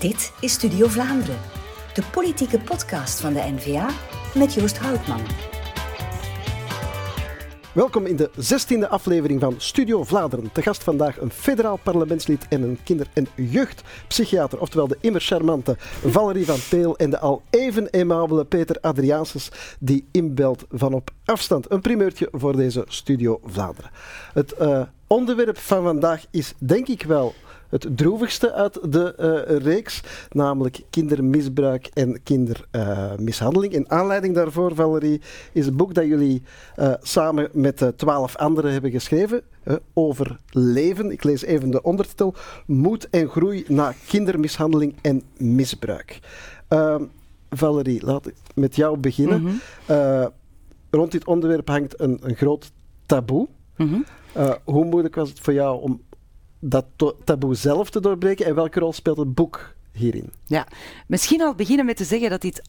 Dit 0.00 0.32
is 0.40 0.52
Studio 0.52 0.86
Vlaanderen, 0.86 1.36
de 1.94 2.02
politieke 2.12 2.60
podcast 2.60 3.20
van 3.20 3.32
de 3.32 3.40
NVA 3.40 3.90
met 4.34 4.54
Joost 4.54 4.78
Houtman. 4.78 5.20
Welkom 7.72 8.06
in 8.06 8.16
de 8.16 8.30
16e 8.30 8.88
aflevering 8.88 9.40
van 9.40 9.54
Studio 9.58 10.04
Vlaanderen. 10.04 10.52
Te 10.52 10.62
gast 10.62 10.82
vandaag 10.82 11.20
een 11.20 11.30
federaal 11.30 11.76
parlementslid 11.76 12.48
en 12.48 12.62
een 12.62 12.78
kinder- 12.84 13.10
en 13.12 13.26
jeugdpsychiater, 13.34 14.60
oftewel 14.60 14.88
de 14.88 14.98
immer 15.00 15.20
charmante 15.20 15.76
Valerie 16.04 16.46
van 16.46 16.58
Peel 16.70 16.96
en 16.96 17.10
de 17.10 17.18
al 17.18 17.42
even 17.50 17.90
aimabele 17.90 18.44
Peter 18.44 18.76
Adriaanses, 18.80 19.50
die 19.78 20.08
inbelt 20.12 20.64
van 20.70 20.92
op 20.92 21.10
afstand. 21.24 21.70
Een 21.70 21.80
primeurtje 21.80 22.28
voor 22.32 22.56
deze 22.56 22.84
Studio 22.88 23.40
Vlaanderen. 23.44 23.90
Het 24.32 24.54
uh, 24.60 24.82
onderwerp 25.06 25.58
van 25.58 25.82
vandaag 25.82 26.24
is 26.30 26.54
denk 26.58 26.88
ik 26.88 27.02
wel 27.02 27.34
het 27.70 27.86
droevigste 27.96 28.52
uit 28.52 28.92
de 28.92 29.14
uh, 29.48 29.56
reeks, 29.58 30.02
namelijk 30.30 30.80
kindermisbruik 30.90 31.86
en 31.86 32.22
kindermishandeling. 32.22 33.74
En 33.74 33.90
aanleiding 33.90 34.34
daarvoor, 34.34 34.74
Valerie, 34.74 35.20
is 35.52 35.66
een 35.66 35.76
boek 35.76 35.94
dat 35.94 36.06
jullie 36.06 36.42
uh, 36.78 36.92
samen 37.00 37.48
met 37.52 37.92
twaalf 37.96 38.36
anderen 38.36 38.72
hebben 38.72 38.90
geschreven 38.90 39.42
over 39.94 40.36
leven. 40.50 41.10
Ik 41.10 41.24
lees 41.24 41.42
even 41.42 41.70
de 41.70 41.82
ondertitel: 41.82 42.34
Moed 42.66 43.10
en 43.10 43.28
groei 43.28 43.64
na 43.68 43.94
kindermishandeling 44.08 44.94
en 45.00 45.22
misbruik. 45.36 46.18
Ehm, 46.68 47.04
Valerie, 47.50 48.04
laat 48.04 48.26
ik 48.26 48.34
met 48.54 48.76
jou 48.76 48.98
beginnen. 48.98 49.40
Mm 49.40 49.60
-hmm. 49.86 50.30
rond 50.90 51.12
dit 51.12 51.26
onderwerp 51.26 51.68
hangt 51.68 52.00
een, 52.00 52.18
een 52.22 52.36
groot 52.36 52.72
taboe. 53.06 53.48
Mm 53.76 53.88
-hmm. 53.88 54.04
hoe 54.64 54.84
moeilijk 54.84 55.14
was 55.14 55.28
het 55.28 55.40
voor 55.40 55.52
jou 55.52 55.80
om 55.82 56.00
dat 56.60 56.84
taboe 57.24 57.54
zelf 57.54 57.90
te 57.90 58.00
doorbreken 58.00 58.46
en 58.46 58.54
welke 58.54 58.80
rol 58.80 58.92
speelt 58.92 59.18
het 59.18 59.34
boek 59.34 59.74
hierin? 59.92 60.32
Ja, 60.46 60.66
misschien 61.06 61.42
al 61.42 61.54
beginnen 61.54 61.86
met 61.86 61.96
te 61.96 62.04
zeggen 62.04 62.30
dat 62.30 62.40
dit 62.40 62.62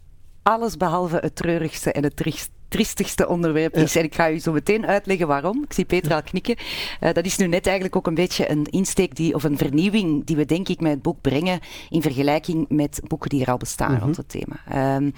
alles 0.43 0.77
behalve 0.77 1.17
het 1.17 1.35
treurigste 1.35 1.91
en 1.91 2.03
het 2.03 2.49
triestigste 2.67 3.27
onderwerp 3.27 3.75
is. 3.75 3.95
En 3.95 4.03
ik 4.03 4.15
ga 4.15 4.31
u 4.31 4.39
zo 4.39 4.51
meteen 4.51 4.85
uitleggen 4.85 5.27
waarom. 5.27 5.63
Ik 5.63 5.73
zie 5.73 5.85
Petra 5.85 6.15
al 6.15 6.21
knikken. 6.21 6.55
Uh, 7.01 7.13
dat 7.13 7.25
is 7.25 7.37
nu 7.37 7.47
net 7.47 7.65
eigenlijk 7.65 7.95
ook 7.95 8.07
een 8.07 8.13
beetje 8.13 8.49
een 8.49 8.63
insteek 8.63 9.15
die, 9.15 9.33
of 9.33 9.43
een 9.43 9.57
vernieuwing 9.57 10.25
die 10.25 10.35
we 10.35 10.45
denk 10.45 10.69
ik 10.69 10.79
met 10.79 10.91
het 10.91 11.01
boek 11.01 11.21
brengen 11.21 11.59
in 11.89 12.01
vergelijking 12.01 12.65
met 12.69 13.01
boeken 13.07 13.29
die 13.29 13.41
er 13.41 13.51
al 13.51 13.57
bestaan 13.57 13.91
mm 13.91 13.95
-hmm. 13.95 14.03
rond 14.03 14.17
het 14.17 14.29
thema. 14.29 14.95
Um, 14.95 15.13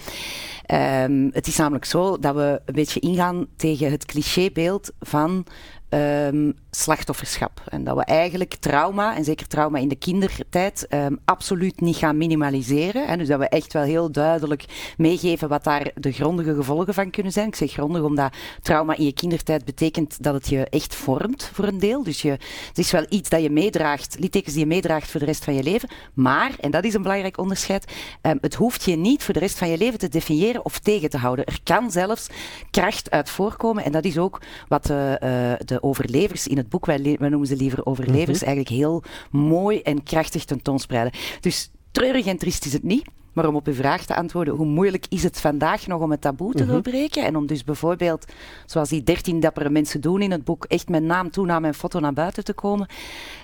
um, 1.12 1.30
het 1.34 1.48
is 1.48 1.58
namelijk 1.58 1.86
zo 1.86 2.20
dat 2.20 2.36
we 2.36 2.62
een 2.66 2.74
beetje 2.74 3.00
ingaan 3.00 3.48
tegen 3.56 3.92
het 3.92 4.06
clichébeeld 4.06 4.92
van 5.00 5.46
um, 5.94 6.54
slachtofferschap. 6.72 7.62
En 7.70 7.84
dat 7.84 7.96
we 7.96 8.04
eigenlijk 8.04 8.56
trauma, 8.56 9.16
en 9.16 9.24
zeker 9.24 9.48
trauma 9.48 9.78
in 9.78 9.88
de 9.88 9.96
kindertijd, 9.96 10.88
um, 10.90 11.20
absoluut 11.26 11.82
niet 11.82 11.96
gaan 11.96 12.18
minimaliseren. 12.18 13.08
En 13.08 13.18
dus 13.18 13.28
dat 13.28 13.40
we 13.40 13.50
echt 13.50 13.74
wel 13.74 13.84
heel 13.84 14.12
duidelijk 14.12 14.66
meegeven 14.98 15.50
wat 15.50 15.64
daar 15.64 15.92
de 15.96 16.12
grondige 16.12 16.56
gevolgen 16.56 16.94
van 16.94 17.10
kunnen 17.10 17.32
zijn. 17.32 17.48
Ik 17.48 17.56
zeg 17.56 17.72
grondig 17.72 18.02
omdat 18.02 18.36
trauma 18.62 18.98
in 18.98 19.06
je 19.06 19.14
kindertijd 19.14 19.66
betekent 19.66 20.24
dat 20.24 20.34
het 20.34 20.48
je 20.48 20.68
echt 20.70 20.96
vormt 20.96 21.50
voor 21.54 21.66
een 21.66 21.80
deel. 21.80 22.04
Dus 22.04 22.22
je, 22.22 22.30
het 22.68 22.78
is 22.78 22.92
wel 22.92 23.06
iets 23.10 23.30
dat 23.30 23.42
je 23.42 23.50
meedraagt, 23.50 24.16
littekens 24.20 24.54
die 24.54 24.64
je 24.64 24.70
meedraagt 24.70 25.12
voor 25.12 25.20
de 25.20 25.26
rest 25.26 25.44
van 25.44 25.54
je 25.54 25.64
leven. 25.64 25.90
Maar, 26.14 26.52
en 26.60 26.72
dat 26.72 26.84
is 26.84 26.94
een 26.94 27.02
belangrijk 27.02 27.38
onderscheid, 27.38 27.92
um, 28.22 28.38
het 28.42 28.54
hoeft 28.54 28.84
je 28.84 28.96
niet 28.96 29.24
voor 29.24 29.34
de 29.34 29.40
rest 29.40 29.58
van 29.58 29.70
je 29.70 29.78
leven 29.78 30.00
te 30.00 30.10
definiëren 30.10 30.66
of 30.66 30.80
tegen 30.80 31.10
te 31.10 31.18
houden. 31.18 31.46
Er 31.46 31.60
kan 31.64 31.92
zelfs 31.92 32.28
kracht 32.72 33.12
uit 33.12 33.30
voorkomen. 33.30 33.84
En 33.84 33.92
dat 33.92 34.06
is 34.06 34.18
ook 34.18 34.42
wat 34.68 34.86
de, 34.86 35.20
uh, 35.24 35.66
de 35.68 35.82
overlevers 35.84 36.48
in 36.48 36.58
het 36.58 36.70
boek, 36.70 36.86
wij, 36.86 37.16
wij 37.20 37.30
noemen 37.30 37.48
ze 37.48 37.56
liever 37.56 37.86
overlevers, 37.86 38.42
mm 38.42 38.48
-hmm. 38.48 38.56
eigenlijk 38.56 38.70
heel 38.70 39.04
mooi 39.32 39.82
en 39.82 40.04
krachtig 40.04 40.46
tentoonspreiden. 40.46 41.20
Dus 41.40 41.72
treurig 41.94 42.26
en 42.26 42.38
triest 42.38 42.66
is 42.66 42.74
het 42.74 42.84
niet. 42.84 43.08
Maar 43.34 43.48
om 43.48 43.56
op 43.56 43.68
uw 43.68 43.74
vraag 43.74 44.06
te 44.06 44.16
antwoorden, 44.16 44.54
hoe 44.54 44.66
moeilijk 44.66 45.06
is 45.10 45.24
het 45.24 45.40
vandaag 45.40 45.88
nog 45.88 46.02
om 46.02 46.12
het 46.12 46.22
taboe 46.22 46.54
te 46.54 46.64
-hmm. 46.64 46.72
doorbreken? 46.72 47.24
En 47.24 47.36
om 47.36 47.48
dus 47.48 47.64
bijvoorbeeld, 47.64 48.26
zoals 48.66 48.90
die 48.90 49.04
dertien 49.04 49.40
dappere 49.40 49.70
mensen 49.70 50.02
doen 50.02 50.22
in 50.22 50.32
het 50.32 50.44
boek, 50.44 50.66
echt 50.66 50.90
met 50.90 51.04
naam, 51.04 51.32
toenaam 51.32 51.66
en 51.66 51.74
foto 51.74 52.00
naar 52.00 52.14
buiten 52.14 52.44
te 52.44 52.54
komen. 52.54 52.88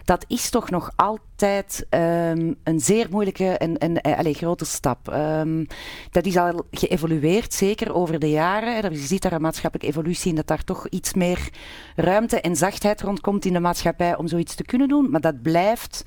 Dat 0.04 0.26
is 0.28 0.50
toch 0.50 0.70
nog 0.70 0.92
altijd 0.96 1.88
um, 1.90 2.56
een 2.64 2.80
zeer 2.80 3.08
moeilijke 3.10 3.58
en, 3.58 3.78
en 3.78 4.08
uh, 4.08 4.18
allez, 4.18 4.38
grote 4.38 4.66
stap. 4.66 5.14
Um, 5.14 5.68
dat 6.12 6.26
is 6.26 6.38
al 6.38 6.66
geëvolueerd, 6.72 7.54
zeker 7.54 7.94
over 7.94 8.20
de 8.20 8.30
jaren. 8.30 8.92
Je 8.92 8.98
ziet 8.98 9.22
daar 9.22 9.34
een 9.34 9.42
maatschappelijke 9.42 9.92
evolutie 9.92 10.30
in, 10.30 10.36
dat 10.36 10.48
daar 10.48 10.64
toch 10.64 10.88
iets 10.88 11.14
meer 11.14 11.50
ruimte 11.96 12.42
en 12.42 12.56
zachtheid 12.56 13.02
rondkomt 13.02 13.46
in 13.46 13.54
de 13.54 13.60
maatschappij 13.60 14.18
om 14.18 14.28
zoiets 14.28 14.56
te 14.56 14.64
kunnen 14.64 14.88
doen. 14.88 15.10
Maar 15.10 15.22
dat 15.22 15.42
blijft... 15.42 16.06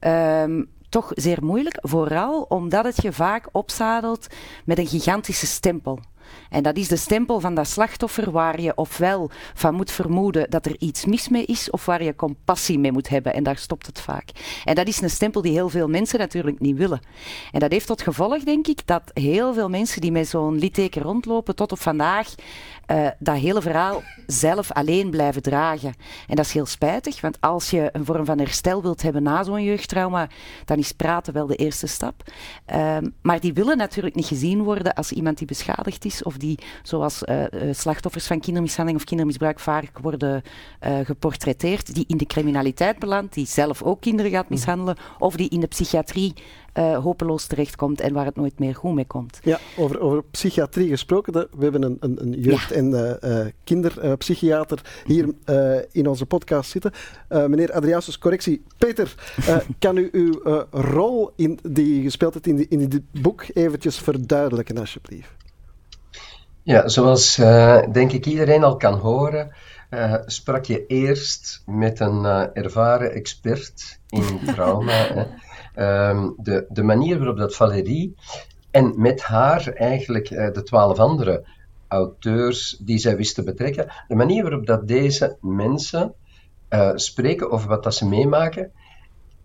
Um, 0.00 0.72
toch 0.94 1.10
zeer 1.14 1.44
moeilijk. 1.44 1.78
Vooral 1.80 2.42
omdat 2.42 2.84
het 2.84 3.02
je 3.02 3.12
vaak 3.12 3.48
opzadelt 3.52 4.26
met 4.64 4.78
een 4.78 4.86
gigantische 4.86 5.46
stempel. 5.46 5.98
En 6.54 6.62
dat 6.62 6.76
is 6.76 6.88
de 6.88 6.96
stempel 6.96 7.40
van 7.40 7.54
dat 7.54 7.68
slachtoffer 7.68 8.30
waar 8.30 8.60
je 8.60 8.76
ofwel 8.76 9.30
van 9.54 9.74
moet 9.74 9.90
vermoeden 9.90 10.50
dat 10.50 10.66
er 10.66 10.76
iets 10.78 11.04
mis 11.04 11.28
mee 11.28 11.44
is, 11.44 11.70
of 11.70 11.84
waar 11.84 12.02
je 12.02 12.16
compassie 12.16 12.78
mee 12.78 12.92
moet 12.92 13.08
hebben. 13.08 13.34
En 13.34 13.42
daar 13.42 13.56
stopt 13.56 13.86
het 13.86 14.00
vaak. 14.00 14.28
En 14.64 14.74
dat 14.74 14.86
is 14.86 15.00
een 15.00 15.10
stempel 15.10 15.42
die 15.42 15.52
heel 15.52 15.68
veel 15.68 15.88
mensen 15.88 16.18
natuurlijk 16.18 16.60
niet 16.60 16.76
willen. 16.76 17.00
En 17.52 17.60
dat 17.60 17.70
heeft 17.70 17.86
tot 17.86 18.02
gevolg, 18.02 18.42
denk 18.42 18.66
ik, 18.66 18.86
dat 18.86 19.02
heel 19.12 19.54
veel 19.54 19.68
mensen 19.68 20.00
die 20.00 20.12
met 20.12 20.28
zo'n 20.28 20.58
litteken 20.58 21.02
rondlopen 21.02 21.54
tot 21.56 21.72
op 21.72 21.80
vandaag 21.80 22.34
uh, 22.86 23.08
dat 23.18 23.36
hele 23.36 23.62
verhaal 23.62 24.02
zelf 24.26 24.72
alleen 24.72 25.10
blijven 25.10 25.42
dragen. 25.42 25.94
En 26.26 26.36
dat 26.36 26.44
is 26.44 26.52
heel 26.52 26.66
spijtig, 26.66 27.20
want 27.20 27.40
als 27.40 27.70
je 27.70 27.88
een 27.92 28.04
vorm 28.04 28.24
van 28.24 28.38
herstel 28.38 28.82
wilt 28.82 29.02
hebben 29.02 29.22
na 29.22 29.42
zo'n 29.42 29.62
jeugdtrauma, 29.62 30.28
dan 30.64 30.78
is 30.78 30.92
praten 30.92 31.32
wel 31.32 31.46
de 31.46 31.56
eerste 31.56 31.86
stap. 31.86 32.22
Uh, 32.74 32.96
maar 33.22 33.40
die 33.40 33.52
willen 33.52 33.76
natuurlijk 33.76 34.14
niet 34.14 34.26
gezien 34.26 34.62
worden 34.62 34.94
als 34.94 35.12
iemand 35.12 35.38
die 35.38 35.46
beschadigd 35.46 36.04
is 36.04 36.22
of 36.22 36.36
die, 36.36 36.43
zoals 36.82 37.22
uh, 37.22 37.44
slachtoffers 37.72 38.26
van 38.26 38.40
kindermishandeling 38.40 39.00
of 39.00 39.06
kindermisbruik 39.06 39.60
vaak 39.60 39.98
worden 39.98 40.42
geportretteerd, 41.04 41.94
die 41.94 42.04
in 42.06 42.16
de 42.16 42.26
criminaliteit 42.26 42.98
belandt, 42.98 43.34
die 43.34 43.46
zelf 43.46 43.82
ook 43.82 44.00
kinderen 44.00 44.30
gaat 44.30 44.48
mishandelen, 44.48 44.96
of 45.18 45.36
die 45.36 45.48
in 45.48 45.60
de 45.60 45.66
psychiatrie 45.66 46.34
uh, 46.74 46.98
hopeloos 46.98 47.46
terechtkomt 47.46 48.00
en 48.00 48.12
waar 48.12 48.24
het 48.24 48.36
nooit 48.36 48.58
meer 48.58 48.74
goed 48.74 48.94
mee 48.94 49.06
komt. 49.06 49.38
Ja, 49.42 49.58
over, 49.76 50.00
over 50.00 50.24
psychiatrie 50.24 50.88
gesproken. 50.88 51.32
We 51.32 51.62
hebben 51.62 51.82
een, 51.82 51.96
een, 52.00 52.22
een 52.22 52.40
jeugd- 52.40 52.68
ja. 52.68 52.74
en 52.74 52.90
uh, 52.90 53.30
uh, 53.30 53.46
kinderpsychiater 53.64 54.80
hier 55.06 55.28
in 55.92 56.08
onze 56.08 56.26
podcast 56.26 56.70
zitten. 56.70 56.92
meneer 57.28 57.72
Adriaansus, 57.72 58.18
correctie. 58.18 58.62
Peter, 58.78 59.14
kan 59.78 59.96
u 59.96 60.08
uw 60.12 60.64
rol 60.70 61.32
in, 61.36 61.58
die 61.62 61.96
je 61.96 62.02
gespeeld 62.02 62.34
hebt 62.34 62.46
in, 62.46 62.56
die, 62.56 62.66
in 62.68 62.88
dit 62.88 63.22
boek 63.22 63.44
eventjes 63.52 63.98
verduidelijken, 63.98 64.78
alsjeblieft? 64.78 65.43
Ja, 66.64 66.88
zoals 66.88 67.36
denk 67.92 68.12
ik 68.12 68.26
iedereen 68.26 68.64
al 68.64 68.76
kan 68.76 68.94
horen, 68.94 69.50
sprak 70.26 70.64
je 70.64 70.86
eerst 70.86 71.62
met 71.66 72.00
een 72.00 72.24
ervaren 72.52 73.12
expert 73.12 73.98
in 74.08 74.40
trauma. 74.54 75.26
Um, 75.76 76.34
de, 76.36 76.66
de 76.68 76.82
manier 76.82 77.18
waarop 77.18 77.36
dat 77.36 77.54
Valérie 77.54 78.14
en 78.70 78.94
met 78.96 79.22
haar 79.22 79.68
eigenlijk 79.68 80.28
de 80.28 80.62
twaalf 80.62 80.98
andere 80.98 81.46
auteurs 81.88 82.76
die 82.80 82.98
zij 82.98 83.16
wisten 83.16 83.44
betrekken, 83.44 83.92
de 84.08 84.14
manier 84.14 84.42
waarop 84.42 84.66
dat 84.66 84.88
deze 84.88 85.36
mensen 85.40 86.14
spreken 86.94 87.50
over 87.50 87.68
wat 87.68 87.82
dat 87.82 87.94
ze 87.94 88.08
meemaken, 88.08 88.72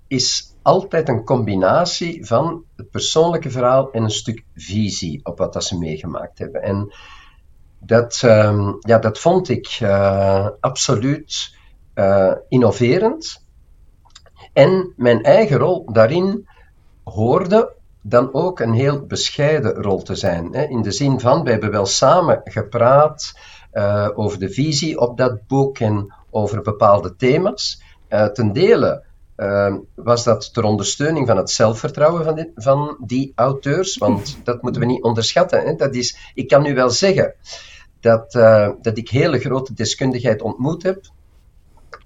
is 0.07 0.56
altijd 0.69 1.09
een 1.09 1.24
combinatie 1.24 2.25
van 2.25 2.63
het 2.75 2.90
persoonlijke 2.90 3.50
verhaal 3.50 3.91
en 3.91 4.03
een 4.03 4.09
stuk 4.09 4.44
visie 4.56 5.19
op 5.24 5.38
wat 5.38 5.53
dat 5.53 5.63
ze 5.63 5.78
meegemaakt 5.78 6.40
hebben. 6.40 6.62
En 6.62 6.94
dat, 7.80 8.22
um, 8.25 8.78
ja, 8.80 8.97
dat 9.00 9.19
vond 9.19 9.50
ik 9.50 9.80
uh, 9.84 10.47
absoluut 10.59 11.57
innoverend. 12.50 13.45
En 14.54 14.94
mijn 14.98 15.24
eigen 15.24 15.57
rol 15.57 15.92
daarin 15.92 16.48
hoorde 17.04 17.74
dan 18.01 18.33
ook 18.33 18.60
een 18.60 18.74
heel 18.74 19.06
bescheiden 19.06 19.74
rol 19.74 20.01
te 20.01 20.16
zijn. 20.16 20.54
Hè? 20.54 20.63
In 20.63 20.81
de 20.81 20.92
zin 20.92 21.19
van, 21.19 21.44
we 21.44 21.51
hebben 21.51 21.71
wel 21.71 21.86
samen 21.86 22.42
gepraat 22.44 23.39
uh, 23.74 24.10
over 24.16 24.39
de 24.39 24.50
visie 24.50 25.00
op 25.00 25.18
dat 25.18 25.48
boek 25.48 25.80
en 25.80 26.13
over 26.30 26.62
bepaalde 26.62 27.16
thema's. 27.16 27.81
Ten 28.33 28.54
dele 28.54 29.04
uh, 29.39 29.75
was 29.95 30.24
dat 30.24 30.53
ter 30.53 30.63
ondersteuning 30.63 31.27
van 31.27 31.38
het 31.38 31.50
zelfvertrouwen 31.50 32.24
van, 32.24 32.36
dit, 32.36 32.51
van 32.56 32.97
die 33.06 33.31
auteurs, 33.36 33.97
want 33.97 34.38
dat 34.44 34.62
moeten 34.62 34.81
we 34.81 34.88
niet 34.88 35.03
onderschatten. 35.03 35.62
Hè? 35.62 35.75
Dat 35.75 35.95
is, 35.95 36.31
ik 36.33 36.47
kan 36.47 36.63
nu 36.63 36.74
wel 36.75 36.89
zeggen 36.89 37.33
dat, 38.00 38.31
dat 38.81 38.97
ik 38.97 39.09
hele 39.09 39.39
grote 39.39 39.74
deskundigheid 39.74 40.41
ontmoet 40.41 40.83
heb, 40.83 41.06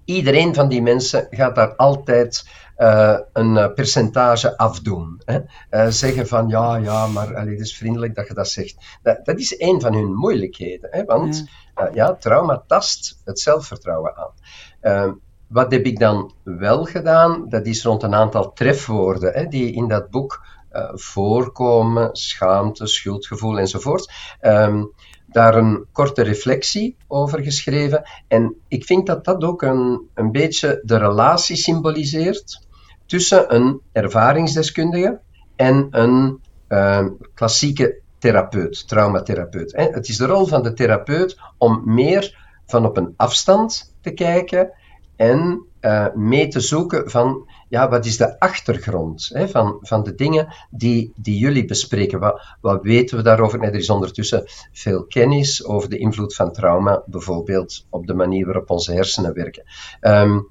iedereen 0.06 0.54
van 0.54 0.70
die 0.70 0.82
mensen 0.82 1.28
gaat 1.30 1.56
daar 1.56 1.76
altijd 1.76 2.44
uh, 2.78 3.20
een 3.34 3.74
percentage 3.74 4.58
afdoen. 4.58 5.22
Hè? 5.26 5.40
Uh, 5.70 5.88
zeggen 5.92 6.28
van 6.28 6.48
ja, 6.48 6.76
ja, 6.76 7.08
maar 7.08 7.36
allee, 7.36 7.52
het 7.52 7.66
is 7.66 7.78
vriendelijk 7.78 8.16
dat 8.16 8.28
je 8.28 8.34
dat 8.34 8.50
zegt. 8.50 8.76
Dat, 9.02 9.26
dat 9.26 9.40
is 9.40 9.60
een 9.60 9.82
van 9.82 9.94
hun 9.94 10.14
moeilijkheden, 10.14 10.90
hè? 10.92 11.04
want 11.04 11.44
ja. 11.76 11.90
Ja, 11.94 12.16
trauma 12.16 12.64
tast 12.68 13.22
het 13.24 13.40
zelfvertrouwen 13.40 14.14
aan. 14.16 15.20
Wat 15.54 15.72
heb 15.72 15.86
ik 15.86 16.00
dan 16.00 16.34
wel 16.44 16.84
gedaan? 16.84 17.50
Dat 17.50 17.66
is 17.66 17.84
rond 17.84 18.04
een 18.04 18.16
aantal 18.16 18.54
trefwoorden 18.54 19.34
hè, 19.34 19.48
die 19.48 19.74
in 19.74 19.88
dat 19.88 20.10
boek 20.10 20.46
uh, 20.72 20.90
voorkomen, 20.94 22.10
schaamte, 22.16 22.88
schuldgevoel 22.88 23.60
enzovoort. 23.60 24.12
Um, 24.42 24.92
daar 25.28 25.56
een 25.56 25.86
korte 25.92 26.22
reflectie 26.22 26.96
over 27.08 27.44
geschreven. 27.44 28.04
En 28.28 28.56
ik 28.68 28.86
vind 28.86 29.08
dat 29.08 29.26
dat 29.26 29.44
ook 29.44 29.62
een, 29.62 30.10
een 30.14 30.32
beetje 30.32 30.82
de 30.84 30.98
relatie 30.98 31.56
symboliseert 31.56 32.68
tussen 33.06 33.56
een 33.56 33.82
ervaringsdeskundige 33.92 35.20
en 35.56 35.88
een 35.92 36.40
uh, 36.70 37.06
klassieke 37.34 38.00
therapeut, 38.20 38.88
traumatherapeut. 38.88 39.74
Het 39.76 40.08
is 40.08 40.18
de 40.18 40.26
rol 40.26 40.46
van 40.46 40.64
de 40.64 40.74
therapeut 40.74 41.38
om 41.58 41.82
meer 41.86 42.42
van 42.66 42.86
op 42.86 42.98
een 42.98 43.14
afstand 43.18 43.96
te 44.02 44.12
kijken 44.12 44.72
en 45.16 45.66
uh, 45.82 46.08
mee 46.14 46.48
te 46.48 46.60
zoeken 46.60 47.10
van 47.10 47.50
ja, 47.70 47.90
wat 47.90 48.06
is 48.06 48.18
de 48.18 48.40
achtergrond 48.40 49.30
hè, 49.34 49.48
van, 49.48 49.78
van 49.82 50.04
de 50.04 50.16
dingen 50.16 50.54
die, 50.70 51.14
die 51.16 51.38
jullie 51.38 51.66
bespreken? 51.66 52.20
Wat, 52.20 52.42
wat 52.62 52.84
weten 52.84 53.18
we 53.18 53.24
daarover? 53.24 53.60
Nee, 53.60 53.70
er 53.70 53.76
is 53.76 53.90
ondertussen 53.90 54.44
veel 54.72 55.06
kennis 55.06 55.66
over 55.66 55.90
de 55.90 55.98
invloed 55.98 56.36
van 56.36 56.52
trauma, 56.52 57.04
bijvoorbeeld 57.06 57.86
op 57.90 58.08
de 58.08 58.14
manier 58.14 58.46
waarop 58.46 58.70
onze 58.70 58.94
hersenen 58.94 59.34
werken. 59.34 59.64
Um, 60.02 60.50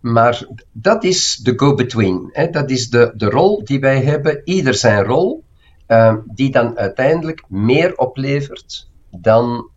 maar 0.00 0.46
dat 0.72 1.04
is 1.04 1.36
de 1.36 1.52
go-between. 1.56 2.48
Dat 2.50 2.70
is 2.70 2.90
de, 2.90 3.12
de 3.16 3.30
rol 3.30 3.64
die 3.64 3.80
wij 3.80 4.02
hebben, 4.02 4.40
ieder 4.44 4.74
zijn 4.74 5.04
rol, 5.04 5.44
um, 5.86 6.22
die 6.26 6.50
dan 6.50 6.78
uiteindelijk 6.78 7.44
meer 7.48 7.96
oplevert 7.96 8.90
dan 9.10 9.70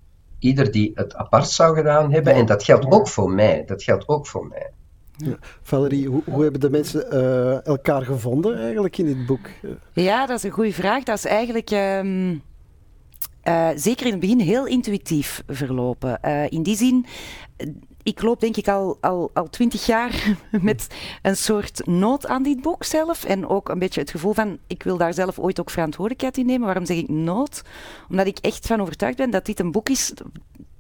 ieder 0.45 0.71
die 0.71 0.91
het 0.93 1.15
apart 1.15 1.49
zou 1.49 1.75
gedaan 1.75 2.11
hebben. 2.11 2.33
En 2.33 2.45
dat 2.45 2.63
geldt 2.63 2.91
ook 2.91 3.07
voor 3.07 3.31
mij. 3.31 3.63
Dat 3.65 3.83
geldt 3.83 4.07
ook 4.07 4.27
voor 4.27 4.47
mij. 4.47 4.71
Ja. 5.17 5.37
Valerie, 5.61 6.07
hoe, 6.07 6.21
hoe, 6.25 6.43
hebben 6.43 6.61
de 6.61 6.69
mensen 6.69 7.05
uh, 7.13 7.65
elkaar 7.65 8.01
gevonden 8.01 8.59
eigenlijk 8.59 8.97
in 8.97 9.05
dit 9.05 9.25
boek? 9.25 9.49
Ja, 9.93 10.25
dat 10.25 10.37
is 10.37 10.43
een 10.43 10.51
goede 10.51 10.73
vraag. 10.73 11.03
Dat 11.03 11.17
is 11.17 11.25
eigenlijk 11.25 11.71
um, 11.71 12.41
uh, 13.43 13.69
zeker 13.75 14.05
in 14.05 14.11
het 14.11 14.21
begin 14.21 14.39
heel 14.39 14.67
intuïtief 14.67 15.43
verlopen. 15.47 16.19
Uh, 16.25 16.51
in 16.51 16.63
die 16.63 16.75
zin, 16.75 17.05
ik 18.05 18.21
loop 18.21 18.39
denk 18.39 18.57
ik 18.57 18.67
al, 18.67 18.97
al, 19.01 19.29
al 19.33 19.49
twintig 19.49 19.85
jaar 19.85 20.37
met 20.51 20.87
een 21.21 21.37
soort 21.37 21.85
nood 21.85 22.27
aan 22.27 22.43
dit 22.43 22.61
boek 22.61 22.83
zelf. 22.83 23.23
En 23.23 23.47
ook 23.47 23.69
een 23.69 23.79
beetje 23.79 23.99
het 23.99 24.11
gevoel 24.11 24.33
van, 24.33 24.57
ik 24.67 24.83
wil 24.83 24.97
daar 24.97 25.13
zelf 25.13 25.39
ooit 25.39 25.59
ook 25.59 25.69
verantwoordelijkheid 25.69 26.37
in 26.37 26.45
nemen. 26.45 26.65
Waarom 26.65 26.85
zeg 26.85 26.97
ik 26.97 27.09
nood? 27.09 27.61
Omdat 28.09 28.27
ik 28.27 28.37
echt 28.37 28.67
van 28.67 28.81
overtuigd 28.81 29.17
ben 29.17 29.29
dat 29.29 29.45
dit 29.45 29.59
een 29.59 29.71
boek 29.71 29.89
is 29.89 30.13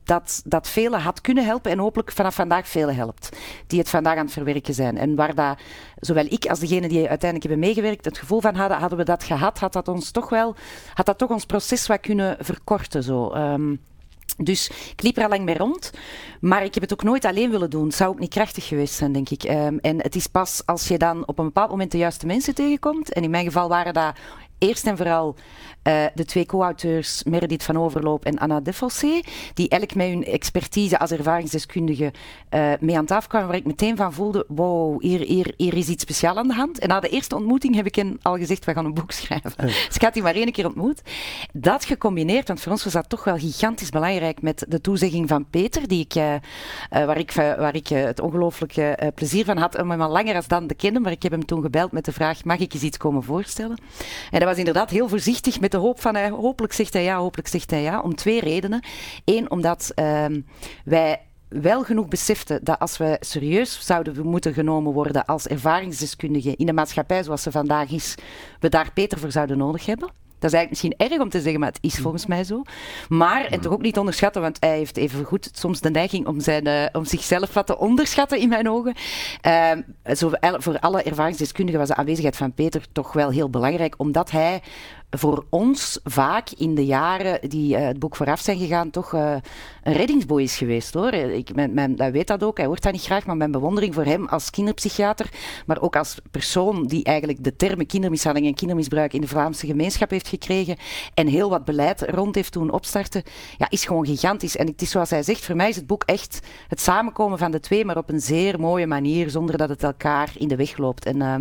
dat, 0.03 0.41
dat 0.45 0.69
velen 0.69 0.99
had 0.99 1.21
kunnen 1.21 1.45
helpen 1.45 1.71
en 1.71 1.79
hopelijk 1.79 2.11
vanaf 2.11 2.35
vandaag 2.35 2.67
velen 2.67 2.95
helpt. 2.95 3.37
Die 3.67 3.79
het 3.79 3.89
vandaag 3.89 4.17
aan 4.17 4.25
het 4.25 4.33
verwerken 4.33 4.73
zijn. 4.73 4.97
En 4.97 5.15
waar 5.15 5.35
dat, 5.35 5.59
zowel 5.95 6.25
ik 6.25 6.45
als 6.45 6.59
degene 6.59 6.87
die 6.87 6.97
uiteindelijk 6.97 7.49
hebben 7.49 7.59
meegewerkt 7.59 8.05
het 8.05 8.17
gevoel 8.17 8.41
van 8.41 8.55
hadden, 8.55 8.77
hadden 8.77 8.97
we 8.97 9.03
dat 9.03 9.23
gehad, 9.23 9.59
had 9.59 9.73
dat 9.73 9.87
ons 9.87 10.11
toch 10.11 10.29
wel, 10.29 10.55
had 10.93 11.05
dat 11.05 11.17
toch 11.17 11.29
ons 11.29 11.45
proces 11.45 11.87
wat 11.87 11.99
kunnen 11.99 12.37
verkorten. 12.39 13.03
Zo. 13.03 13.33
Um, 13.33 13.79
dus 14.37 14.69
ik 14.91 15.01
liep 15.01 15.17
er 15.17 15.23
al 15.23 15.29
lang 15.29 15.43
mee 15.43 15.57
rond. 15.57 15.91
Maar 16.39 16.63
ik 16.63 16.73
heb 16.73 16.83
het 16.83 16.93
ook 16.93 17.03
nooit 17.03 17.25
alleen 17.25 17.51
willen 17.51 17.69
doen. 17.69 17.85
Het 17.85 17.95
zou 17.95 18.09
ook 18.09 18.19
niet 18.19 18.29
krachtig 18.29 18.67
geweest 18.67 18.93
zijn, 18.93 19.11
denk 19.11 19.29
ik. 19.29 19.43
Um, 19.43 19.79
en 19.79 20.01
het 20.01 20.15
is 20.15 20.27
pas 20.27 20.61
als 20.65 20.87
je 20.87 20.97
dan 20.97 21.27
op 21.27 21.39
een 21.39 21.45
bepaald 21.45 21.69
moment 21.69 21.91
de 21.91 21.97
juiste 21.97 22.25
mensen 22.25 22.55
tegenkomt. 22.55 23.13
En 23.13 23.23
in 23.23 23.29
mijn 23.29 23.45
geval 23.45 23.69
waren 23.69 23.93
dat 23.93 24.15
eerst 24.57 24.87
en 24.87 24.97
vooral 24.97 25.35
uh, 25.87 26.05
de 26.13 26.25
twee 26.25 26.45
co-auteurs 26.45 27.23
Meredith 27.23 27.63
van 27.63 27.77
Overloop 27.77 28.25
en 28.25 28.37
Anna 28.37 28.59
Defossé, 28.59 29.21
die 29.53 29.69
elk 29.69 29.95
met 29.95 30.07
hun 30.07 30.23
expertise 30.23 30.99
als 30.99 31.11
ervaringsdeskundige 31.11 32.13
uh, 32.49 32.73
mee 32.79 32.97
aan 32.97 33.05
tafel 33.05 33.29
kwamen, 33.29 33.47
waar 33.47 33.57
ik 33.57 33.65
meteen 33.65 33.95
van 33.95 34.13
voelde, 34.13 34.45
wow, 34.47 35.01
hier, 35.01 35.19
hier, 35.19 35.53
hier 35.57 35.73
is 35.73 35.87
iets 35.87 36.03
speciaals 36.03 36.37
aan 36.37 36.47
de 36.47 36.53
hand. 36.53 36.79
En 36.79 36.87
na 36.87 36.99
de 36.99 37.09
eerste 37.09 37.35
ontmoeting 37.35 37.75
heb 37.75 37.85
ik 37.85 37.95
hen 37.95 38.19
al 38.21 38.37
gezegd, 38.37 38.65
we 38.65 38.73
gaan 38.73 38.85
een 38.85 38.93
boek 38.93 39.11
schrijven. 39.11 39.53
Ja. 39.57 39.63
Dus 39.85 39.95
ik 39.95 40.01
had 40.01 40.13
die 40.13 40.23
maar 40.23 40.35
één 40.35 40.51
keer 40.51 40.65
ontmoet. 40.65 41.01
Dat 41.53 41.85
gecombineerd, 41.85 42.47
want 42.47 42.61
voor 42.61 42.71
ons 42.71 42.83
was 42.83 42.93
dat 42.93 43.09
toch 43.09 43.23
wel 43.23 43.37
gigantisch 43.37 43.89
belangrijk 43.89 44.41
met 44.41 44.65
de 44.67 44.81
toezegging 44.81 45.27
van 45.27 45.49
Peter, 45.49 45.87
die 45.87 46.03
ik, 46.03 46.15
uh, 46.15 46.33
waar 46.89 47.17
ik, 47.17 47.31
waar 47.31 47.75
ik 47.75 47.87
het 47.87 48.19
ongelooflijke 48.19 49.11
plezier 49.15 49.45
van 49.45 49.57
had 49.57 49.81
om 49.81 49.91
hem 49.91 50.01
al 50.01 50.09
langer 50.09 50.35
als 50.35 50.47
dan 50.47 50.67
te 50.67 50.75
kennen, 50.75 51.01
maar 51.01 51.11
ik 51.11 51.23
heb 51.23 51.31
hem 51.31 51.45
toen 51.45 51.61
gebeld 51.61 51.91
met 51.91 52.05
de 52.05 52.11
vraag, 52.11 52.43
mag 52.43 52.59
ik 52.59 52.73
eens 52.73 52.83
iets 52.83 52.97
komen 52.97 53.23
voorstellen? 53.23 53.77
En 54.31 54.39
dat 54.45 54.55
was 54.55 54.65
inderdaad 54.65 54.89
heel 54.89 55.09
voorzichtig 55.09 55.59
met 55.59 55.71
de 55.71 55.77
hoop 55.77 56.01
van 56.01 56.15
hij, 56.15 56.29
hopelijk 56.29 56.73
zegt 56.73 56.93
hij 56.93 57.03
ja, 57.03 57.17
hopelijk 57.17 57.47
zegt 57.47 57.71
hij 57.71 57.81
ja. 57.81 58.01
Om 58.01 58.15
twee 58.15 58.39
redenen. 58.39 58.83
Eén, 59.25 59.51
omdat 59.51 59.91
uh, 59.95 60.25
wij 60.85 61.21
wel 61.47 61.83
genoeg 61.83 62.07
beseften 62.07 62.63
dat 62.63 62.79
als 62.79 62.97
we 62.97 63.17
serieus 63.19 63.85
zouden 63.85 64.25
moeten 64.27 64.53
genomen 64.53 64.93
worden 64.93 65.25
als 65.25 65.47
ervaringsdeskundige 65.47 66.55
in 66.55 66.65
de 66.65 66.73
maatschappij 66.73 67.23
zoals 67.23 67.41
ze 67.41 67.51
vandaag 67.51 67.89
is, 67.89 68.15
we 68.59 68.69
daar 68.69 68.91
Peter 68.93 69.19
voor 69.19 69.31
zouden 69.31 69.57
nodig 69.57 69.85
hebben. 69.85 70.24
Dat 70.45 70.53
is 70.53 70.59
eigenlijk 70.59 70.97
misschien 70.97 71.11
erg 71.11 71.25
om 71.25 71.29
te 71.29 71.41
zeggen, 71.41 71.59
maar 71.59 71.69
het 71.69 71.77
is 71.81 71.99
volgens 71.99 72.25
mij 72.25 72.43
zo. 72.43 72.61
Maar, 73.09 73.45
en 73.45 73.61
toch 73.61 73.73
ook 73.73 73.81
niet 73.81 73.97
onderschatten, 73.97 74.41
want 74.41 74.57
hij 74.59 74.77
heeft 74.77 74.97
even 74.97 75.23
goed 75.23 75.49
soms 75.53 75.79
de 75.79 75.89
neiging 75.89 76.27
om, 76.27 76.37
uh, 76.45 76.85
om 76.91 77.05
zichzelf 77.05 77.53
wat 77.53 77.67
te 77.67 77.77
onderschatten 77.77 78.39
in 78.39 78.49
mijn 78.49 78.69
ogen. 78.69 78.95
Uh, 79.47 79.71
zo, 80.15 80.31
voor 80.57 80.79
alle 80.79 81.03
ervaringsdeskundigen 81.03 81.79
was 81.79 81.89
de 81.89 81.95
aanwezigheid 81.95 82.35
van 82.35 82.53
Peter 82.53 82.85
toch 82.91 83.13
wel 83.13 83.29
heel 83.29 83.49
belangrijk, 83.49 83.93
omdat 83.97 84.31
hij 84.31 84.61
voor 85.17 85.45
ons 85.49 85.99
vaak 86.03 86.49
in 86.49 86.75
de 86.75 86.85
jaren 86.85 87.49
die 87.49 87.77
uh, 87.77 87.85
het 87.85 87.99
boek 87.99 88.15
vooraf 88.15 88.39
zijn 88.39 88.57
gegaan, 88.57 88.89
toch 88.89 89.13
uh, 89.13 89.35
een 89.83 89.93
reddingsboy 89.93 90.41
is 90.41 90.57
geweest 90.57 90.93
hoor. 90.93 91.13
Ik 91.13 91.49
dat 91.97 92.11
weet 92.11 92.27
dat 92.27 92.43
ook, 92.43 92.57
hij 92.57 92.65
hoort 92.65 92.83
dat 92.83 92.91
niet 92.91 93.03
graag, 93.03 93.25
maar 93.25 93.37
mijn 93.37 93.51
bewondering 93.51 93.93
voor 93.93 94.05
hem 94.05 94.27
als 94.27 94.49
kinderpsychiater, 94.49 95.29
maar 95.65 95.81
ook 95.81 95.95
als 95.95 96.17
persoon 96.31 96.87
die 96.87 97.03
eigenlijk 97.03 97.43
de 97.43 97.55
termen 97.55 97.85
kindermishandeling 97.85 98.51
en 98.51 98.57
kindermisbruik 98.57 99.13
in 99.13 99.21
de 99.21 99.27
Vlaamse 99.27 99.65
gemeenschap 99.65 100.09
heeft 100.09 100.27
gekregen 100.27 100.77
en 101.13 101.27
heel 101.27 101.49
wat 101.49 101.65
beleid 101.65 102.01
rond 102.01 102.35
heeft 102.35 102.51
toen 102.51 102.71
opstarten, 102.71 103.23
ja, 103.57 103.69
is 103.69 103.85
gewoon 103.85 104.05
gigantisch. 104.05 104.57
En 104.57 104.67
het 104.67 104.81
is 104.81 104.89
zoals 104.89 105.09
hij 105.09 105.23
zegt, 105.23 105.45
voor 105.45 105.55
mij 105.55 105.69
is 105.69 105.75
het 105.75 105.87
boek 105.87 106.03
echt 106.03 106.39
het 106.67 106.81
samenkomen 106.81 107.37
van 107.37 107.51
de 107.51 107.59
twee, 107.59 107.85
maar 107.85 107.97
op 107.97 108.09
een 108.09 108.21
zeer 108.21 108.59
mooie 108.59 108.87
manier, 108.87 109.29
zonder 109.29 109.57
dat 109.57 109.69
het 109.69 109.83
elkaar 109.83 110.31
in 110.37 110.47
de 110.47 110.55
weg 110.55 110.77
loopt. 110.77 111.05
En 111.05 111.15
uh, 111.15 111.35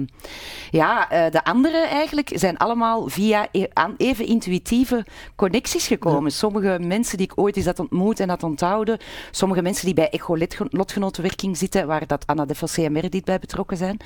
ja, 0.71 1.12
uh, 1.12 1.31
de 1.31 1.44
andere 1.44 1.79
eigenlijk 1.87 2.31
zijn 2.35 2.56
allemaal 2.56 3.09
via 3.09 3.47
aan 3.72 3.94
even 3.96 4.26
intuïtieve 4.26 5.06
connecties 5.37 5.87
gekomen. 5.87 6.32
Sommige 6.32 6.78
mensen 6.81 7.16
die 7.16 7.26
ik 7.26 7.38
ooit 7.38 7.56
eens 7.56 7.66
had 7.66 7.78
ontmoet 7.78 8.20
en 8.20 8.28
had 8.28 8.43
onthouden. 8.43 8.99
Sommige 9.31 9.62
mensen 9.62 9.84
die 9.84 9.94
bij 9.94 10.11
echo-lotgenotenwerking 10.11 11.56
zitten, 11.56 11.87
waar 11.87 12.06
dat 12.06 12.26
Anna 12.26 12.44
de 12.44 12.54
Fossé 12.54 12.85
en 12.85 12.92
Meredith 12.92 13.25
bij 13.25 13.38
betrokken 13.38 13.76
zijn. 13.76 14.00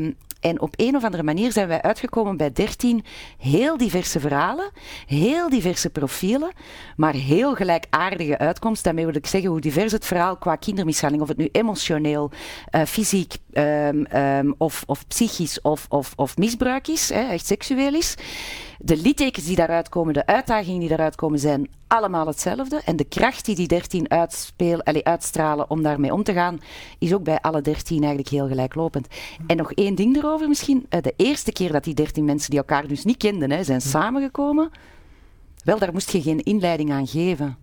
Um, 0.00 0.16
en 0.40 0.60
op 0.60 0.74
een 0.76 0.96
of 0.96 1.04
andere 1.04 1.22
manier 1.22 1.52
zijn 1.52 1.68
wij 1.68 1.82
uitgekomen 1.82 2.36
bij 2.36 2.52
13 2.52 3.04
heel 3.38 3.76
diverse 3.76 4.20
verhalen, 4.20 4.70
heel 5.06 5.48
diverse 5.48 5.90
profielen, 5.90 6.52
maar 6.96 7.14
heel 7.14 7.54
gelijkaardige 7.54 8.38
uitkomsten. 8.38 8.84
Daarmee 8.84 9.06
wil 9.06 9.14
ik 9.14 9.26
zeggen 9.26 9.50
hoe 9.50 9.60
divers 9.60 9.92
het 9.92 10.06
verhaal 10.06 10.36
qua 10.36 10.56
kindermishandeling, 10.56 11.22
of 11.22 11.28
het 11.28 11.38
nu 11.38 11.48
emotioneel, 11.52 12.30
uh, 12.70 12.82
fysiek 12.82 13.34
um, 13.52 14.06
um, 14.16 14.54
of, 14.58 14.82
of 14.86 15.06
psychisch 15.06 15.60
of, 15.60 15.86
of, 15.88 16.12
of 16.16 16.36
misbruik 16.36 16.88
is, 16.88 17.08
hè, 17.08 17.28
echt 17.28 17.46
seksueel 17.46 17.94
is. 17.94 18.16
De 18.82 18.96
littekens 18.96 19.44
die 19.44 19.56
daaruit 19.56 19.88
komen, 19.88 20.14
de 20.14 20.26
uitdagingen 20.26 20.80
die 20.80 20.88
daaruit 20.88 21.14
komen, 21.14 21.38
zijn 21.38 21.68
allemaal 21.86 22.26
hetzelfde. 22.26 22.80
En 22.84 22.96
de 22.96 23.04
kracht 23.04 23.44
die 23.44 23.54
die 23.54 23.66
dertien 23.66 24.10
uitstralen 25.02 25.70
om 25.70 25.82
daarmee 25.82 26.12
om 26.12 26.22
te 26.22 26.32
gaan, 26.32 26.60
is 26.98 27.14
ook 27.14 27.22
bij 27.22 27.40
alle 27.40 27.60
dertien 27.60 27.98
eigenlijk 27.98 28.28
heel 28.28 28.48
gelijklopend. 28.48 29.06
En 29.46 29.56
nog 29.56 29.72
één 29.72 29.94
ding 29.94 30.16
erover 30.16 30.48
misschien. 30.48 30.86
Eh, 30.88 31.02
de 31.02 31.14
eerste 31.16 31.52
keer 31.52 31.72
dat 31.72 31.84
die 31.84 31.94
dertien 31.94 32.24
mensen 32.24 32.50
die 32.50 32.58
elkaar 32.58 32.86
dus 32.86 33.04
niet 33.04 33.16
kenden, 33.16 33.50
hè, 33.50 33.64
zijn 33.64 33.80
samengekomen, 33.80 34.70
wel, 35.64 35.78
daar 35.78 35.92
moest 35.92 36.10
je 36.12 36.22
geen 36.22 36.42
inleiding 36.42 36.92
aan 36.92 37.06
geven. 37.06 37.56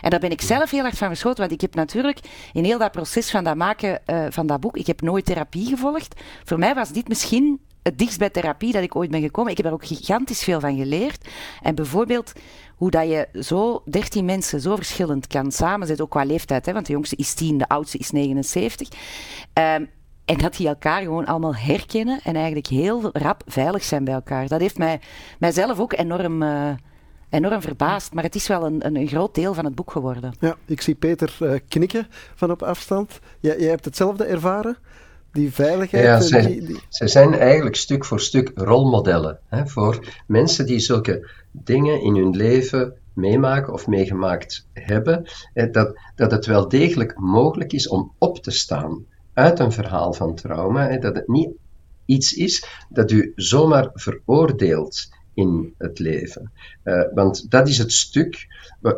En 0.00 0.10
daar 0.10 0.20
ben 0.20 0.30
ik 0.30 0.40
zelf 0.40 0.70
heel 0.70 0.84
erg 0.84 0.96
van 0.96 1.08
verschoten, 1.08 1.38
want 1.38 1.52
ik 1.52 1.60
heb 1.60 1.74
natuurlijk 1.74 2.20
in 2.52 2.64
heel 2.64 2.78
dat 2.78 2.92
proces 2.92 3.30
van 3.30 3.44
dat 3.44 3.56
maken 3.56 4.00
uh, 4.06 4.26
van 4.30 4.46
dat 4.46 4.60
boek, 4.60 4.76
ik 4.76 4.86
heb 4.86 5.00
nooit 5.00 5.24
therapie 5.24 5.66
gevolgd. 5.66 6.20
Voor 6.44 6.58
mij 6.58 6.74
was 6.74 6.90
dit 6.90 7.08
misschien 7.08 7.60
het 7.86 7.98
dichtst 7.98 8.18
bij 8.18 8.30
therapie 8.30 8.72
dat 8.72 8.82
ik 8.82 8.96
ooit 8.96 9.10
ben 9.10 9.20
gekomen. 9.20 9.50
Ik 9.50 9.56
heb 9.56 9.66
er 9.66 9.72
ook 9.72 9.86
gigantisch 9.86 10.44
veel 10.44 10.60
van 10.60 10.76
geleerd. 10.76 11.28
En 11.62 11.74
bijvoorbeeld 11.74 12.32
hoe 12.76 12.90
dat 12.90 13.08
je 13.08 13.28
zo 13.40 13.82
13 13.84 14.24
mensen 14.24 14.60
zo 14.60 14.76
verschillend 14.76 15.26
kan 15.26 15.52
samenzetten, 15.52 16.04
ook 16.04 16.10
qua 16.10 16.24
leeftijd, 16.24 16.66
hè, 16.66 16.72
want 16.72 16.86
de 16.86 16.92
jongste 16.92 17.16
is 17.16 17.34
10, 17.34 17.58
de 17.58 17.68
oudste 17.68 17.98
is 17.98 18.10
79. 18.10 18.88
Um, 19.52 19.88
en 20.24 20.38
dat 20.38 20.56
die 20.56 20.68
elkaar 20.68 21.02
gewoon 21.02 21.26
allemaal 21.26 21.56
herkennen 21.56 22.20
en 22.24 22.34
eigenlijk 22.34 22.66
heel 22.66 23.10
rap 23.12 23.42
veilig 23.46 23.84
zijn 23.84 24.04
bij 24.04 24.14
elkaar. 24.14 24.48
Dat 24.48 24.60
heeft 24.60 24.78
mij, 24.78 25.00
mijzelf 25.38 25.80
ook 25.80 25.92
enorm, 25.92 26.42
uh, 26.42 26.70
enorm 27.30 27.60
verbaasd. 27.60 28.12
Maar 28.12 28.24
het 28.24 28.34
is 28.34 28.46
wel 28.46 28.66
een, 28.66 28.86
een, 28.86 29.06
groot 29.08 29.34
deel 29.34 29.54
van 29.54 29.64
het 29.64 29.74
boek 29.74 29.90
geworden. 29.90 30.34
Ja, 30.40 30.56
ik 30.64 30.80
zie 30.80 30.94
Peter 30.94 31.36
uh, 31.40 31.58
knikken 31.68 32.06
van 32.34 32.50
op 32.50 32.62
afstand. 32.62 33.18
Jij 33.40 33.56
hebt 33.56 33.84
hetzelfde 33.84 34.24
ervaren? 34.24 34.76
Die 35.36 35.52
veiligheid. 35.52 36.04
Ja, 36.04 36.20
zij, 36.20 36.46
die, 36.46 36.66
die... 36.66 36.80
zij 36.88 37.08
zijn 37.08 37.34
eigenlijk 37.34 37.76
stuk 37.76 38.04
voor 38.04 38.20
stuk 38.20 38.50
rolmodellen 38.54 39.38
hè, 39.48 39.66
voor 39.66 40.22
mensen 40.26 40.66
die 40.66 40.78
zulke 40.78 41.30
dingen 41.50 42.00
in 42.02 42.16
hun 42.16 42.36
leven 42.36 42.94
meemaken 43.12 43.72
of 43.72 43.86
meegemaakt 43.86 44.66
hebben, 44.72 45.28
dat, 45.72 45.98
dat 46.14 46.30
het 46.30 46.46
wel 46.46 46.68
degelijk 46.68 47.18
mogelijk 47.18 47.72
is 47.72 47.88
om 47.88 48.12
op 48.18 48.42
te 48.42 48.50
staan 48.50 49.04
uit 49.32 49.58
een 49.58 49.72
verhaal 49.72 50.12
van 50.12 50.34
trauma. 50.34 50.88
Hè, 50.88 50.98
dat 50.98 51.14
het 51.14 51.28
niet 51.28 51.50
iets 52.04 52.32
is 52.32 52.66
dat 52.88 53.10
u 53.10 53.32
zomaar 53.36 53.90
veroordeelt 53.94 55.08
in 55.36 55.74
het 55.78 55.98
leven. 55.98 56.52
Uh, 56.84 57.02
want 57.14 57.50
dat 57.50 57.68
is 57.68 57.78
het 57.78 57.92
stuk 57.92 58.46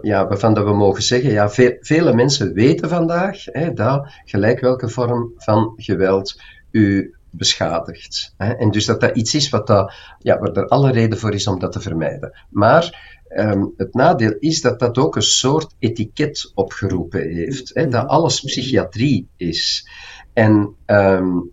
ja, 0.03 0.29
waarvan 0.29 0.55
dat 0.55 0.65
we 0.65 0.75
mogen 0.75 1.03
zeggen, 1.03 1.31
ja, 1.31 1.51
vele 1.81 2.15
mensen 2.15 2.53
weten 2.53 2.89
vandaag 2.89 3.45
hè, 3.45 3.73
dat 3.73 4.09
gelijk 4.25 4.61
welke 4.61 4.89
vorm 4.89 5.33
van 5.37 5.73
geweld 5.77 6.41
u 6.71 7.15
beschadigt. 7.31 8.35
Hè. 8.37 8.53
En 8.53 8.71
dus 8.71 8.85
dat 8.85 9.01
dat 9.01 9.17
iets 9.17 9.35
is 9.35 9.49
wat 9.49 9.67
dat, 9.67 9.93
ja, 10.19 10.39
waar 10.39 10.53
er 10.53 10.69
alle 10.69 10.93
reden 10.93 11.19
voor 11.19 11.35
is 11.35 11.47
om 11.47 11.59
dat 11.59 11.73
te 11.73 11.81
vermijden. 11.81 12.33
Maar 12.51 13.17
um, 13.29 13.75
het 13.77 13.95
nadeel 13.95 14.37
is 14.39 14.61
dat 14.61 14.79
dat 14.79 14.99
ook 14.99 15.17
een 15.17 15.23
soort 15.23 15.75
etiket 15.79 16.51
opgeroepen 16.55 17.31
heeft, 17.33 17.71
hè, 17.75 17.89
dat 17.89 18.07
alles 18.07 18.41
psychiatrie 18.41 19.29
is. 19.37 19.89
En 20.33 20.75
um, 20.87 21.51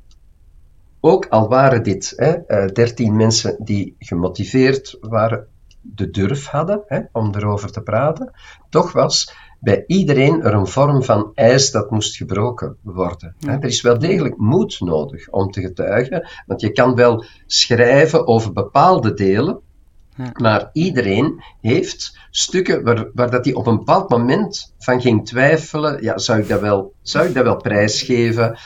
ook 1.06 1.28
al 1.28 1.48
waren 1.48 1.84
dit 1.84 2.14
hè, 2.16 2.66
13 2.72 3.08
eh, 3.08 3.16
mensen 3.16 3.56
die 3.60 3.96
gemotiveerd 4.00 4.98
waren, 5.02 5.48
de 5.82 6.10
durf 6.10 6.48
hadden 6.48 6.84
hè, 6.86 7.02
om 7.12 7.36
erover 7.36 7.72
te 7.72 7.82
praten, 7.82 8.32
toch 8.70 8.92
was 8.92 9.34
bij 9.60 9.84
iedereen 9.88 10.44
er 10.44 10.54
een 10.54 10.68
vorm 10.68 11.04
van 11.04 11.32
ijs 11.34 11.72
dat 11.72 11.92
moest 11.92 12.16
gebroken 12.16 12.78
worden. 12.82 13.36
Er 13.40 13.64
is 13.64 13.82
wel 13.82 14.00
degelijk 14.00 14.38
moed 14.38 14.80
nodig 14.80 15.30
om 15.30 15.52
te 15.52 15.62
getuigen, 15.62 16.30
want 16.46 16.62
je 16.62 16.72
kan 16.72 16.96
wel 16.96 17.26
schrijven 17.46 18.28
over 18.28 18.54
bepaalde 18.54 19.14
delen, 19.14 19.60
maar 20.34 20.70
iedereen 20.74 21.44
heeft 21.62 22.18
stukken 22.30 22.84
waar, 22.84 23.10
waar 23.14 23.32
dat 23.32 23.46
hij 23.46 23.54
op 23.54 23.68
een 23.68 23.78
bepaald 23.78 24.10
moment 24.10 24.74
van 24.78 25.02
ging 25.02 25.26
twijfelen. 25.26 26.04
Ja, 26.04 26.18
zou 26.18 26.40
ik 26.40 26.48
dat 26.48 26.62
wel, 26.62 26.94
zou 27.02 27.28
ik 27.28 27.34
dat 27.34 27.44
wel 27.44 27.58
prijsgeven? 27.58 28.58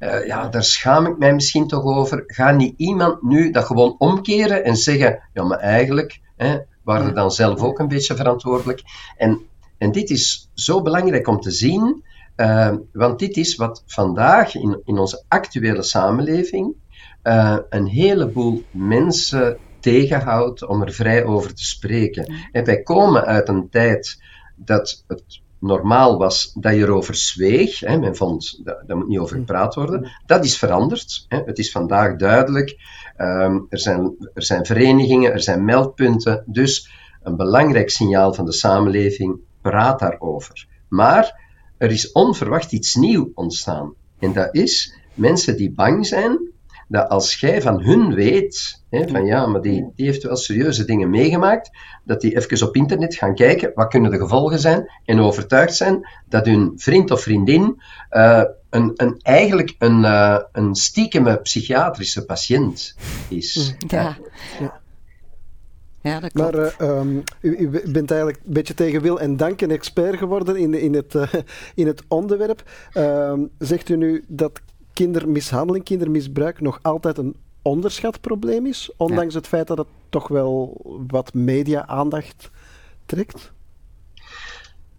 Ja. 0.00 0.20
Uh, 0.20 0.26
ja, 0.26 0.48
daar 0.48 0.64
schaam 0.64 1.06
ik 1.06 1.18
mij 1.18 1.34
misschien 1.34 1.68
toch 1.68 1.84
over. 1.84 2.22
Ga 2.26 2.50
niet 2.50 2.74
iemand 2.76 3.22
nu 3.22 3.50
dat 3.50 3.64
gewoon 3.64 3.94
omkeren 3.98 4.64
en 4.64 4.76
zeggen: 4.76 5.22
ja, 5.32 5.44
maar 5.44 5.58
eigenlijk 5.58 6.20
hè, 6.36 6.58
waren 6.82 7.06
we 7.06 7.12
dan 7.12 7.30
zelf 7.30 7.60
ook 7.60 7.78
een 7.78 7.88
beetje 7.88 8.16
verantwoordelijk. 8.16 8.82
En, 9.16 9.40
en 9.78 9.92
dit 9.92 10.10
is 10.10 10.50
zo 10.54 10.82
belangrijk 10.82 11.28
om 11.28 11.40
te 11.40 11.50
zien, 11.50 12.04
uh, 12.36 12.74
want 12.92 13.18
dit 13.18 13.36
is 13.36 13.56
wat 13.56 13.82
vandaag 13.86 14.54
in, 14.54 14.80
in 14.84 14.98
onze 14.98 15.24
actuele 15.28 15.82
samenleving 15.82 16.74
uh, 17.22 17.56
een 17.68 17.86
heleboel 17.86 18.62
mensen 18.70 19.58
tegenhoudt 19.80 20.66
om 20.66 20.82
er 20.82 20.92
vrij 20.92 21.24
over 21.24 21.54
te 21.54 21.64
spreken. 21.64 22.34
En 22.52 22.64
wij 22.64 22.82
komen 22.82 23.24
uit 23.24 23.48
een 23.48 23.68
tijd 23.68 24.22
dat 24.56 25.04
het 25.06 25.40
normaal 25.58 26.18
was 26.18 26.52
dat 26.54 26.74
je 26.74 26.80
erover 26.80 27.14
zweeg. 27.14 27.80
Hè. 27.80 27.98
Men 27.98 28.16
vond, 28.16 28.60
dat, 28.64 28.96
moet 28.96 29.08
niet 29.08 29.18
over 29.18 29.36
gepraat 29.36 29.74
worden. 29.74 30.10
Dat 30.26 30.44
is 30.44 30.58
veranderd. 30.58 31.24
Hè. 31.28 31.42
Het 31.44 31.58
is 31.58 31.70
vandaag 31.70 32.16
duidelijk. 32.16 32.76
Um, 33.16 33.66
er, 33.68 33.78
zijn, 33.78 34.30
er 34.34 34.42
zijn 34.42 34.66
verenigingen, 34.66 35.32
er 35.32 35.42
zijn 35.42 35.64
meldpunten. 35.64 36.42
Dus 36.46 36.90
een 37.22 37.36
belangrijk 37.36 37.90
signaal 37.90 38.34
van 38.34 38.44
de 38.44 38.52
samenleving, 38.52 39.40
praat 39.62 39.98
daarover. 39.98 40.66
Maar 40.88 41.46
er 41.78 41.90
is 41.90 42.12
onverwacht 42.12 42.72
iets 42.72 42.94
nieuws 42.94 43.28
ontstaan. 43.34 43.94
En 44.18 44.32
dat 44.32 44.54
is 44.54 44.98
mensen 45.14 45.56
die 45.56 45.72
bang 45.72 46.06
zijn 46.06 46.52
dat 46.88 47.08
als 47.08 47.34
jij 47.34 47.62
van 47.62 47.82
hun 47.82 48.14
weet, 48.14 48.82
hè, 48.90 49.08
van 49.08 49.24
ja, 49.24 49.46
maar 49.46 49.60
die, 49.60 49.90
die 49.94 50.06
heeft 50.06 50.22
wel 50.22 50.36
serieuze 50.36 50.84
dingen 50.84 51.10
meegemaakt, 51.10 51.70
dat 52.04 52.20
die 52.20 52.36
even 52.36 52.66
op 52.66 52.76
internet 52.76 53.14
gaan 53.14 53.34
kijken, 53.34 53.70
wat 53.74 53.88
kunnen 53.88 54.10
de 54.10 54.18
gevolgen 54.18 54.58
zijn, 54.58 54.90
en 55.04 55.20
overtuigd 55.20 55.74
zijn 55.74 56.08
dat 56.28 56.46
hun 56.46 56.72
vriend 56.76 57.10
of 57.10 57.20
vriendin 57.20 57.82
uh, 58.10 58.42
een, 58.70 58.92
een, 58.96 59.18
eigenlijk 59.22 59.74
een, 59.78 60.02
uh, 60.02 60.38
een 60.52 60.74
stiekeme 60.74 61.40
psychiatrische 61.40 62.24
patiënt 62.24 62.94
is. 63.28 63.74
Mm, 63.78 63.88
ja. 63.88 64.16
ja. 64.60 64.80
Ja, 66.00 66.20
dat 66.20 66.32
klopt. 66.32 66.52
Maar 66.52 66.74
uh, 66.80 66.98
um, 66.98 67.22
u, 67.40 67.56
u, 67.56 67.68
bent 67.68 68.10
eigenlijk 68.10 68.40
een 68.46 68.52
beetje 68.52 68.74
tegen 68.74 69.02
wil 69.02 69.20
en 69.20 69.36
dank 69.36 69.60
een 69.60 69.70
expert 69.70 70.16
geworden 70.16 70.56
in, 70.56 70.74
in, 70.74 70.94
het, 70.94 71.14
uh, 71.14 71.32
in 71.74 71.86
het 71.86 72.02
onderwerp. 72.08 72.62
Uh, 72.94 73.32
zegt 73.58 73.88
u 73.88 73.96
nu 73.96 74.24
dat 74.28 74.60
kindermishandeling, 74.98 75.84
kindermisbruik 75.84 76.60
nog 76.60 76.78
altijd 76.82 77.18
een 77.18 77.36
onderschat 77.62 78.20
probleem 78.20 78.66
is, 78.66 78.90
ondanks 78.96 79.34
het 79.34 79.46
feit 79.46 79.66
dat 79.66 79.78
het 79.78 79.86
toch 80.08 80.28
wel 80.28 80.80
wat 81.08 81.34
media-aandacht 81.34 82.50
trekt? 83.06 83.52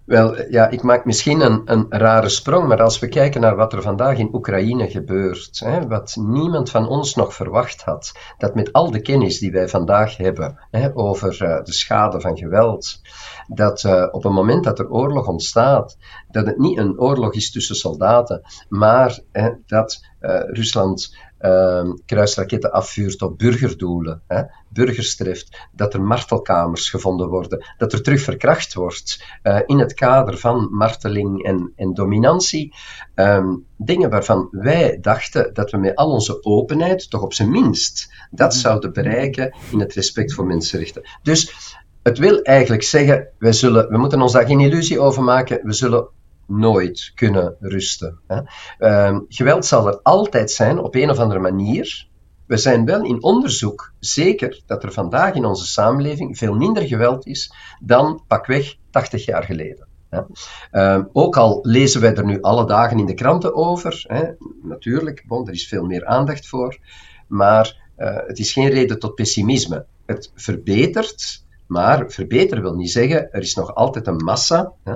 Wel, 0.10 0.52
ja, 0.52 0.68
ik 0.70 0.82
maak 0.82 1.06
misschien 1.06 1.42
een, 1.42 1.62
een 1.66 1.86
rare 1.90 2.30
sprong, 2.30 2.68
maar 2.68 2.82
als 2.82 3.00
we 3.00 3.08
kijken 3.08 3.42
naar 3.42 3.56
wat 3.56 3.74
er 3.74 3.82
vandaag 3.82 4.18
in 4.18 4.34
Oekraïne 4.34 4.90
gebeurt, 4.90 5.60
hè, 5.60 5.88
wat 5.88 6.16
niemand 6.20 6.70
van 6.70 6.88
ons 6.88 7.16
nog 7.16 7.34
verwacht 7.34 7.82
had, 7.82 8.12
dat 8.38 8.56
met 8.56 8.74
al 8.74 8.92
de 8.92 9.02
kennis 9.02 9.40
die 9.40 9.52
wij 9.52 9.68
vandaag 9.68 10.18
hebben 10.18 10.68
hè, 10.72 10.96
over 10.98 11.44
uh, 11.44 11.64
de 11.64 11.74
schade 11.74 12.22
van 12.22 12.38
geweld, 12.38 13.02
dat 13.48 13.84
uh, 13.84 14.08
op 14.12 14.24
het 14.24 14.32
moment 14.32 14.64
dat 14.64 14.80
er 14.80 14.90
oorlog 14.90 15.28
ontstaat, 15.28 15.98
dat 16.32 16.46
het 16.46 16.58
niet 16.58 16.78
een 16.78 17.00
oorlog 17.00 17.34
is 17.34 17.52
tussen 17.52 17.76
soldaten, 17.76 18.42
maar 18.70 19.20
hè, 19.32 19.50
dat 19.66 20.06
uh, 20.22 20.42
Rusland 20.46 21.16
uh, 21.42 21.92
kruisraketten 22.06 22.72
afvuurt 22.72 23.22
op 23.22 23.38
burgerdoelen, 23.38 24.22
hè, 24.28 24.42
burgers 24.70 25.16
treft, 25.16 25.68
dat 25.72 25.94
er 25.94 26.02
martelkamers 26.02 26.90
gevonden 26.90 27.28
worden, 27.28 27.66
dat 27.78 27.94
er 27.94 28.02
terug 28.02 28.22
verkracht 28.22 28.74
wordt 28.74 29.24
uh, 29.44 29.60
in 29.66 29.80
het 29.80 29.94
kader 29.94 30.38
van 30.38 30.68
marteling 30.72 31.44
en, 31.44 31.74
en 31.76 31.94
dominantie. 31.94 32.74
Um, 33.16 33.66
dingen 33.78 34.10
waarvan 34.10 34.48
wij 34.52 34.98
dachten 35.02 35.54
dat 35.54 35.72
we 35.72 35.78
met 35.78 35.96
al 35.96 36.12
onze 36.12 36.44
openheid, 36.44 37.10
toch 37.10 37.22
op 37.22 37.34
zijn 37.34 37.50
minst, 37.50 38.14
dat 38.32 38.52
mhm. 38.52 38.60
zouden 38.60 38.94
bereiken 38.94 39.56
in 39.72 39.80
het 39.80 39.94
respect 39.94 40.34
voor 40.34 40.46
mensenrechten. 40.46 41.10
Dus 41.24 41.74
het 42.04 42.18
wil 42.18 42.42
eigenlijk 42.42 42.84
zeggen, 42.84 43.28
wij 43.38 43.54
zullen, 43.54 43.90
we 43.90 43.98
moeten 43.98 44.22
ons 44.22 44.32
daar 44.32 44.46
geen 44.46 44.60
illusie 44.60 45.00
over 45.00 45.24
maken, 45.24 45.60
we 45.64 45.74
zullen 45.74 46.08
nooit 46.50 47.12
kunnen 47.16 47.56
rusten. 47.60 48.20
Hè. 48.28 48.42
Uh, 48.80 49.20
geweld 49.28 49.66
zal 49.66 49.88
er 49.88 50.00
altijd 50.04 50.52
zijn, 50.52 50.80
op 50.80 50.96
een 50.96 51.10
of 51.10 51.18
andere 51.18 51.40
manier. 51.40 52.08
We 52.46 52.58
zijn 52.58 52.86
wel 52.86 53.04
in 53.04 53.24
onderzoek 53.24 53.94
zeker 54.00 54.62
dat 54.66 54.84
er 54.84 54.92
vandaag 54.92 55.34
in 55.34 55.46
onze 55.46 55.68
samenleving 55.68 56.38
veel 56.38 56.56
minder 56.56 56.84
geweld 56.88 57.26
is 57.26 57.54
dan 57.80 58.24
pakweg 58.28 58.76
80 58.90 59.26
jaar 59.26 59.44
geleden. 59.44 59.88
Uh, 60.72 61.00
ook 61.12 61.38
al 61.38 61.60
lezen 61.62 62.02
wij 62.02 62.16
er 62.16 62.26
nu 62.26 62.42
alle 62.42 62.66
dagen 62.66 63.00
in 63.00 63.06
de 63.06 63.14
kranten 63.14 63.56
over, 63.56 64.04
hè, 64.08 64.24
natuurlijk, 64.64 65.24
bon, 65.28 65.48
er 65.48 65.54
is 65.54 65.68
veel 65.68 65.86
meer 65.86 66.06
aandacht 66.06 66.48
voor, 66.48 66.78
maar 67.28 67.92
uh, 67.98 68.18
het 68.28 68.40
is 68.40 68.54
geen 68.54 68.70
reden 68.70 69.00
tot 69.00 69.16
pessimisme. 69.16 69.86
Het 70.06 70.32
verbetert, 70.36 71.46
maar 71.68 72.12
verbeteren 72.12 72.64
wil 72.64 72.76
niet 72.76 72.92
zeggen, 72.92 73.32
er 73.32 73.42
is 73.42 73.56
nog 73.56 73.76
altijd 73.76 74.08
een 74.08 74.24
massa. 74.24 74.74
Hè, 74.84 74.96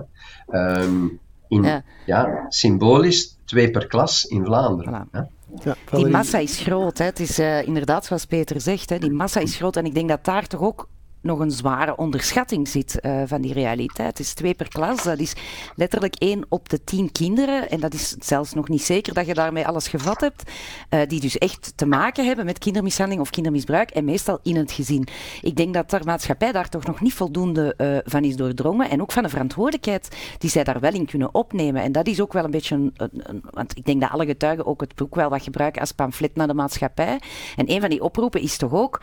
um, 0.82 1.20
in, 1.48 1.84
ja. 2.06 2.46
symbolisch 2.50 3.36
twee 3.46 3.72
per 3.72 3.88
klas 3.88 4.26
in 4.26 4.46
Vlaanderen. 4.46 5.08
Hè? 5.12 5.22
Ja, 5.64 5.76
die 5.92 6.08
massa 6.08 6.38
is 6.38 6.60
groot. 6.60 6.98
Hè. 6.98 7.06
Het 7.06 7.20
is 7.20 7.40
uh, 7.40 7.68
inderdaad 7.68 8.06
zoals 8.06 8.26
Peter 8.26 8.62
zegt, 8.62 8.90
hè, 8.90 8.98
die 8.98 9.12
massa 9.12 9.40
is 9.40 9.56
groot. 9.56 9.78
En 9.78 9.86
ik 9.86 9.94
denk 9.94 10.10
dat 10.10 10.26
daar 10.26 10.48
toch 10.48 10.62
ook 10.62 10.88
nog 11.24 11.40
een 11.40 11.52
zware 11.52 11.96
onderschatting 11.96 12.68
zit 12.68 13.00
uh, 13.02 13.22
van 13.26 13.42
die 13.42 13.54
realiteit. 13.54 14.08
Het 14.08 14.20
is 14.20 14.34
twee 14.34 14.54
per 14.54 14.68
klas, 14.68 15.04
dat 15.04 15.20
is 15.20 15.36
letterlijk 15.76 16.16
één 16.16 16.46
op 16.50 16.70
de 16.70 16.84
tien 16.84 17.12
kinderen. 17.12 17.70
En 17.70 17.80
dat 17.80 17.94
is 17.94 18.10
zelfs 18.10 18.54
nog 18.54 18.70
niet 18.70 18.82
zeker 18.82 19.14
dat 19.14 19.26
je 19.26 19.34
daarmee 19.34 19.68
alles 19.68 19.88
gevat 19.88 20.22
hebt. 20.22 20.52
Uh, 20.90 21.00
die 21.08 21.20
dus 21.20 21.38
echt 21.38 21.74
te 21.76 21.86
maken 21.86 22.26
hebben 22.26 22.46
met 22.46 22.60
kindermishandeling 22.60 23.22
of 23.22 23.30
kindermisbruik. 23.30 23.90
En 23.90 24.06
meestal 24.06 24.40
in 24.44 24.56
het 24.56 24.72
gezin. 24.72 25.08
Ik 25.42 25.56
denk 25.56 25.74
dat 25.74 25.90
de 25.90 26.00
maatschappij 26.06 26.52
daar 26.52 26.70
toch 26.70 26.86
nog 26.86 27.02
niet 27.02 27.14
voldoende 27.14 27.74
uh, 27.78 27.98
van 28.04 28.24
is 28.24 28.36
doordrongen. 28.36 28.90
En 28.90 29.02
ook 29.02 29.12
van 29.12 29.24
de 29.24 29.30
verantwoordelijkheid 29.30 30.18
die 30.38 30.50
zij 30.50 30.64
daar 30.64 30.80
wel 30.80 30.94
in 30.94 31.06
kunnen 31.06 31.34
opnemen. 31.34 31.82
En 31.82 31.92
dat 31.92 32.08
is 32.08 32.22
ook 32.22 32.34
wel 32.34 32.44
een 32.44 32.52
beetje 32.52 32.76
een, 32.76 33.44
want 33.52 33.78
ik 33.78 33.86
denk 33.86 34.02
dat 34.02 34.10
alle 34.10 34.26
getuigen 34.26 34.66
ook 34.66 34.82
het 34.82 34.96
boek 34.96 35.16
wel 35.16 35.30
wat 35.30 35.44
gebruiken 35.44 35.82
als 35.82 35.92
pamflet 35.92 36.36
naar 36.36 36.48
de 36.48 36.54
maatschappij. 36.54 37.20
En 37.56 37.72
een 37.72 37.82
van 37.82 37.90
die 37.90 38.04
oproepen 38.04 38.42
is 38.42 38.58
toch 38.58 38.74
ook, 38.74 39.02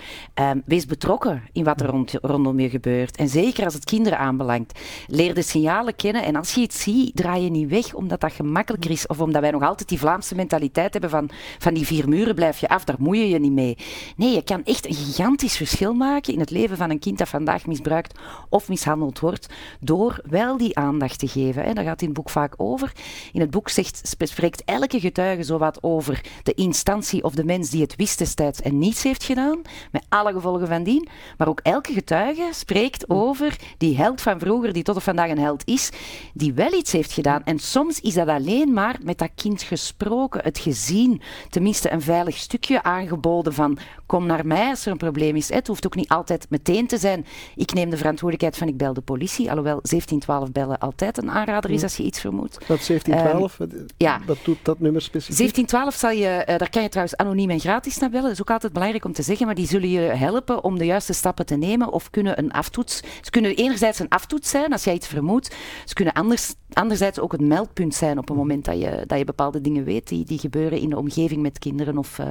wees 0.64 0.86
betrokken 0.86 1.42
in 1.52 1.64
wat 1.64 1.80
er 1.80 1.86
rond 1.86 2.09
rondom 2.20 2.60
je 2.60 2.70
gebeurt. 2.70 3.16
En 3.16 3.28
zeker 3.28 3.64
als 3.64 3.74
het 3.74 3.84
kinderen 3.84 4.18
aanbelangt. 4.18 4.78
Leer 5.06 5.34
de 5.34 5.42
signalen 5.42 5.96
kennen 5.96 6.24
en 6.24 6.36
als 6.36 6.54
je 6.54 6.60
iets 6.60 6.82
ziet, 6.82 7.16
draai 7.16 7.42
je 7.42 7.50
niet 7.50 7.68
weg 7.68 7.94
omdat 7.94 8.20
dat 8.20 8.32
gemakkelijker 8.32 8.90
is 8.90 9.06
of 9.06 9.20
omdat 9.20 9.40
wij 9.40 9.50
nog 9.50 9.62
altijd 9.62 9.88
die 9.88 9.98
Vlaamse 9.98 10.34
mentaliteit 10.34 10.92
hebben 10.92 11.10
van, 11.10 11.30
van 11.58 11.74
die 11.74 11.86
vier 11.86 12.08
muren 12.08 12.34
blijf 12.34 12.58
je 12.58 12.68
af, 12.68 12.84
daar 12.84 12.96
moeie 12.98 13.28
je 13.28 13.38
niet 13.38 13.52
mee. 13.52 13.76
Nee, 14.16 14.34
je 14.34 14.42
kan 14.42 14.64
echt 14.64 14.86
een 14.86 14.94
gigantisch 14.94 15.56
verschil 15.56 15.94
maken 15.94 16.32
in 16.32 16.40
het 16.40 16.50
leven 16.50 16.76
van 16.76 16.90
een 16.90 16.98
kind 16.98 17.18
dat 17.18 17.28
vandaag 17.28 17.66
misbruikt 17.66 18.18
of 18.48 18.68
mishandeld 18.68 19.18
wordt 19.18 19.46
door 19.80 20.20
wel 20.24 20.56
die 20.56 20.76
aandacht 20.76 21.18
te 21.18 21.28
geven. 21.28 21.74
Daar 21.74 21.84
gaat 21.84 22.00
in 22.00 22.08
het 22.08 22.16
boek 22.16 22.30
vaak 22.30 22.54
over. 22.56 22.92
In 23.32 23.40
het 23.40 23.50
boek 23.50 23.68
zegt, 23.68 24.16
spreekt 24.18 24.62
elke 24.64 25.00
getuige 25.00 25.42
zowat 25.42 25.82
over 25.82 26.24
de 26.42 26.54
instantie 26.54 27.24
of 27.24 27.34
de 27.34 27.44
mens 27.44 27.70
die 27.70 27.82
het 27.82 27.96
wist 27.96 28.18
destijds 28.18 28.60
en 28.60 28.78
niets 28.78 29.02
heeft 29.02 29.24
gedaan, 29.24 29.62
met 29.92 30.04
alle 30.08 30.32
gevolgen 30.32 30.66
van 30.66 30.82
dien, 30.82 31.08
maar 31.36 31.48
ook 31.48 31.60
elke 31.62 31.92
getuige 32.00 32.48
spreekt 32.52 33.04
over 33.08 33.56
die 33.78 33.96
held 33.96 34.20
van 34.20 34.38
vroeger, 34.38 34.72
die 34.72 34.82
tot 34.82 34.96
op 34.96 35.02
vandaag 35.02 35.30
een 35.30 35.38
held 35.38 35.62
is, 35.66 35.90
die 36.34 36.52
wel 36.52 36.72
iets 36.72 36.92
heeft 36.92 37.12
gedaan. 37.12 37.44
En 37.44 37.58
soms 37.58 38.00
is 38.00 38.14
dat 38.14 38.28
alleen 38.28 38.72
maar 38.72 38.96
met 39.02 39.18
dat 39.18 39.30
kind 39.34 39.62
gesproken, 39.62 40.42
het 40.42 40.58
gezien, 40.58 41.20
tenminste 41.48 41.92
een 41.92 42.00
veilig 42.00 42.36
stukje 42.36 42.82
aangeboden 42.82 43.54
van 43.54 43.78
kom 44.06 44.26
naar 44.26 44.46
mij 44.46 44.68
als 44.68 44.86
er 44.86 44.92
een 44.92 44.98
probleem 44.98 45.36
is. 45.36 45.52
Het 45.52 45.66
hoeft 45.66 45.86
ook 45.86 45.94
niet 45.94 46.08
altijd 46.08 46.46
meteen 46.48 46.86
te 46.86 46.98
zijn, 46.98 47.26
ik 47.56 47.72
neem 47.72 47.90
de 47.90 47.96
verantwoordelijkheid 47.96 48.56
van 48.56 48.68
ik 48.68 48.76
bel 48.76 48.92
de 48.92 49.00
politie, 49.00 49.48
alhoewel 49.48 49.80
1712 49.82 50.52
bellen 50.52 50.78
altijd 50.78 51.18
een 51.18 51.30
aanrader 51.30 51.70
is 51.70 51.82
als 51.82 51.96
je 51.96 52.02
iets 52.02 52.20
vermoedt. 52.20 52.58
Wat 52.66 52.86
1712? 52.86 53.58
Um, 53.58 53.86
ja. 53.96 54.20
Wat 54.26 54.38
doet 54.42 54.58
dat 54.62 54.80
nummer 54.80 55.02
specifiek? 55.02 55.36
1712 55.36 55.94
zal 55.94 56.10
je, 56.10 56.44
uh, 56.48 56.58
daar 56.58 56.70
kan 56.70 56.82
je 56.82 56.88
trouwens 56.88 57.16
anoniem 57.16 57.50
en 57.50 57.60
gratis 57.60 57.98
naar 57.98 58.10
bellen. 58.10 58.24
Dat 58.24 58.34
is 58.34 58.40
ook 58.40 58.50
altijd 58.50 58.72
belangrijk 58.72 59.04
om 59.04 59.12
te 59.12 59.22
zeggen, 59.22 59.46
maar 59.46 59.54
die 59.54 59.66
zullen 59.66 59.90
je 59.90 60.00
helpen 60.00 60.64
om 60.64 60.78
de 60.78 60.84
juiste 60.84 61.12
stappen 61.12 61.46
te 61.46 61.56
nemen 61.56 61.89
of 61.90 62.10
kunnen 62.10 62.38
een 62.38 62.52
aftoets. 62.52 63.02
Ze 63.20 63.30
kunnen 63.30 63.56
enerzijds 63.56 63.98
een 63.98 64.08
aftoets 64.08 64.50
zijn 64.50 64.72
als 64.72 64.84
jij 64.84 64.94
iets 64.94 65.06
vermoedt. 65.06 65.56
Ze 65.84 65.94
kunnen 65.94 66.14
anders, 66.14 66.54
anderzijds 66.72 67.18
ook 67.18 67.32
een 67.32 67.46
meldpunt 67.46 67.94
zijn 67.94 68.18
op 68.18 68.28
het 68.28 68.36
moment 68.36 68.64
dat 68.64 68.80
je, 68.80 69.04
dat 69.06 69.18
je 69.18 69.24
bepaalde 69.24 69.60
dingen 69.60 69.84
weet 69.84 70.08
die, 70.08 70.24
die 70.24 70.38
gebeuren 70.38 70.78
in 70.78 70.90
de 70.90 70.98
omgeving 70.98 71.42
met 71.42 71.58
kinderen 71.58 71.98
of, 71.98 72.18
uh, 72.18 72.26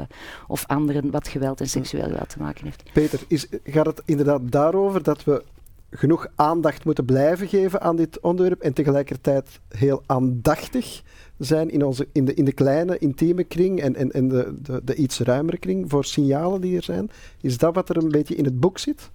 of 0.48 0.66
anderen 0.66 1.12
wat 1.12 1.28
geweld 1.28 1.62
en 1.62 1.70
seksueel 1.70 2.08
geweld 2.08 2.30
te 2.30 2.40
maken 2.40 2.66
heeft. 2.66 2.84
Peter, 2.94 3.20
is, 3.28 3.48
gaat 3.64 3.86
het 3.86 4.02
inderdaad 4.06 4.52
daarover 4.52 5.04
dat 5.04 5.24
we 5.24 5.44
genoeg 5.92 6.28
aandacht 6.36 6.86
moeten 6.86 7.06
blijven 7.06 7.48
geven 7.48 7.82
aan 7.82 7.96
dit 7.96 8.20
onderwerp 8.20 8.62
en 8.62 8.74
tegelijkertijd 8.74 9.60
heel 9.68 10.04
aandachtig 10.06 11.02
zijn 11.38 11.70
in, 11.70 11.86
onze, 11.86 12.08
in, 12.12 12.26
de, 12.26 12.34
in 12.34 12.46
de 12.46 12.52
kleine, 12.52 12.98
intieme 12.98 13.44
kring 13.44 13.82
en, 13.82 13.96
en, 13.96 14.12
en 14.12 14.28
de, 14.28 14.56
de, 14.62 14.82
de 14.84 14.96
iets 14.96 15.20
ruimere 15.20 15.58
kring 15.58 15.90
voor 15.90 16.06
signalen 16.06 16.62
die 16.62 16.76
er 16.76 16.84
zijn. 16.84 17.10
Is 17.42 17.58
dat 17.58 17.76
wat 17.76 17.90
er 17.90 17.98
een 17.98 18.10
beetje 18.10 18.36
in 18.36 18.46
het 18.46 18.60
boek 18.60 18.78
zit? 18.78 19.12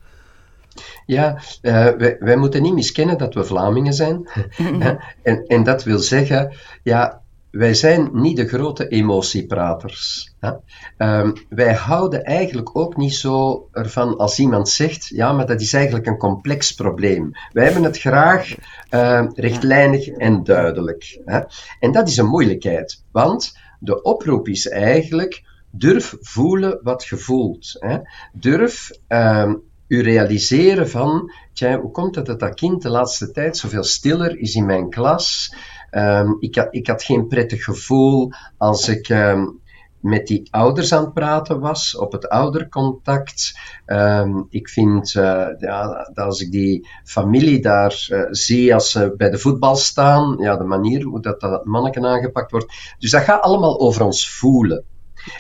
Ja, 1.07 1.39
uh, 1.63 1.89
wij, 1.89 2.17
wij, 2.19 2.37
moeten 2.37 2.63
niet 2.63 2.75
miskennen 2.75 3.19
dat 3.19 3.35
we 3.35 3.45
Vlamingen 3.45 3.95
zijn. 3.95 4.29
en, 5.23 5.47
en 5.47 5.63
dat 5.63 5.85
wil 5.85 5.99
zeggen, 5.99 6.53
ja, 6.83 7.23
wij 7.55 7.75
zijn 7.75 8.09
niet 8.13 8.37
de 8.37 8.49
grote 8.49 8.89
emotiepraters. 8.89 10.35
Hè? 10.41 10.53
Um, 10.99 11.33
wij 11.49 11.75
houden 11.75 12.25
eigenlijk 12.25 12.77
ook 12.77 12.97
niet 12.97 13.15
zo 13.15 13.69
ervan 13.73 14.17
als 14.17 14.39
iemand 14.39 14.69
zegt, 14.69 15.07
ja, 15.07 15.33
maar 15.33 15.47
dat 15.47 15.61
is 15.61 15.73
eigenlijk 15.73 16.07
een 16.07 16.19
complex 16.19 16.73
probleem. 16.73 17.31
Wij 17.53 17.65
hebben 17.65 17.83
het 17.83 17.99
graag 17.99 18.55
uh, 18.91 19.27
rechtlijnig 19.35 20.09
en 20.09 20.45
duidelijk. 20.45 21.21
Hè? 21.25 21.41
En 21.81 21.93
dat 21.93 22.09
is 22.09 22.17
een 22.17 22.27
moeilijkheid, 22.27 23.05
want 23.13 23.59
de 23.79 24.03
oproep 24.03 24.49
is 24.49 24.69
eigenlijk, 24.69 25.43
durf 25.71 26.17
voelen 26.21 26.81
wat 26.83 27.05
je 27.05 27.17
voelt. 27.17 27.77
Hè? 27.79 27.99
Durf 28.33 28.91
uh, 29.09 29.53
u 29.95 30.03
realiseren 30.03 30.89
van, 30.89 31.33
tja, 31.53 31.81
hoe 31.81 31.91
komt 31.91 32.15
het 32.15 32.27
dat 32.27 32.41
dat 32.41 32.55
kind 32.55 32.83
de 32.83 32.91
laatste 32.91 33.31
tijd 33.31 33.57
zoveel 33.57 33.85
stiller 33.85 34.39
is 34.39 34.55
in 34.55 34.67
mijn 34.67 34.91
klas? 34.91 35.55
Um, 35.91 36.37
ik, 36.41 36.55
had, 36.55 36.69
ik 36.71 36.87
had 36.87 37.03
geen 37.03 37.27
prettig 37.29 37.65
gevoel 37.65 38.33
als 38.57 38.89
ik 38.89 39.09
um, 39.09 39.63
met 40.01 40.27
die 40.27 40.49
ouders 40.51 40.93
aan 40.93 41.05
het 41.05 41.15
praten 41.15 41.61
was, 41.61 41.97
op 41.97 42.13
het 42.13 42.29
oudercontact. 42.29 43.59
Um, 43.87 44.47
ik 44.51 44.69
vind 44.69 45.15
uh, 45.15 45.47
ja, 45.59 46.11
dat 46.13 46.25
als 46.25 46.41
ik 46.41 46.51
die 46.51 46.89
familie 47.05 47.61
daar 47.61 48.07
uh, 48.11 48.23
zie 48.31 48.75
als 48.75 48.91
ze 48.91 49.15
bij 49.17 49.31
de 49.31 49.39
voetbal 49.39 49.77
staan, 49.77 50.37
ja, 50.39 50.57
de 50.57 50.65
manier 50.65 51.03
hoe 51.03 51.21
dat, 51.21 51.41
dat 51.41 51.65
manneken 51.65 52.05
aangepakt 52.07 52.51
wordt. 52.51 52.75
Dus 52.99 53.11
dat 53.11 53.23
gaat 53.23 53.43
allemaal 53.43 53.81
over 53.81 54.05
ons 54.05 54.31
voelen. 54.31 54.85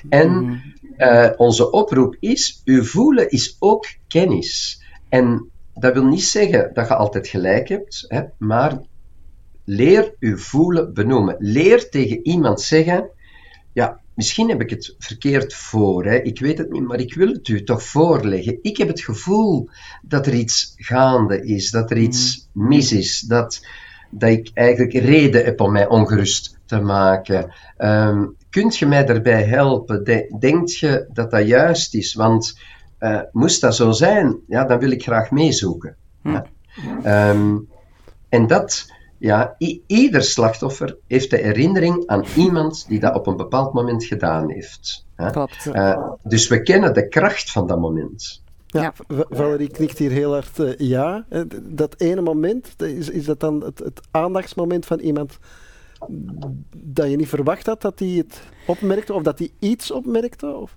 En 0.08 0.62
uh, 0.98 1.30
onze 1.36 1.70
oproep 1.70 2.16
is, 2.20 2.62
uw 2.64 2.84
voelen 2.84 3.30
is 3.30 3.56
ook 3.58 3.86
kennis. 4.08 4.82
En 5.08 5.50
dat 5.74 5.94
wil 5.94 6.04
niet 6.04 6.24
zeggen 6.24 6.70
dat 6.74 6.88
je 6.88 6.94
altijd 6.94 7.28
gelijk 7.28 7.68
hebt, 7.68 8.04
hè, 8.08 8.22
maar 8.38 8.78
Leer 9.64 10.14
uw 10.20 10.36
voelen 10.36 10.94
benoemen. 10.94 11.36
Leer 11.38 11.90
tegen 11.90 12.26
iemand 12.26 12.60
zeggen: 12.60 13.10
Ja, 13.72 14.00
misschien 14.14 14.48
heb 14.48 14.60
ik 14.60 14.70
het 14.70 14.94
verkeerd 14.98 15.54
voor, 15.54 16.04
hè. 16.04 16.16
ik 16.16 16.40
weet 16.40 16.58
het 16.58 16.70
niet, 16.70 16.82
maar 16.82 17.00
ik 17.00 17.14
wil 17.14 17.28
het 17.28 17.48
u 17.48 17.64
toch 17.64 17.82
voorleggen. 17.82 18.58
Ik 18.62 18.76
heb 18.76 18.88
het 18.88 19.00
gevoel 19.00 19.68
dat 20.02 20.26
er 20.26 20.34
iets 20.34 20.72
gaande 20.76 21.46
is, 21.46 21.70
dat 21.70 21.90
er 21.90 21.96
iets 21.96 22.48
mm. 22.52 22.68
mis 22.68 22.92
is, 22.92 23.20
dat, 23.20 23.66
dat 24.10 24.30
ik 24.30 24.50
eigenlijk 24.54 24.92
reden 24.92 25.44
heb 25.44 25.60
om 25.60 25.72
mij 25.72 25.88
ongerust 25.88 26.58
te 26.66 26.80
maken. 26.80 27.52
Um, 27.78 28.36
kunt 28.54 28.76
je 28.76 28.86
mij 28.86 29.04
daarbij 29.04 29.42
helpen? 29.42 30.04
De, 30.04 30.36
denkt 30.38 30.78
je 30.78 31.06
dat 31.12 31.30
dat 31.30 31.46
juist 31.46 31.94
is? 31.94 32.14
Want 32.14 32.58
uh, 33.00 33.20
moest 33.32 33.60
dat 33.60 33.74
zo 33.74 33.90
zijn, 33.90 34.38
ja, 34.46 34.64
dan 34.64 34.78
wil 34.78 34.90
ik 34.90 35.02
graag 35.02 35.30
meezoeken. 35.30 35.96
Mm. 36.22 36.44
Um, 37.06 37.68
en 38.28 38.46
dat 38.46 38.92
ja, 39.18 39.54
ieder 39.86 40.22
slachtoffer 40.22 40.96
heeft 41.06 41.30
de 41.30 41.36
herinnering 41.36 42.06
aan 42.06 42.24
iemand 42.36 42.88
die 42.88 43.00
dat 43.00 43.14
op 43.14 43.26
een 43.26 43.36
bepaald 43.36 43.72
moment 43.72 44.04
gedaan 44.04 44.50
heeft. 44.50 45.06
Hè? 45.14 45.30
Klopt. 45.30 45.66
Uh, 45.72 46.10
dus 46.22 46.48
we 46.48 46.62
kennen 46.62 46.94
de 46.94 47.08
kracht 47.08 47.50
van 47.50 47.66
dat 47.66 47.78
moment. 47.80 48.42
Ja, 48.66 48.92
ja. 49.08 49.24
Valerie 49.30 49.70
knikt 49.70 49.98
hier 49.98 50.10
heel 50.10 50.32
hard 50.32 50.58
uh, 50.58 50.76
ja. 50.76 51.24
Dat 51.62 51.94
ene 52.00 52.20
moment, 52.20 52.82
is, 52.82 53.10
is 53.10 53.24
dat 53.24 53.40
dan 53.40 53.64
het, 53.64 53.78
het 53.78 54.00
aandachtsmoment 54.10 54.86
van 54.86 54.98
iemand 54.98 55.38
dat 56.76 57.10
je 57.10 57.16
niet 57.16 57.28
verwacht 57.28 57.66
had 57.66 57.82
dat 57.82 57.98
hij 57.98 58.08
het 58.08 58.42
opmerkte 58.66 59.12
of 59.12 59.22
dat 59.22 59.38
hij 59.38 59.50
iets 59.58 59.90
opmerkte? 59.90 60.46
Of? 60.46 60.76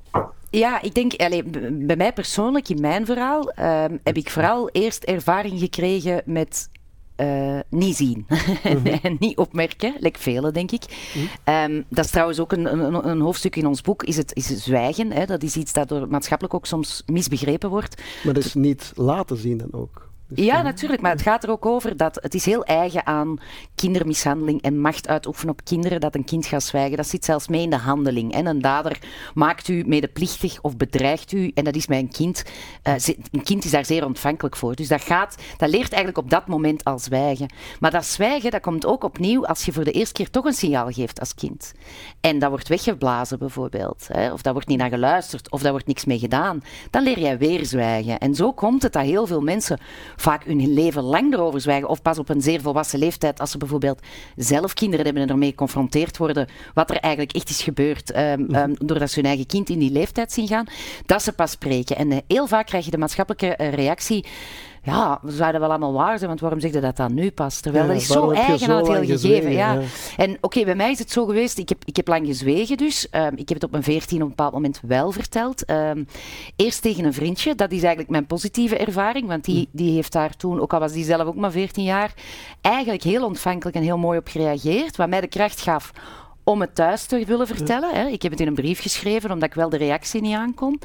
Ja, 0.50 0.82
ik 0.82 0.94
denk, 0.94 1.13
allez, 1.13 1.42
bij 1.72 1.96
mij 1.96 2.13
persoonlijk, 2.13 2.70
in 2.70 2.82
mijn 2.82 3.06
verhaal, 3.06 3.52
uh, 3.60 3.86
heb 4.04 4.18
ik 4.18 4.30
vooral 4.30 4.70
eerst 4.70 5.04
ervaring 5.04 5.60
gekregen 5.60 6.22
met 6.26 6.70
uh, 7.18 7.60
niet 7.70 7.96
zien 7.96 8.26
mhm. 8.63 8.88
en 9.02 9.16
niet 9.20 9.38
opmerken, 9.38 9.94
like 10.00 10.20
velen 10.20 10.54
denk 10.54 10.72
ik. 10.72 10.84
Mhm. 11.13 11.72
um, 11.72 11.86
dat 11.90 12.06
is 12.06 12.12
trouwens 12.12 12.40
ook 12.40 12.52
een, 12.52 12.66
een, 12.66 13.08
een, 13.08 13.22
hoofdstuk 13.22 13.56
in 13.56 13.66
ons 13.66 13.82
boek, 13.82 14.04
is 14.04 14.18
het 14.18 14.36
is 14.36 14.63
zwijgen. 14.63 15.12
Hè? 15.12 15.26
Dat 15.26 15.44
is 15.44 15.56
iets 15.56 15.74
dat 15.74 15.90
door 15.90 16.08
maatschappelijk 16.08 16.56
ook 16.56 16.66
soms 16.66 17.04
misbegrepen 17.06 17.70
wordt. 17.70 18.02
Maar 18.24 18.34
dat 18.34 18.44
is 18.44 18.54
niet 18.54 18.92
laten 18.96 19.38
zien 19.38 19.58
dan 19.58 19.70
ook? 19.72 20.10
Dus 20.30 20.46
ja, 20.46 20.62
natuurlijk. 20.62 21.02
Maar 21.02 21.12
het 21.12 21.22
gaat 21.22 21.44
er 21.44 21.50
ook 21.50 21.66
over 21.66 21.98
dat 21.98 22.20
het 22.22 22.34
is 22.34 22.46
heel 22.46 22.63
eigen 22.66 23.06
aan 23.06 23.40
kindermishandeling 23.76 24.62
en 24.62 24.80
macht 24.80 25.08
uitoefenen 25.08 25.54
op 25.54 25.63
kinderen 25.63 26.00
dat 26.00 26.16
een 26.16 26.24
kind 26.24 26.46
gaat 26.46 26.63
zwijgen. 26.63 26.98
Dat 26.98 27.08
zit 27.08 27.26
zelfs 27.26 27.48
mee 27.48 27.62
in 27.62 27.70
de 27.70 27.78
handeling. 27.78 28.34
En 28.34 28.46
een 28.46 28.62
dader 28.62 29.00
maakt 29.34 29.68
u 29.68 29.84
medeplichtig 29.86 30.62
of 30.62 30.78
bedreigt 30.78 31.32
u. 31.32 31.52
En 31.54 31.63
dat 31.63 31.76
is 31.76 31.88
mijn 31.88 32.12
kind. 32.12 32.44
Uh, 32.84 32.94
een 33.32 33.44
kind 33.44 33.66
is 33.66 33.72
daar 33.72 33.86
zeer 33.86 34.06
ontvankelijk 34.06 34.56
voor. 34.56 34.76
Dus 34.76 34.88
dat, 34.88 35.02
gaat, 35.02 35.36
dat 35.58 35.70
leert 35.70 35.90
eigenlijk 35.92 36.18
op 36.18 36.30
dat 36.30 36.48
moment 36.48 36.84
al 36.84 37.00
zwijgen. 37.00 37.54
Maar 37.80 37.92
dat 37.92 38.06
zwijgen 38.06 38.52
dat 38.52 38.62
komt 38.62 38.86
ook 38.86 39.04
opnieuw 39.04 39.46
als 39.46 39.66
je 39.66 39.74
voor 39.74 39.84
de 39.84 39.92
eerste 39.92 40.13
keer 40.13 40.30
toch 40.30 40.46
een 40.46 40.54
signaal 40.54 40.92
geeft 40.92 41.20
als 41.20 41.34
kind. 41.34 41.74
En 42.22 42.40
dat 42.40 42.50
wordt 42.50 42.68
weggeblazen 42.68 43.40
bijvoorbeeld. 43.40 44.08
Hè? 44.12 44.32
Of 44.32 44.42
daar 44.42 44.54
wordt 44.54 44.68
niet 44.68 44.78
naar 44.78 44.90
geluisterd. 44.90 45.52
Of 45.52 45.62
daar 45.62 45.72
wordt 45.72 45.88
niks 45.88 46.06
mee 46.06 46.20
gedaan. 46.20 46.63
Dan 46.90 47.04
leer 47.04 47.20
jij 47.20 47.38
weer 47.38 47.66
zwijgen. 47.66 48.18
En 48.20 48.36
zo 48.36 48.54
komt 48.54 48.84
het 48.84 48.94
dat 48.94 49.04
heel 49.04 49.28
veel 49.28 49.42
mensen 49.42 49.80
vaak 50.18 50.44
hun 50.44 50.74
leven 50.74 51.04
lang 51.04 51.34
erover 51.34 51.62
zwijgen. 51.62 51.90
Of 51.90 52.02
pas 52.02 52.20
op 52.20 52.30
een 52.30 52.42
zeer 52.42 52.62
volwassen 52.62 53.00
leeftijd, 53.00 53.40
als 53.40 53.52
ze 53.52 53.58
bijvoorbeeld 53.58 54.02
zelf 54.36 54.74
kinderen 54.74 55.06
hebben 55.06 55.24
en 55.24 55.30
ermee 55.30 55.50
geconfronteerd 55.50 56.18
worden, 56.18 56.48
wat 56.74 56.90
er 56.90 56.98
eigenlijk 56.98 57.36
echt 57.36 57.50
is 57.50 57.62
gebeurd, 57.62 58.18
um, 58.18 58.56
um, 58.56 58.76
doordat 58.80 59.10
ze 59.10 59.20
hun 59.20 59.30
eigen 59.30 59.46
kind 59.46 59.70
in 59.70 59.80
die 59.80 59.92
leeftijd 59.92 60.32
zien 60.32 60.48
gaan, 60.48 60.66
dat 61.06 61.24
ze 61.24 61.32
pas 61.32 61.52
spreken. 61.52 61.96
En 61.96 62.12
uh, 62.12 62.18
heel 62.28 62.48
vaak 62.48 62.66
krijg 62.66 62.86
je 62.86 62.92
de 62.92 62.98
maatschappelijke 62.98 63.58
uh, 63.62 63.74
reactie 63.74 64.26
ja, 64.88 65.19
we 65.21 65.32
zouden 65.32 65.62
wel 65.62 65.69
allemaal 65.69 65.93
waar 65.93 66.17
zijn, 66.17 66.30
want 66.30 66.39
waarom 66.39 66.60
zeg 66.60 66.73
je 66.73 66.80
dat 66.80 66.97
dan 66.97 67.13
nu 67.13 67.32
pas? 67.32 67.60
Terwijl 67.60 67.88
dat 67.88 67.95
is 67.95 68.08
zo 68.08 68.32
eigen 68.32 68.69
aan 68.69 68.78
het 68.78 68.88
hele 68.88 69.06
gegeven. 69.06 69.52
Ja. 69.52 69.80
En 70.17 70.38
oké, 70.41 70.63
bij 70.63 70.76
mij 70.76 70.91
is 70.91 71.00
het 71.00 71.12
zo 71.12 71.26
geweest, 71.26 71.58
ik 71.58 71.69
heb, 71.69 71.78
ik 71.86 71.95
heb 71.95 72.08
lang 72.08 72.26
gezwegen 72.26 72.78
dus. 72.78 73.08
Um, 73.12 73.32
ik 73.36 73.50
heb 73.50 73.62
het 73.62 73.63
op 73.63 73.73
een 73.73 73.84
veertien 73.84 74.17
op 74.17 74.23
een 74.23 74.30
bepaald 74.30 74.54
moment 74.54 74.80
wel 74.88 75.12
verteld. 75.12 75.69
Um, 75.69 76.08
eerst 76.56 76.82
tegen 76.82 77.06
een 77.06 77.13
vriendje, 77.13 77.56
dat 77.56 77.71
is 77.71 77.80
eigenlijk 77.80 78.10
mijn 78.10 78.26
positieve 78.26 78.78
ervaring, 78.78 79.28
want 79.28 79.45
die, 79.45 79.67
hm. 79.71 79.78
die 79.78 79.93
heeft 79.93 80.12
daar 80.12 80.36
toen, 80.36 80.60
ook 80.60 80.73
al 80.73 80.80
was 80.80 80.91
die 80.91 81.04
zelf 81.04 81.28
ook 81.28 81.36
maar 81.36 81.52
14 81.52 81.84
jaar, 81.84 82.13
eigenlijk 82.62 83.04
heel 83.04 83.26
ontvankelijk 83.26 83.76
en 83.76 83.84
heel 83.84 83.97
mooi 83.97 84.17
op 84.17 84.28
gereageerd, 84.28 84.95
wat 84.95 85.10
mij 85.10 85.21
de 85.21 85.28
kracht 85.28 85.62
gaf 85.62 85.91
om 86.48 86.62
het 86.62 86.76
thuis 86.76 87.06
te 87.06 87.26
willen 87.26 87.48
vertellen. 87.48 87.90
Hè. 87.90 88.08
Ik 88.08 88.22
heb 88.22 88.32
het 88.32 88.42
in 88.42 88.48
een 88.48 88.54
brief 88.54 88.82
geschreven, 88.82 89.32
omdat 89.32 89.50
ik 89.50 89.56
wel 89.56 89.70
de 89.70 89.78
reactie 89.78 90.22
niet 90.22 90.36
aankon. 90.36 90.80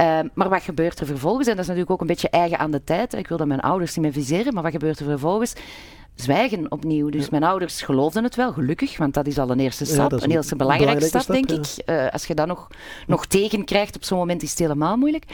Uh, 0.00 0.18
maar 0.34 0.48
wat 0.48 0.62
gebeurt 0.62 1.00
er 1.00 1.06
vervolgens? 1.06 1.46
En 1.46 1.52
dat 1.52 1.60
is 1.60 1.66
natuurlijk 1.66 1.92
ook 1.92 2.00
een 2.00 2.06
beetje 2.06 2.30
eigen 2.30 2.58
aan 2.58 2.70
de 2.70 2.84
tijd. 2.84 3.14
Ik 3.14 3.28
wil 3.28 3.36
dat 3.36 3.46
mijn 3.46 3.60
ouders 3.60 3.96
niet 3.96 4.04
meer 4.04 4.24
viseren, 4.24 4.54
maar 4.54 4.62
wat 4.62 4.72
gebeurt 4.72 4.98
er 4.98 5.04
vervolgens? 5.04 5.54
Zwijgen 6.14 6.70
opnieuw. 6.70 7.08
Dus 7.08 7.30
mijn 7.30 7.44
ouders 7.44 7.82
geloofden 7.82 8.24
het 8.24 8.34
wel, 8.34 8.52
gelukkig, 8.52 8.96
want 8.96 9.14
dat 9.14 9.26
is 9.26 9.38
al 9.38 9.50
een 9.50 9.60
eerste 9.60 9.84
stap. 9.84 10.12
een, 10.12 10.22
een 10.22 10.30
eerste 10.30 10.56
belangrijke 10.56 11.04
stap, 11.04 11.26
denk 11.26 11.50
ik. 11.50 11.66
Uh, 11.86 12.08
als 12.10 12.24
je 12.24 12.34
dat 12.34 12.46
nog, 12.46 12.68
nog 13.06 13.26
tegen 13.26 13.64
krijgt 13.64 13.96
op 13.96 14.04
zo'n 14.04 14.18
moment, 14.18 14.42
is 14.42 14.50
het 14.50 14.58
helemaal 14.58 14.96
moeilijk. 14.96 15.24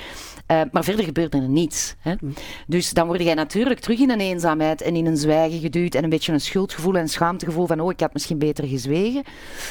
Uh, 0.51 0.61
maar 0.73 0.85
verder 0.85 1.05
gebeurde 1.05 1.37
er 1.37 1.49
niets. 1.49 1.95
Hè. 1.99 2.15
Hm. 2.19 2.27
Dus 2.67 2.91
dan 2.91 3.07
word 3.07 3.23
jij 3.23 3.35
natuurlijk 3.35 3.81
terug 3.81 3.99
in 3.99 4.11
een 4.11 4.21
eenzaamheid 4.21 4.83
en 4.83 4.97
in 4.97 5.07
een 5.07 5.17
zwijgen 5.17 5.61
geduwd 5.61 5.95
en 5.95 6.05
een 6.05 6.11
beetje 6.11 6.33
een 6.33 6.41
schuldgevoel 6.41 6.97
en 6.97 7.09
schaamtegevoel 7.09 7.67
van 7.67 7.81
oh, 7.81 7.91
ik 7.91 8.01
had 8.01 8.13
misschien 8.13 8.39
beter 8.39 8.67
gezwegen. 8.67 9.23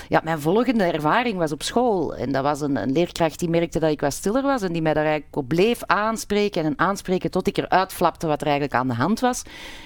Ja, 0.08 0.22
mijn 0.24 0.40
volgende 0.40 0.84
ervaring 0.84 1.38
was 1.38 1.52
op 1.52 1.64
school. 1.64 2.16
En 2.16 2.32
dat 2.32 2.44
was 2.44 2.62
een, 2.62 2.76
een 2.76 2.92
leerkracht 2.92 3.40
die 3.40 3.50
merkte 3.50 3.80
dat 3.80 3.92
ik 3.92 4.02
wat 4.02 4.14
stiller 4.14 4.44
was 4.44 4.62
en 4.62 4.74
die 4.74 4.82
mij 4.82 4.94
daar 4.94 5.06
eigenlijk 5.06 5.36
op 5.36 5.48
bleef 5.48 5.84
aanspreken 5.86 6.64
en 6.64 6.74
aanspreken 6.80 7.32
tot 7.32 7.48
ik 7.48 7.58
eruit 7.58 7.94
flapte 7.94 8.28
wat 8.28 8.42
er 8.42 8.48
eigenlijk 8.48 8.76
aan 8.76 8.88
de 8.88 8.94
hand 8.94 9.20
was. 9.20 9.42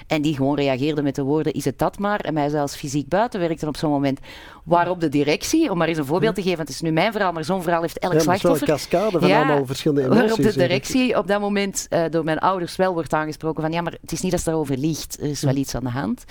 En 0.07 0.21
die 0.21 0.35
gewoon 0.35 0.55
reageerde 0.55 1.01
met 1.01 1.12
de 1.15 1.23
woorden, 1.23 1.53
is 1.53 1.65
het 1.65 1.79
dat 1.79 1.99
maar? 1.99 2.19
En 2.19 2.33
mij 2.33 2.49
zelfs 2.49 2.75
fysiek 2.75 3.07
buiten 3.07 3.39
werkte 3.39 3.67
op 3.67 3.77
zo'n 3.77 3.91
moment. 3.91 4.19
Waarop 4.63 4.99
de 4.99 5.09
directie, 5.09 5.71
om 5.71 5.77
maar 5.77 5.87
eens 5.87 5.97
een 5.97 6.05
voorbeeld 6.05 6.35
te 6.35 6.41
geven, 6.41 6.57
want 6.57 6.67
het 6.67 6.77
is 6.77 6.83
nu 6.83 6.91
mijn 6.91 7.11
verhaal, 7.11 7.31
maar 7.31 7.43
zo'n 7.43 7.61
verhaal 7.61 7.81
heeft 7.81 7.99
elk 7.99 8.13
ja, 8.13 8.19
slachtoffer. 8.19 8.69
een 8.69 8.75
cascade 8.75 9.19
van 9.19 9.31
allemaal 9.31 9.65
verschillende 9.65 10.01
emoties. 10.03 10.21
Waarop 10.21 10.45
de 10.45 10.59
directie 10.59 11.17
op 11.17 11.27
dat 11.27 11.39
moment 11.39 11.87
uh, 11.89 12.03
door 12.09 12.23
mijn 12.23 12.39
ouders 12.39 12.75
wel 12.75 12.93
wordt 12.93 13.13
aangesproken 13.13 13.61
van, 13.61 13.71
ja, 13.71 13.81
maar 13.81 13.97
het 14.01 14.11
is 14.11 14.21
niet 14.21 14.31
dat 14.31 14.39
ze 14.39 14.49
daarover 14.49 14.77
liegt, 14.77 15.17
er 15.19 15.29
is 15.29 15.41
wel 15.41 15.55
iets 15.55 15.75
aan 15.75 15.83
de 15.83 15.89
hand. 15.89 16.23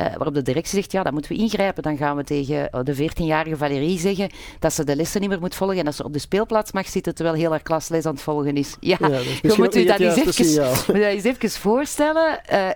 Uh, 0.00 0.06
waarop 0.06 0.34
de 0.34 0.42
directie 0.42 0.74
zegt, 0.74 0.92
ja, 0.92 1.02
dan 1.02 1.12
moeten 1.12 1.32
we 1.32 1.38
ingrijpen. 1.38 1.82
Dan 1.82 1.96
gaan 1.96 2.16
we 2.16 2.24
tegen 2.24 2.68
uh, 2.74 2.80
de 2.82 2.94
14-jarige 2.94 3.56
Valérie 3.56 3.98
zeggen 3.98 4.30
dat 4.58 4.72
ze 4.72 4.84
de 4.84 4.96
lessen 4.96 5.20
niet 5.20 5.30
meer 5.30 5.40
moet 5.40 5.54
volgen 5.54 5.78
en 5.78 5.84
dat 5.84 5.94
ze 5.94 6.04
op 6.04 6.12
de 6.12 6.18
speelplaats 6.18 6.72
mag 6.72 6.86
zitten 6.86 7.14
terwijl 7.14 7.36
heel 7.36 7.50
haar 7.50 7.62
klasles 7.62 8.04
aan 8.04 8.12
het 8.12 8.22
volgen 8.22 8.56
is. 8.56 8.76
Ja, 8.80 8.96
ja 9.00 9.18
je 9.42 9.54
moet 9.58 9.76
u 9.76 9.84
dat 9.84 9.98
eens, 9.98 10.16
even, 10.16 10.72
moet 10.86 11.02
eens 11.02 11.24
even 11.24 11.50
voorstellen 11.50 12.40
uh, 12.52 12.68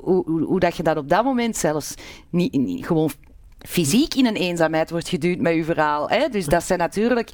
hoe, 0.00 0.22
hoe, 0.26 0.42
hoe, 0.42 0.60
dat 0.60 0.76
je 0.76 0.82
dat 0.82 0.96
op 0.96 1.08
dat 1.08 1.24
moment 1.24 1.56
zelfs 1.56 1.94
niet, 2.30 2.52
niet 2.52 2.86
gewoon 2.86 3.10
fysiek 3.58 4.14
in 4.14 4.26
een 4.26 4.36
eenzaamheid 4.36 4.90
wordt 4.90 5.08
geduwd 5.08 5.38
met 5.38 5.54
uw 5.54 5.64
verhaal. 5.64 6.08
Hè? 6.08 6.28
Dus 6.28 6.46
dat 6.46 6.64
zijn 6.64 6.78
natuurlijk 6.78 7.30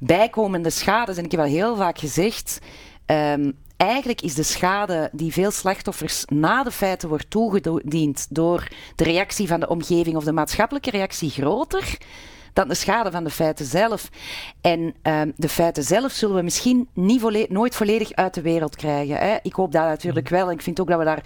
bijkomende 0.00 0.70
schades. 0.70 1.16
En 1.16 1.24
ik 1.24 1.30
heb 1.30 1.40
al 1.40 1.46
heel 1.46 1.76
vaak 1.76 1.98
gezegd. 1.98 2.58
Um, 3.06 3.62
eigenlijk 3.88 4.20
is 4.20 4.34
de 4.34 4.42
schade 4.42 5.08
die 5.12 5.32
veel 5.32 5.50
slachtoffers 5.50 6.24
na 6.24 6.62
de 6.62 6.70
feiten 6.70 7.08
wordt 7.08 7.30
toegediend 7.30 8.26
door 8.30 8.68
de 8.94 9.04
reactie 9.04 9.48
van 9.48 9.60
de 9.60 9.68
omgeving 9.68 10.16
of 10.16 10.24
de 10.24 10.32
maatschappelijke 10.32 10.90
reactie 10.90 11.30
groter 11.30 11.98
dan 12.54 12.68
de 12.68 12.74
schade 12.74 13.10
van 13.10 13.24
de 13.24 13.30
feiten 13.30 13.66
zelf. 13.66 14.08
En 14.60 14.94
ehm, 15.02 15.30
de 15.36 15.48
feiten 15.48 15.82
zelf 15.82 16.12
zullen 16.12 16.36
we 16.36 16.42
misschien 16.42 16.88
niet 16.92 17.48
nooit 17.48 17.76
volledig 17.76 18.12
uit 18.12 18.34
de 18.34 18.42
wereld 18.42 18.76
krijgen. 18.76 19.16
Hè. 19.16 19.36
Ik 19.42 19.52
hoop 19.52 19.72
dat 19.72 19.84
natuurlijk 19.84 20.30
mhm. 20.30 20.34
wel. 20.34 20.48
En 20.48 20.54
ik 20.54 20.62
vind 20.62 20.80
ook 20.80 20.88
dat 20.88 20.98
we 20.98 21.04
daar 21.04 21.24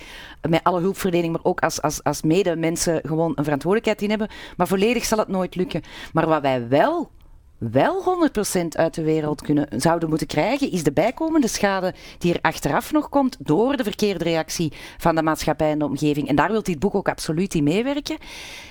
met 0.49 0.65
alle 0.65 0.81
hulpverlening, 0.81 1.33
maar 1.33 1.45
ook 1.45 1.61
als, 1.61 1.83
als, 1.83 2.03
als 2.03 2.23
medemensen 2.23 3.01
gewoon 3.07 3.33
een 3.35 3.45
verantwoordelijkheid 3.45 4.03
in 4.03 4.09
hebben. 4.09 4.29
Maar 4.57 4.67
volledig 4.67 5.05
zal 5.05 5.19
het 5.19 5.29
nooit 5.29 5.55
lukken. 5.55 5.83
Maar 6.13 6.27
wat 6.27 6.43
wij 6.43 6.69
wel 6.69 7.11
wel 7.59 8.29
100% 8.63 8.67
uit 8.69 8.95
de 8.95 9.03
wereld 9.03 9.43
kunnen, 9.43 9.69
zouden 9.77 10.09
moeten 10.09 10.27
krijgen, 10.27 10.73
is 10.73 10.83
de 10.83 10.93
bijkomende 10.93 11.49
schade 11.49 11.95
die 12.19 12.33
er 12.33 12.41
achteraf 12.41 12.93
nog 12.93 13.09
komt 13.09 13.37
door 13.41 13.77
de 13.77 13.85
verkeerde 13.85 14.25
reactie 14.25 14.73
van 14.99 15.15
de 15.15 15.23
maatschappij 15.23 15.71
en 15.71 15.79
de 15.79 15.85
omgeving. 15.85 16.29
En 16.29 16.37
daar 16.37 16.51
wil 16.51 16.63
dit 16.63 16.79
boek 16.79 16.95
ook 16.95 17.09
absoluut 17.09 17.55
in 17.55 17.65
meewerken. 17.65 18.17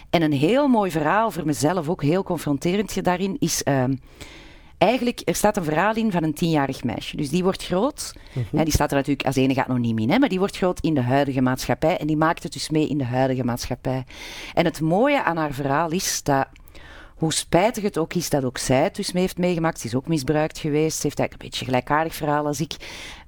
En 0.10 0.22
een 0.22 0.34
heel 0.34 0.68
mooi 0.68 0.92
verhaal, 0.92 1.32
voor 1.32 1.46
mezelf 1.46 1.90
ook 1.90 2.02
heel 2.02 2.24
confronterend 2.24 3.04
daarin, 3.04 3.36
is... 3.40 3.62
Uh, 3.66 3.84
Eigenlijk, 4.78 5.22
er 5.26 5.36
staat 5.36 5.58
een 5.58 5.64
verhaal 5.64 5.96
in 5.96 6.12
van 6.12 6.24
een 6.24 6.34
tienjarig 6.34 6.84
meisje. 6.84 7.18
Dus 7.18 7.30
die 7.30 7.44
wordt 7.44 7.64
groot. 7.64 8.14
Mm 8.52 8.64
die 8.64 8.74
staat 8.74 8.90
er 8.90 8.96
natuurlijk 8.96 9.26
als 9.26 9.36
enige 9.36 9.66
anoniem 9.66 9.98
in. 9.98 10.10
Hè, 10.10 10.20
maar 10.20 10.30
die 10.30 10.40
wordt 10.40 10.58
groot 10.58 10.80
in 10.80 10.94
de 10.94 11.02
huidige 11.02 11.42
maatschappij. 11.42 11.98
En 11.98 12.08
die 12.08 12.18
maakt 12.18 12.44
het 12.44 12.54
dus 12.54 12.70
mee 12.70 12.88
in 12.88 12.98
de 12.98 13.04
huidige 13.04 13.44
maatschappij. 13.44 14.06
En 14.54 14.66
het 14.66 14.82
mooie 14.82 15.24
aan 15.24 15.38
haar 15.38 15.54
verhaal 15.54 15.92
is 15.92 16.24
dat 16.24 16.48
hoe 17.18 17.34
spijtig 17.34 17.84
het 17.84 17.98
ook 17.98 18.14
is 18.14 18.30
dat 18.30 18.44
ook 18.44 18.58
zij 18.58 18.84
het 18.84 18.96
dus 18.96 19.12
mee 19.12 19.22
heeft 19.22 19.38
meegemaakt. 19.38 19.80
Ze 19.80 19.88
is 19.88 19.96
ook 19.96 20.08
misbruikt 20.08 20.58
geweest. 20.58 20.98
Ze 20.98 21.08
heeft 21.08 21.20
eigenlijk 21.20 21.34
een 21.34 21.50
beetje 21.50 21.60
een 21.60 21.72
gelijkaardig 21.72 22.16
verhaal 22.16 22.46
als 22.46 22.60
ik. 22.60 22.76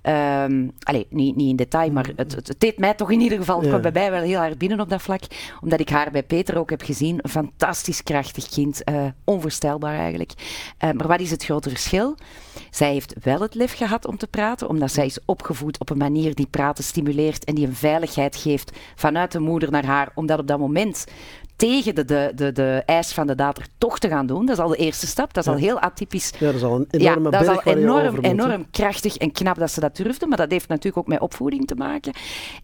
Um, 0.02 0.72
allee, 0.80 1.08
niet, 1.10 1.36
niet 1.36 1.50
in 1.50 1.56
detail, 1.56 1.92
maar 1.92 2.10
het, 2.16 2.36
het, 2.36 2.56
deed 2.58 2.78
mij 2.78 2.94
toch 2.94 3.12
in 3.12 3.22
ieder 3.22 3.38
geval, 3.38 3.60
het 3.60 3.68
kwam 3.68 3.82
bij 3.82 3.92
mij 3.92 4.12
wel 4.12 4.22
heel 4.22 4.40
hard 4.40 4.58
binnen 4.58 4.80
op 4.80 4.90
dat 4.90 5.02
vlak. 5.02 5.22
Omdat 5.62 5.80
ik 5.80 5.90
haar 5.90 6.12
bij 6.12 6.24
Peter 6.24 6.58
ook 6.58 6.70
heb 6.70 6.82
gezien. 6.82 7.20
Een 7.22 7.30
fantastisch 7.30 8.04
krachtig 8.04 8.50
kind. 8.50 8.82
Uh, 8.90 9.06
onvoorstelbaar 9.24 9.98
eigenlijk. 9.98 10.32
Uh, 10.38 10.92
maar 10.92 11.08
wat 11.08 11.20
is 11.20 11.32
het 11.32 11.44
grote 11.44 11.70
verschil? 11.70 12.18
Zij 12.70 12.92
heeft 12.92 13.14
wel 13.24 13.42
het 13.42 13.56
lef 13.56 13.74
gehad 13.74 14.06
om 14.06 14.18
te 14.18 14.28
praten, 14.28 14.70
omdat 14.70 14.92
zij 14.92 15.06
is 15.06 15.20
opgevoed 15.26 15.80
op 15.80 15.90
een 15.90 15.98
manier 15.98 16.36
die 16.36 16.48
praten 16.48 16.84
stimuleert 16.84 17.44
en 17.44 17.56
die 17.56 17.68
een 17.68 17.76
veiligheid 17.76 18.36
geeft 18.36 18.72
vanuit 18.96 19.32
de 19.32 19.40
moeder 19.40 19.72
naar 19.72 19.86
haar. 19.86 20.12
Omdat 20.14 20.40
op 20.40 20.48
dat 20.48 20.60
moment 20.60 21.06
tegen 21.60 21.96
de, 21.96 22.06
de, 22.06 22.32
de, 22.36 22.52
de 22.52 22.84
eis 22.86 23.14
van 23.14 23.28
de 23.28 23.36
dader 23.36 23.66
toch 23.78 24.00
te 24.00 24.08
gaan 24.08 24.26
doen. 24.26 24.46
Dat 24.46 24.58
is 24.58 24.64
al 24.64 24.70
de 24.70 24.76
eerste 24.76 25.08
stap. 25.08 25.34
Dat 25.34 25.46
is 25.46 25.52
al 25.52 25.58
heel 25.58 25.80
atypisch. 25.80 26.32
Ja, 26.40 26.46
dat 26.46 26.56
is 26.56 26.64
al 26.64 26.76
een 26.76 26.88
enorme 26.90 27.24
ja, 27.24 27.30
dat 27.30 27.42
is 27.42 27.48
al 27.48 27.62
enorm, 27.64 28.20
enorm 28.20 28.66
krachtig 28.72 29.18
en 29.18 29.32
knap 29.32 29.58
dat 29.58 29.72
ze 29.72 29.80
dat 29.80 29.96
durfde. 29.96 30.28
Maar 30.28 30.38
dat 30.38 30.52
heeft 30.52 30.68
natuurlijk 30.68 30.98
ook 30.98 31.08
met 31.08 31.20
opvoeding 31.20 31.68
te 31.68 31.76
maken. 31.76 32.14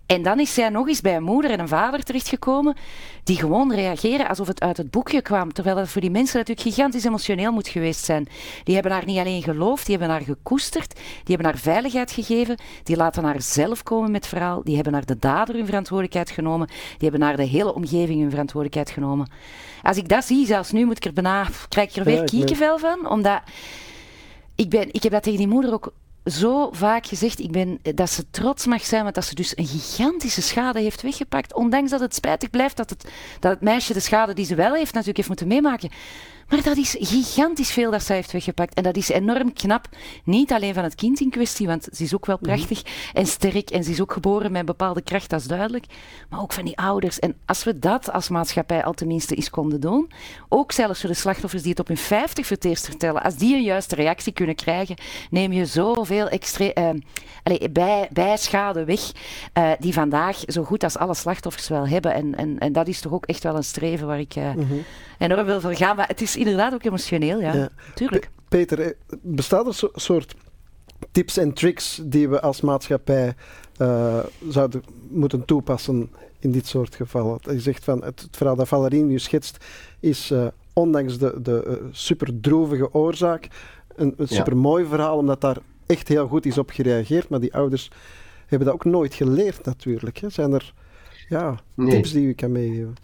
En 0.06 0.24
dan 0.24 0.40
is 0.40 0.54
zij 0.54 0.70
nog 0.70 0.88
eens 0.88 1.02
bij 1.02 1.16
een 1.16 1.24
moeder 1.24 1.52
en 1.52 1.60
een 1.60 1.68
vader 1.68 2.04
terechtgekomen 2.04 2.76
die 3.24 3.38
gewoon 3.38 3.74
reageren 3.74 4.28
alsof 4.28 4.48
het 4.48 4.62
uit 4.62 4.78
het 4.78 4.92
boekje 4.92 5.22
kwam. 5.22 5.54
Terwijl 5.54 5.76
dat 5.76 5.88
voor 5.88 6.02
die 6.02 6.12
mensen 6.12 6.38
natuurlijk 6.38 6.68
gigantisch 6.68 7.04
emotioneel 7.04 7.52
moet 7.52 7.68
geweest 7.68 8.06
zijn. 8.06 8.28
Die 8.64 8.74
hebben 8.74 8.92
haar 8.92 9.06
niet 9.06 9.20
alleen 9.20 9.44
geloofd, 9.44 9.86
die 9.86 9.98
hebben 9.98 10.16
haar 10.16 10.26
gekoesterd, 10.26 10.94
die 10.94 11.36
hebben 11.36 11.46
haar 11.46 11.58
veiligheid 11.58 12.12
gegeven, 12.12 12.58
die 12.84 12.96
laten 12.96 13.24
haar 13.24 13.42
zelf 13.42 13.84
komen 13.84 14.12
met 14.12 14.28
verhaal, 14.28 14.64
die 14.64 14.76
hebben 14.76 14.94
naar 14.94 15.06
de 15.06 15.20
dader 15.20 15.56
hun 15.56 15.66
verantwoordelijkheid 15.66 16.30
genomen, 16.30 16.68
die 16.68 17.10
hebben 17.10 17.20
naar 17.20 17.36
de 17.36 17.44
hele 17.44 17.74
omgeving 17.74 18.20
hun 18.20 18.30
verantwoordelijkheid 18.30 18.85
genomen. 18.90 19.28
Als 19.84 19.98
ik 19.98 20.10
dat 20.10 20.26
zie, 20.26 20.46
zelfs 20.46 20.72
nu 20.72 20.86
moet 20.86 20.98
ik 20.98 21.06
er 21.06 21.14
bijna, 21.14 21.48
krijg 21.70 21.90
ik 21.90 21.96
er 21.96 22.04
weer 22.04 22.20
ja, 22.20 22.24
kiekenvel 22.24 22.78
van, 22.78 23.10
omdat 23.10 23.42
ik, 24.56 24.70
ben, 24.70 24.94
ik 24.94 25.04
heb 25.04 25.12
dat 25.12 25.24
tegen 25.24 25.40
die 25.40 25.48
moeder 25.48 25.74
ook 25.74 25.94
zo 26.26 26.70
vaak 26.72 27.06
gezegd 27.08 27.40
ik 27.40 27.52
ben, 27.52 27.80
dat 27.96 28.10
ze 28.10 28.30
trots 28.30 28.66
mag 28.66 28.86
zijn, 28.86 29.04
want 29.04 29.16
dat 29.16 29.26
ze 29.26 29.36
dus 29.36 29.58
een 29.58 29.68
gigantische 29.68 30.42
schade 30.42 30.80
heeft 30.80 31.02
weggepakt. 31.02 31.54
Ondanks 31.54 31.92
dat 31.92 32.00
het 32.00 32.16
spijtig 32.16 32.50
blijft 32.50 32.78
dat 32.78 32.90
het, 32.90 33.06
dat 33.40 33.52
het 33.52 33.62
meisje 33.62 33.94
de 33.94 34.00
schade 34.00 34.34
die 34.34 34.46
ze 34.46 34.56
wel 34.56 34.74
heeft 34.74 34.94
natuurlijk 34.94 35.18
heeft 35.18 35.28
moeten 35.28 35.48
meemaken. 35.48 35.90
Maar 36.50 36.64
dat 36.64 36.78
is 36.78 36.96
gigantisch 37.00 37.72
veel 37.72 37.92
dat 37.92 38.04
zij 38.04 38.16
heeft 38.16 38.32
weggepakt. 38.32 38.74
En 38.74 38.84
dat 38.84 38.96
is 38.96 39.10
enorm 39.10 39.54
knap. 39.54 39.88
Niet 40.24 40.52
alleen 40.52 40.74
van 40.74 40.84
het 40.84 40.96
kind 40.96 41.20
in 41.20 41.30
kwestie, 41.30 41.68
want 41.68 41.88
ze 41.94 42.04
is 42.04 42.16
ook 42.16 42.26
wel 42.26 42.38
mhm. 42.42 42.46
prachtig 42.46 42.82
en 43.14 43.26
sterk. 43.26 43.70
En 43.70 43.84
ze 43.84 43.92
is 43.92 44.02
ook 44.02 44.14
geboren 44.14 44.52
met 44.52 44.60
een 44.60 44.66
bepaalde 44.66 45.02
kracht, 45.02 45.30
dat 45.30 45.40
is 45.40 45.46
duidelijk. 45.46 45.86
Maar 46.30 46.42
ook 46.42 46.54
van 46.54 46.66
die 46.66 46.78
ouders. 46.78 47.20
En 47.20 47.36
als 47.46 47.64
we 47.64 47.80
dat 47.80 48.12
als 48.12 48.30
maatschappij 48.30 48.84
al 48.84 48.94
tenminste 48.94 49.36
eens 49.36 49.50
konden 49.50 49.82
doen. 49.82 50.12
Ook 50.50 50.72
zelfs 50.72 51.00
voor 51.00 51.10
de 51.10 51.16
slachtoffers 51.16 51.62
die 51.62 51.72
het 51.72 51.80
op 51.80 51.88
hun 51.88 51.98
50 51.98 52.46
voor 52.46 52.56
het 52.56 52.66
eerst 52.66 52.86
vertellen. 52.86 53.24
Als 53.24 53.36
die 53.36 53.56
een 53.56 53.64
juiste 53.64 53.96
reactie 53.96 54.34
kunnen 54.34 54.56
krijgen, 54.56 54.96
neem 55.30 55.52
je 55.52 55.66
zoveel 55.66 56.28
extra, 56.28 56.72
uh, 56.74 56.90
allez, 57.44 57.68
bij, 57.72 58.08
bijschade 58.12 58.84
weg. 58.86 59.12
Uh, 59.58 59.72
die 59.80 59.94
vandaag 59.94 60.40
zo 60.48 60.64
goed 60.64 60.84
als 60.84 60.98
alle 60.98 61.16
slachtoffers 61.16 61.68
wel 61.68 61.88
hebben. 61.88 62.14
En, 62.14 62.36
en, 62.36 62.60
en 62.60 62.74
dat 62.74 62.88
is 62.88 63.02
toch 63.02 63.14
ook 63.14 63.26
echt 63.26 63.44
wel 63.44 63.56
een 63.56 63.64
streven 63.64 64.08
waar 64.08 64.20
ik 64.20 64.36
uh, 64.36 64.54
mm 64.54 64.84
enorm 65.18 65.46
wil 65.46 65.62
voor 65.62 65.76
gaan. 65.76 65.96
Maar 65.96 66.08
het 66.08 66.22
is 66.22 66.35
inderdaad 66.38 66.74
ook 66.74 66.84
emotioneel, 66.84 67.40
ja. 67.40 67.70
Tuurlijk. 67.94 68.30
Peter, 68.48 68.80
eh, 68.80 68.92
bestaat 69.22 69.62
er 69.66 69.90
een 69.94 70.02
soort 70.02 70.36
tips 71.12 71.38
en 71.38 71.54
tricks 71.54 72.02
die 72.04 72.30
we 72.30 72.42
als 72.42 72.62
maatschappij 72.62 73.34
uh, 73.82 74.20
zouden 74.50 74.84
moeten 75.10 75.46
toepassen 75.46 76.10
in 76.40 76.52
dit 76.52 76.68
soort 76.68 76.96
gevallen? 76.96 77.40
Je 77.42 77.60
zegt 77.60 77.84
van 77.84 78.04
het, 78.04 78.22
het 78.22 78.38
verhaal 78.38 78.56
dat 78.56 78.68
Valerie 78.68 79.04
nu 79.04 79.20
schetst 79.20 79.66
is 80.00 80.32
uh, 80.32 80.48
ondanks 80.74 81.18
de, 81.18 81.42
de 81.42 81.64
uh, 81.68 81.88
super 81.92 82.40
droevige 82.40 82.94
oorzaak 82.94 83.48
een, 83.96 84.14
een 84.18 84.28
super 84.28 84.58
mooi 84.58 84.86
verhaal, 84.86 85.18
omdat 85.18 85.42
daar 85.42 85.58
echt 85.86 86.08
heel 86.08 86.28
goed 86.28 86.46
is 86.46 86.58
op 86.58 86.70
gereageerd. 86.70 87.30
Maar 87.30 87.40
die 87.40 87.54
ouders 87.54 87.92
hebben 88.46 88.68
dat 88.68 88.76
ook 88.76 88.86
nooit 88.86 89.14
geleerd 89.14 89.66
natuurlijk. 89.66 90.18
Hè? 90.18 90.30
Zijn 90.30 90.54
er 90.54 90.74
ja, 91.30 91.60
tips 91.76 92.12
die 92.12 92.28
u 92.28 92.34
kan 92.34 92.52
meegeven? 92.52 92.96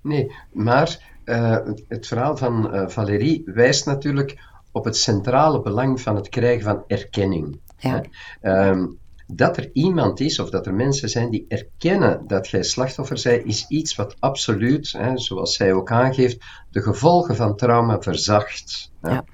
Nee, 0.00 0.32
maar 0.52 1.13
uh, 1.24 1.58
het 1.88 2.06
verhaal 2.06 2.36
van 2.36 2.74
uh, 2.74 2.88
Valérie 2.88 3.42
wijst 3.44 3.86
natuurlijk 3.86 4.38
op 4.72 4.84
het 4.84 4.96
centrale 4.96 5.60
belang 5.60 6.00
van 6.00 6.16
het 6.16 6.28
krijgen 6.28 6.64
van 6.64 6.84
erkenning. 6.86 7.60
Ja. 7.78 8.02
Um, 8.42 8.98
dat 9.26 9.56
er 9.56 9.70
iemand 9.72 10.20
is 10.20 10.38
of 10.38 10.50
dat 10.50 10.66
er 10.66 10.74
mensen 10.74 11.08
zijn 11.08 11.30
die 11.30 11.44
erkennen 11.48 12.26
dat 12.26 12.48
jij 12.48 12.62
slachtoffer 12.62 13.20
bent, 13.22 13.44
is 13.44 13.66
iets 13.68 13.94
wat 13.94 14.16
absoluut, 14.18 14.92
hè, 14.92 15.18
zoals 15.18 15.54
zij 15.54 15.72
ook 15.72 15.90
aangeeft, 15.90 16.44
de 16.70 16.82
gevolgen 16.82 17.36
van 17.36 17.56
trauma 17.56 18.00
verzacht. 18.00 18.92
Ja. 19.02 19.24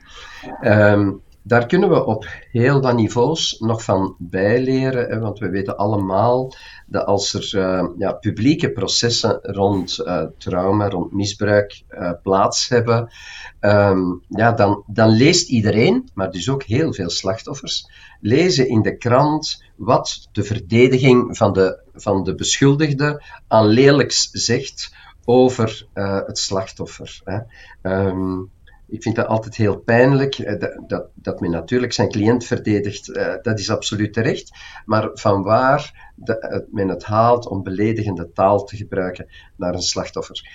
Um, 0.93 1.23
daar 1.43 1.67
kunnen 1.67 1.89
we 1.89 2.05
op 2.05 2.27
heel 2.51 2.81
wat 2.81 2.95
niveaus 2.95 3.57
nog 3.59 3.83
van 3.85 4.15
bijleren, 4.19 5.21
want 5.21 5.39
we 5.39 5.49
weten 5.49 5.77
allemaal 5.77 6.55
dat 6.87 7.07
als 7.07 7.35
er 7.35 7.55
uh, 7.55 7.89
ja, 7.99 8.13
publieke 8.13 8.73
processen 8.73 9.39
rond 9.43 9.99
uh, 9.99 10.23
trauma, 10.39 10.89
rond 10.89 11.13
misbruik 11.13 11.83
uh, 11.91 12.11
plaats 12.23 12.69
hebben, 12.69 13.13
um, 13.61 14.23
ja, 14.29 14.53
dan, 14.53 14.85
dan 14.87 15.09
leest 15.09 15.49
iedereen, 15.49 16.09
maar 16.15 16.31
dus 16.31 16.49
ook 16.49 16.63
heel 16.63 16.93
veel 16.93 17.11
slachtoffers, 17.11 17.91
lezen 18.21 18.69
in 18.69 18.83
de 18.83 18.97
krant 18.97 19.65
wat 19.77 20.29
de 20.33 20.43
verdediging 20.43 21.37
van 21.37 21.53
de, 21.53 21.81
van 21.95 22.25
de 22.25 22.35
beschuldigde 22.35 23.23
aan 23.49 23.67
lelijks 23.67 24.31
zegt 24.31 24.95
over 25.25 25.87
het 26.27 26.39
slachtoffer. 26.39 27.21
Hè. 27.25 27.39
Um, 28.07 28.51
ik 28.91 29.03
vind 29.03 29.17
dat 29.17 29.27
altijd 29.27 29.57
heel 29.57 29.79
pijnlijk. 29.79 30.39
Eh, 30.39 30.59
dat, 30.59 30.79
dat, 30.87 31.07
dat 31.15 31.41
men 31.41 31.51
natuurlijk 31.51 31.93
zijn 31.93 32.09
cliënt 32.09 32.45
verdedigt, 32.45 33.09
uh, 33.09 33.35
dat 33.43 33.59
is 33.59 33.71
absoluut 33.71 34.13
terecht. 34.13 34.51
Maar 34.85 35.11
van 35.13 35.43
waar 35.43 36.13
de, 36.15 36.67
men 36.71 36.89
het 36.89 37.05
haalt 37.05 37.49
om 37.49 37.63
beledigende 37.63 38.33
taal 38.33 38.65
te 38.65 38.77
gebruiken 38.77 39.27
naar 39.57 39.75
een 39.75 39.83
slachtoffer. 39.83 40.49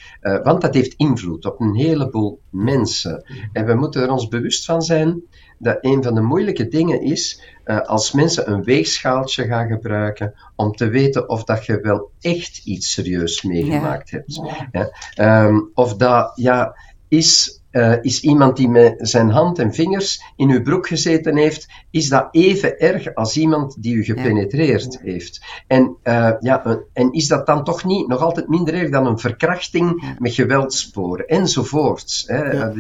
Want 0.44 0.62
dat 0.62 0.74
heeft 0.74 0.94
invloed 0.98 1.46
op 1.46 1.60
een 1.60 1.76
heleboel 1.76 2.40
mensen. 2.50 3.26
En 3.54 3.66
we 3.66 3.74
moeten 3.74 4.02
er 4.02 4.12
ons 4.12 4.28
bewust 4.28 4.66
van 4.66 4.82
zijn 4.82 5.24
dat 5.58 5.78
een 5.82 6.04
van 6.04 6.16
de 6.16 6.22
moeilijke 6.22 6.68
dingen 6.68 7.02
is 7.02 7.42
uh, 7.66 7.82
als 7.82 8.12
mensen 8.12 8.52
een 8.52 8.64
weegschaaltje 8.64 9.46
gaan 9.46 9.68
gebruiken 9.68 10.34
om 10.56 10.72
te 10.72 10.90
weten 10.90 11.30
of 11.30 11.44
dat 11.44 11.66
je 11.66 11.80
wel 11.82 12.12
echt 12.20 12.66
iets 12.66 12.92
serieus 12.92 13.44
meegemaakt 13.44 14.10
ja. 14.10 14.18
hebt. 14.18 14.42
Ja. 14.72 15.46
Um, 15.46 15.72
of 15.74 15.96
dat, 15.96 16.32
ja, 16.36 16.76
is 17.08 17.64
uh, 17.76 17.94
is 18.02 18.22
iemand 18.22 18.58
die 18.58 18.70
met 18.70 18.96
zijn 18.98 19.30
hand 19.30 19.60
en 19.60 19.74
vingers 19.74 20.24
in 20.36 20.50
uw 20.50 20.62
broek 20.62 20.88
gezeten 20.88 21.38
heeft, 21.38 21.68
is 21.92 22.10
dat 22.10 22.28
even 22.32 22.80
erg 22.80 23.16
als 23.16 23.38
iemand 23.38 23.82
die 23.82 23.96
u 23.96 24.04
gepenetreerd 24.04 24.94
ja. 24.94 25.12
heeft. 25.12 25.42
En, 25.68 25.96
uh, 26.04 26.32
ja, 26.40 26.84
en 26.94 27.12
is 27.12 27.28
dat 27.28 27.46
dan 27.46 27.64
toch 27.64 27.84
niet 27.84 28.08
nog 28.08 28.22
altijd 28.22 28.48
minder 28.48 28.74
erg 28.74 28.90
dan 28.90 29.06
een 29.06 29.20
verkrachting 29.20 30.02
ja. 30.02 30.16
met 30.20 30.34
geweldsporen 30.34 31.28
enzovoorts. 31.28 32.24
Hè? 32.28 32.52
Ja. 32.52 32.74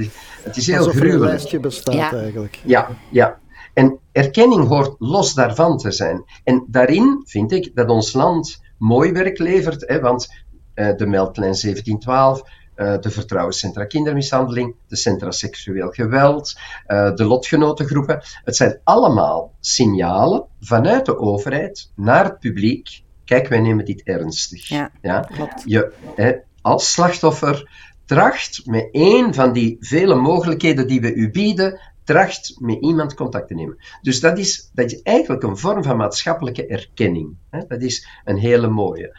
Het 0.43 0.57
is 0.57 0.67
heel 0.67 0.77
Alsof 0.77 0.93
gruwelijk. 0.93 1.23
een 1.23 1.29
lijstje 1.29 1.59
bestaat 1.59 2.13
eigenlijk. 2.13 2.59
Ja, 2.63 2.89
ja. 3.11 3.39
En 3.73 3.99
erkenning 4.11 4.67
hoort 4.67 4.95
los 4.99 5.33
daarvan 5.33 5.77
te 5.77 5.91
zijn. 5.91 6.23
En 6.43 6.65
daarin 6.67 7.21
vind 7.25 7.51
ik 7.51 7.71
dat 7.73 7.89
ons 7.89 8.13
land 8.13 8.61
mooi 8.77 9.11
werk 9.11 9.37
levert, 9.37 9.87
hè, 9.87 9.99
want 9.99 10.27
uh, 10.75 10.95
de 10.95 11.05
meldlijn 11.05 11.55
1712 11.61 12.41
uh, 12.75 12.99
de 12.99 13.09
vertrouwenscentra 13.09 13.85
kindermishandeling, 13.85 14.75
de 14.87 14.95
centra 14.95 15.31
seksueel 15.31 15.89
geweld, 15.89 16.59
uh, 16.87 17.15
de 17.15 17.23
lotgenotengroepen. 17.23 18.21
Het 18.43 18.55
zijn 18.55 18.79
allemaal 18.83 19.53
signalen 19.59 20.45
vanuit 20.59 21.05
de 21.05 21.17
overheid 21.17 21.91
naar 21.95 22.23
het 22.23 22.39
publiek. 22.39 23.03
Kijk, 23.25 23.47
wij 23.47 23.59
nemen 23.59 23.85
dit 23.85 24.03
ernstig. 24.03 24.67
Ja, 24.67 24.91
ja? 25.01 25.19
klopt. 25.19 25.61
Je, 25.65 25.91
hè, 26.15 26.33
als 26.61 26.91
slachtoffer 26.91 27.69
tracht 28.05 28.65
met 28.65 28.89
één 28.91 29.33
van 29.33 29.53
die 29.53 29.77
vele 29.79 30.15
mogelijkheden 30.15 30.87
die 30.87 31.01
we 31.01 31.13
u 31.13 31.31
bieden, 31.31 31.79
tracht 32.03 32.55
met 32.59 32.77
iemand 32.81 33.13
contact 33.13 33.47
te 33.47 33.53
nemen. 33.53 33.77
Dus 34.01 34.19
dat 34.19 34.37
is, 34.37 34.69
dat 34.73 34.91
is 34.91 35.01
eigenlijk 35.01 35.43
een 35.43 35.57
vorm 35.57 35.83
van 35.83 35.97
maatschappelijke 35.97 36.67
erkenning. 36.67 37.35
Hè? 37.49 37.59
Dat 37.67 37.81
is 37.81 38.07
een 38.23 38.37
hele 38.37 38.67
mooie. 38.67 39.17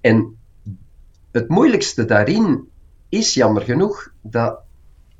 En 0.00 0.36
het 1.32 1.48
moeilijkste 1.48 2.04
daarin 2.04 2.68
is 3.12 3.34
jammer 3.34 3.62
genoeg 3.62 4.12
dat 4.22 4.58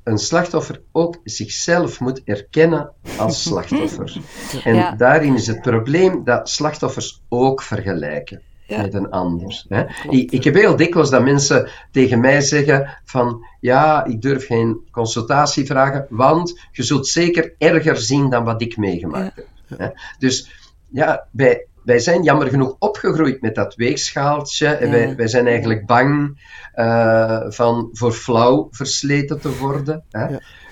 een 0.03 0.17
slachtoffer 0.17 0.81
ook 0.91 1.19
zichzelf 1.23 1.99
moet 1.99 2.23
erkennen 2.23 2.91
als 3.17 3.41
slachtoffer. 3.49 4.21
En 4.63 4.75
ja. 4.75 4.91
daarin 4.95 5.35
is 5.35 5.47
het 5.47 5.61
probleem 5.61 6.23
dat 6.23 6.49
slachtoffers 6.49 7.21
ook 7.29 7.61
vergelijken. 7.61 8.41
Ja. 8.67 8.81
met 8.81 8.93
een 8.93 9.09
ander. 9.09 9.65
Hè. 9.67 9.83
Ik, 10.09 10.31
ik, 10.31 10.43
heb 10.43 10.53
heel 10.53 10.75
dikwijls 10.75 11.09
dat 11.09 11.23
mensen 11.23 11.69
tegen 11.91 12.19
mij 12.19 12.41
zeggen 12.41 12.99
van 13.03 13.45
ja, 13.59 14.05
ik 14.05 14.21
durf 14.21 14.45
geen 14.45 14.87
consultatie 14.91 15.65
vragen, 15.65 16.07
want 16.09 16.59
je 16.71 16.83
zult 16.83 17.07
zeker 17.07 17.55
erger 17.57 17.97
zien 17.97 18.29
dan 18.29 18.43
wat 18.43 18.61
ik 18.61 18.77
meegemaakt 18.77 19.35
ja. 19.35 19.43
heb. 19.67 19.79
Hè. 19.79 19.87
Dus 20.17 20.51
ja, 20.89 21.27
bij, 21.31 21.67
wij 21.83 21.99
zijn 21.99 22.23
jammer 22.23 22.49
genoeg 22.49 22.75
opgegroeid 22.79 23.41
met 23.41 23.55
dat 23.55 23.75
weegschaaltje. 23.75 24.67
En 24.67 24.91
wij, 24.91 25.15
wij 25.15 25.27
zijn 25.27 25.47
eigenlijk 25.47 25.85
bang 25.85 26.41
uh, 26.75 27.41
van 27.47 27.89
voor 27.91 28.11
flauw 28.11 28.67
versleten 28.71 29.41
te 29.41 29.57
worden. 29.57 30.03
Hè? 30.09 30.27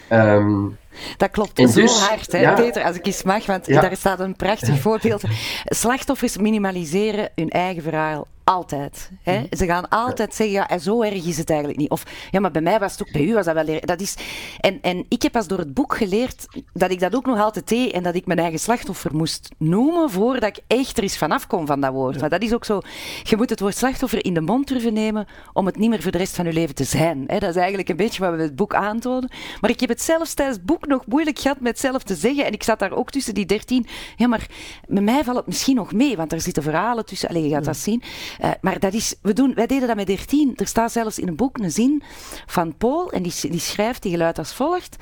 Ja. 0.10 0.36
Um, 0.36 0.78
dat 1.18 1.30
klopt 1.30 1.60
en 1.60 1.70
zo 1.70 1.82
dus, 1.82 2.00
hard, 2.00 2.32
hè, 2.32 2.40
ja. 2.40 2.54
Peter, 2.54 2.84
als 2.84 2.96
ik 2.96 3.06
eens 3.06 3.24
mag, 3.24 3.46
want 3.46 3.68
ja. 3.68 3.82
daar 3.82 3.96
staat 3.96 4.20
een 4.20 4.36
prachtig 4.36 4.80
voorbeeld. 4.80 5.24
Slachtoffers 5.66 6.38
minimaliseren 6.38 7.30
hun 7.36 7.50
eigen 7.50 7.84
verhaal 7.84 8.28
altijd. 8.44 9.12
Hè? 9.24 9.40
Mm. 9.40 9.48
Ze 9.52 9.66
gaan 9.66 9.90
altijd 9.90 10.36
zeggen, 10.36 10.56
ja, 10.56 10.70
en 10.70 10.80
zo 10.80 11.02
erg 11.02 11.26
is 11.26 11.38
het 11.38 11.50
eigenlijk 11.50 11.80
niet. 11.80 11.90
Of, 11.90 12.04
ja, 12.32 12.40
maar 12.40 12.52
bij 12.52 12.62
mij 12.62 12.80
was 12.80 12.92
het 12.92 13.02
ook, 13.02 13.12
bij 13.12 13.24
u 13.24 13.34
was 13.34 13.46
dat 13.46 13.54
wel 13.54 13.68
erg. 13.68 13.80
Dat 13.80 14.02
is, 14.02 14.16
en, 14.60 14.82
en 14.82 15.06
ik 15.10 15.22
heb 15.22 15.32
pas 15.32 15.48
door 15.48 15.58
het 15.58 15.74
boek 15.74 15.96
geleerd 15.96 16.46
dat 16.74 16.92
ik 16.92 17.00
dat 17.00 17.16
ook 17.16 17.26
nog 17.26 17.40
altijd 17.40 17.68
deed 17.68 17.92
en 17.92 18.04
dat 18.04 18.16
ik 18.16 18.26
mijn 18.26 18.40
eigen 18.40 18.60
slachtoffer 18.60 19.16
moest 19.16 19.50
noemen 19.58 20.10
voordat 20.10 20.58
ik 20.58 20.64
echt 20.68 20.98
er 20.98 21.04
eens 21.04 21.18
vanaf 21.18 21.48
kon 21.48 21.66
van 21.66 21.82
dat 21.82 21.92
woord. 21.92 22.14
Ja. 22.14 22.22
Maar 22.22 22.30
dat 22.30 22.42
is 22.42 22.54
ook 22.54 22.66
zo, 22.66 22.82
je 23.24 23.38
moet 23.38 23.50
het 23.50 23.60
woord 23.60 23.78
slachtoffer 23.78 24.26
in 24.26 24.34
de 24.34 24.42
mond 24.42 24.68
durven 24.68 24.94
nemen 24.94 25.28
om 25.54 25.66
het 25.66 25.78
niet 25.78 25.90
meer 25.90 26.02
voor 26.02 26.12
de 26.12 26.18
rest 26.18 26.36
van 26.36 26.46
je 26.46 26.54
leven 26.54 26.76
te 26.76 26.84
zijn. 26.84 27.24
Hè? 27.28 27.40
Dat 27.40 27.50
is 27.50 27.56
eigenlijk 27.56 27.90
een 27.90 27.96
beetje 27.96 28.22
wat 28.22 28.36
we 28.36 28.42
het 28.42 28.56
boek 28.56 28.76
aantonen. 28.76 29.30
Maar 29.62 29.70
ik 29.70 29.80
heb 29.80 29.90
het 29.90 30.02
zelfs 30.02 30.34
tijdens 30.34 30.58
het 30.58 30.66
boek 30.66 30.81
nog 30.88 31.06
moeilijk 31.06 31.40
gehad 31.40 31.60
met 31.60 31.80
zelf 31.80 32.04
te 32.04 32.16
zeggen. 32.16 32.46
En 32.46 32.52
ik 32.52 32.64
zat 32.64 32.80
daar 32.80 32.92
ook 32.92 33.12
tussen 33.12 33.34
die 33.34 33.46
dertien. 33.46 33.86
Ja, 34.16 34.28
maar 34.28 34.48
met 34.88 35.04
mij 35.04 35.24
valt 35.24 35.38
het 35.38 35.48
misschien 35.48 35.76
nog 35.76 35.94
mee, 35.94 36.18
want 36.18 36.32
er 36.32 36.42
zitten 36.42 36.64
verhalen 36.64 37.06
tussen. 37.06 37.30
Allee, 37.30 37.44
je 37.44 37.50
gaat 37.50 37.66
dat 37.66 37.78
zien. 37.78 38.04
Uh, 38.42 38.52
maar 38.62 38.80
dat 38.80 38.94
is, 38.94 39.16
we 39.22 39.34
doen, 39.34 39.54
wij 39.54 39.68
deden 39.68 39.88
dat 39.88 39.96
met 39.96 40.08
13. 40.08 40.54
Er 40.56 40.68
staat 40.68 40.92
zelfs 40.92 41.20
in 41.20 41.28
een 41.28 41.36
boek 41.36 41.58
een 41.58 41.72
zin 41.72 42.04
van 42.46 42.78
Paul, 42.78 43.12
en 43.12 43.24
die, 43.24 43.34
die 43.42 43.60
schrijft, 43.60 44.02
die 44.02 44.12
geluid 44.12 44.38
als 44.38 44.54
volgt. 44.54 44.96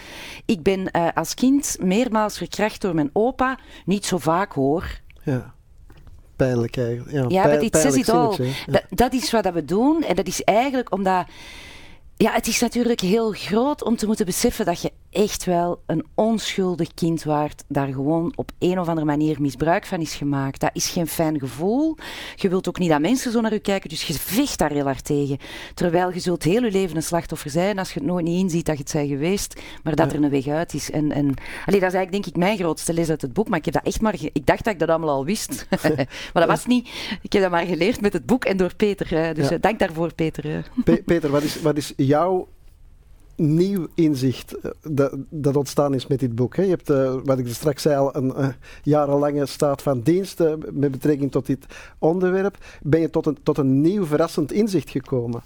Ik 0.45 0.63
ben 0.63 0.89
uh, 0.91 1.07
als 1.13 1.33
kind 1.33 1.77
meermaals 1.79 2.37
verkracht 2.37 2.81
door 2.81 2.95
mijn 2.95 3.09
opa. 3.13 3.59
Niet 3.85 4.05
zo 4.05 4.17
vaak 4.17 4.53
hoor. 4.53 4.99
Ja. 5.23 5.53
Pijnlijk 6.35 6.77
eigenlijk. 6.77 7.11
Ja, 7.11 7.43
ja 7.43 7.49
but 7.49 7.63
it 7.63 7.77
says 7.77 7.95
it 7.95 8.09
all. 8.09 8.35
Ja. 8.37 8.51
Dat, 8.65 8.83
dat 8.89 9.13
is 9.13 9.31
wat 9.31 9.51
we 9.53 9.65
doen. 9.65 10.03
En 10.03 10.15
dat 10.15 10.27
is 10.27 10.43
eigenlijk 10.43 10.93
omdat... 10.93 11.25
Ja, 12.17 12.31
het 12.31 12.47
is 12.47 12.59
natuurlijk 12.59 12.99
heel 12.99 13.31
groot 13.31 13.83
om 13.83 13.95
te 13.95 14.05
moeten 14.05 14.25
beseffen 14.25 14.65
dat 14.65 14.81
je 14.81 14.91
echt 15.11 15.45
wel 15.45 15.81
een 15.85 16.05
onschuldig 16.15 16.93
kind 16.93 17.23
waard, 17.23 17.63
daar 17.67 17.87
gewoon 17.87 18.33
op 18.35 18.51
een 18.59 18.79
of 18.79 18.87
andere 18.87 19.05
manier 19.05 19.41
misbruik 19.41 19.85
van 19.85 19.99
is 19.99 20.15
gemaakt. 20.15 20.59
Dat 20.59 20.69
is 20.73 20.89
geen 20.89 21.07
fijn 21.07 21.39
gevoel. 21.39 21.97
Je 22.35 22.49
wilt 22.49 22.67
ook 22.67 22.79
niet 22.79 22.89
dat 22.89 23.01
mensen 23.01 23.31
zo 23.31 23.41
naar 23.41 23.53
je 23.53 23.59
kijken, 23.59 23.89
dus 23.89 24.03
je 24.03 24.13
vecht 24.13 24.57
daar 24.57 24.71
heel 24.71 24.83
hard 24.83 25.05
tegen. 25.05 25.37
Terwijl 25.73 26.13
je 26.13 26.19
zult 26.19 26.43
heel 26.43 26.63
je 26.63 26.71
leven 26.71 26.95
een 26.95 27.03
slachtoffer 27.03 27.49
zijn 27.51 27.79
als 27.79 27.93
je 27.93 27.99
het 27.99 28.07
nooit 28.07 28.25
niet 28.25 28.41
inziet 28.41 28.65
dat 28.65 28.75
je 28.75 28.81
het 28.81 28.91
zijn 28.91 29.07
geweest, 29.07 29.61
maar 29.83 29.95
dat 29.95 30.11
ja. 30.11 30.17
er 30.17 30.23
een 30.23 30.29
weg 30.29 30.47
uit 30.47 30.73
is. 30.73 30.91
En, 30.91 31.11
en, 31.11 31.33
allee, 31.65 31.79
dat 31.79 31.89
is 31.89 31.95
eigenlijk 31.95 32.11
denk 32.11 32.25
ik 32.25 32.35
mijn 32.35 32.57
grootste 32.57 32.93
les 32.93 33.09
uit 33.09 33.21
het 33.21 33.33
boek, 33.33 33.47
maar 33.49 33.59
ik 33.59 33.65
heb 33.65 33.73
dat 33.73 33.85
echt 33.85 34.01
maar... 34.01 34.15
Ik 34.33 34.45
dacht 34.45 34.63
dat 34.63 34.73
ik 34.73 34.79
dat 34.79 34.89
allemaal 34.89 35.09
al 35.09 35.25
wist, 35.25 35.67
maar 36.33 36.33
dat 36.33 36.47
was 36.47 36.65
niet. 36.65 36.89
Ik 37.21 37.33
heb 37.33 37.41
dat 37.41 37.51
maar 37.51 37.65
geleerd 37.65 38.01
met 38.01 38.13
het 38.13 38.25
boek 38.25 38.45
en 38.45 38.57
door 38.57 38.75
Peter. 38.75 39.33
Dus 39.33 39.49
ja. 39.49 39.57
dank 39.57 39.79
daarvoor, 39.79 40.13
Peter. 40.13 40.69
Pe 40.83 41.03
Peter, 41.05 41.29
wat 41.29 41.43
is, 41.43 41.61
wat 41.61 41.77
is 41.77 41.93
jouw 41.95 42.47
nieuw 43.39 43.87
inzicht 43.95 44.55
dat, 44.81 45.15
dat, 45.29 45.55
ontstaan 45.55 45.93
is 45.93 46.07
met 46.07 46.19
dit 46.19 46.35
boek. 46.35 46.55
Hè. 46.55 46.63
Je 46.63 46.69
hebt, 46.69 46.89
uh, 46.89 47.15
wat 47.23 47.39
ik 47.39 47.47
straks 47.47 47.81
zei, 47.81 47.97
al 47.97 48.15
een 48.15 48.33
uh, 48.37 48.47
jarenlange 48.83 49.45
staat 49.45 49.81
van 49.81 50.01
dienst 50.01 50.41
uh, 50.41 50.53
met 50.71 50.91
betrekking 50.91 51.31
tot 51.31 51.45
dit 51.45 51.65
onderwerp. 51.97 52.57
Ben 52.81 52.99
je 52.99 53.09
tot 53.09 53.25
een, 53.25 53.37
tot 53.43 53.57
een 53.57 53.81
nieuw 53.81 54.05
verrassend 54.05 54.51
inzicht 54.51 54.89
gekomen 54.89 55.41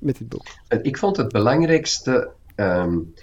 met 0.00 0.18
dit 0.18 0.28
boek? 0.28 0.46
Ik 0.82 0.98
vond 0.98 1.16
het 1.16 1.32
belangrijkste 1.32 2.30
um, 2.56 3.14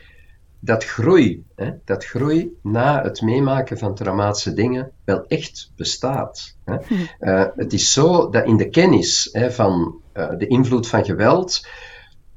dat 0.59 0.83
groei, 0.83 1.45
hè, 1.55 1.71
dat 1.85 2.05
groei 2.05 2.57
na 2.61 3.03
het 3.03 3.21
meemaken 3.21 3.77
van 3.77 3.95
traumatische 3.95 4.53
dingen 4.53 4.91
wel 5.03 5.25
echt 5.27 5.71
bestaat. 5.75 6.55
Hè. 6.65 6.75
Hm. 6.87 7.47
het 7.55 7.73
is 7.73 7.91
zo 7.91 8.29
dat 8.29 8.45
in 8.45 8.57
de 8.57 8.69
kennis 8.69 9.29
hè, 9.31 9.51
van 9.51 10.01
de 10.13 10.47
invloed 10.47 10.87
van 10.87 11.05
geweld 11.05 11.61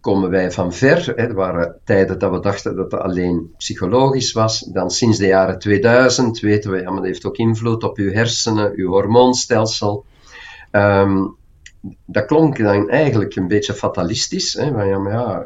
komen 0.03 0.31
wij 0.31 0.51
van 0.51 0.73
ver. 0.73 1.07
Hè. 1.07 1.13
Er 1.13 1.35
waren 1.35 1.81
tijden 1.85 2.19
dat 2.19 2.31
we 2.31 2.41
dachten 2.41 2.77
dat 2.77 2.93
het 2.93 3.01
alleen 3.01 3.55
psychologisch 3.57 4.33
was. 4.33 4.61
Dan 4.61 4.91
sinds 4.91 5.19
de 5.19 5.27
jaren 5.27 5.59
2000 5.59 6.41
weten 6.41 6.71
we, 6.71 6.77
ja, 6.77 6.85
maar 6.85 6.95
dat 6.97 7.05
heeft 7.05 7.25
ook 7.25 7.37
invloed 7.37 7.85
op 7.85 7.97
uw 7.97 8.13
hersenen, 8.13 8.73
uw 8.75 8.91
hormoonstelsel. 8.91 10.05
Um, 10.71 11.37
dat 12.07 12.27
klonk 12.27 12.59
dan 12.59 12.89
eigenlijk 12.91 13.37
een 13.37 13.49
beetje 13.49 13.75
fatalistisch. 13.75 14.53
Hè, 14.53 14.73
van, 14.73 14.87
ja, 14.87 14.99
maar 14.99 15.13
ja, 15.13 15.45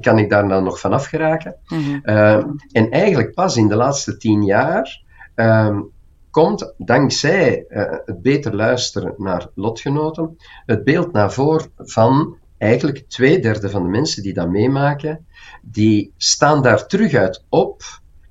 kan 0.00 0.18
ik 0.18 0.30
daar 0.30 0.48
dan 0.48 0.64
nog 0.64 0.80
vanaf 0.80 1.06
geraken? 1.06 1.56
Mm-hmm. 1.66 2.00
Um, 2.04 2.56
en 2.72 2.90
eigenlijk 2.90 3.34
pas 3.34 3.56
in 3.56 3.68
de 3.68 3.76
laatste 3.76 4.16
tien 4.16 4.42
jaar 4.42 5.02
um, 5.34 5.90
komt, 6.30 6.74
dankzij 6.76 7.64
uh, 7.68 7.84
het 8.04 8.22
beter 8.22 8.56
luisteren 8.56 9.14
naar 9.16 9.46
lotgenoten, 9.54 10.36
het 10.66 10.84
beeld 10.84 11.12
naar 11.12 11.32
voren 11.32 11.70
van 11.76 12.36
eigenlijk 12.62 13.04
twee 13.08 13.40
derde 13.40 13.70
van 13.70 13.82
de 13.82 13.88
mensen 13.88 14.22
die 14.22 14.32
dat 14.34 14.50
meemaken, 14.50 15.26
die 15.62 16.12
staan 16.16 16.62
daar 16.62 16.86
terug 16.86 17.14
uit 17.14 17.44
op 17.48 17.82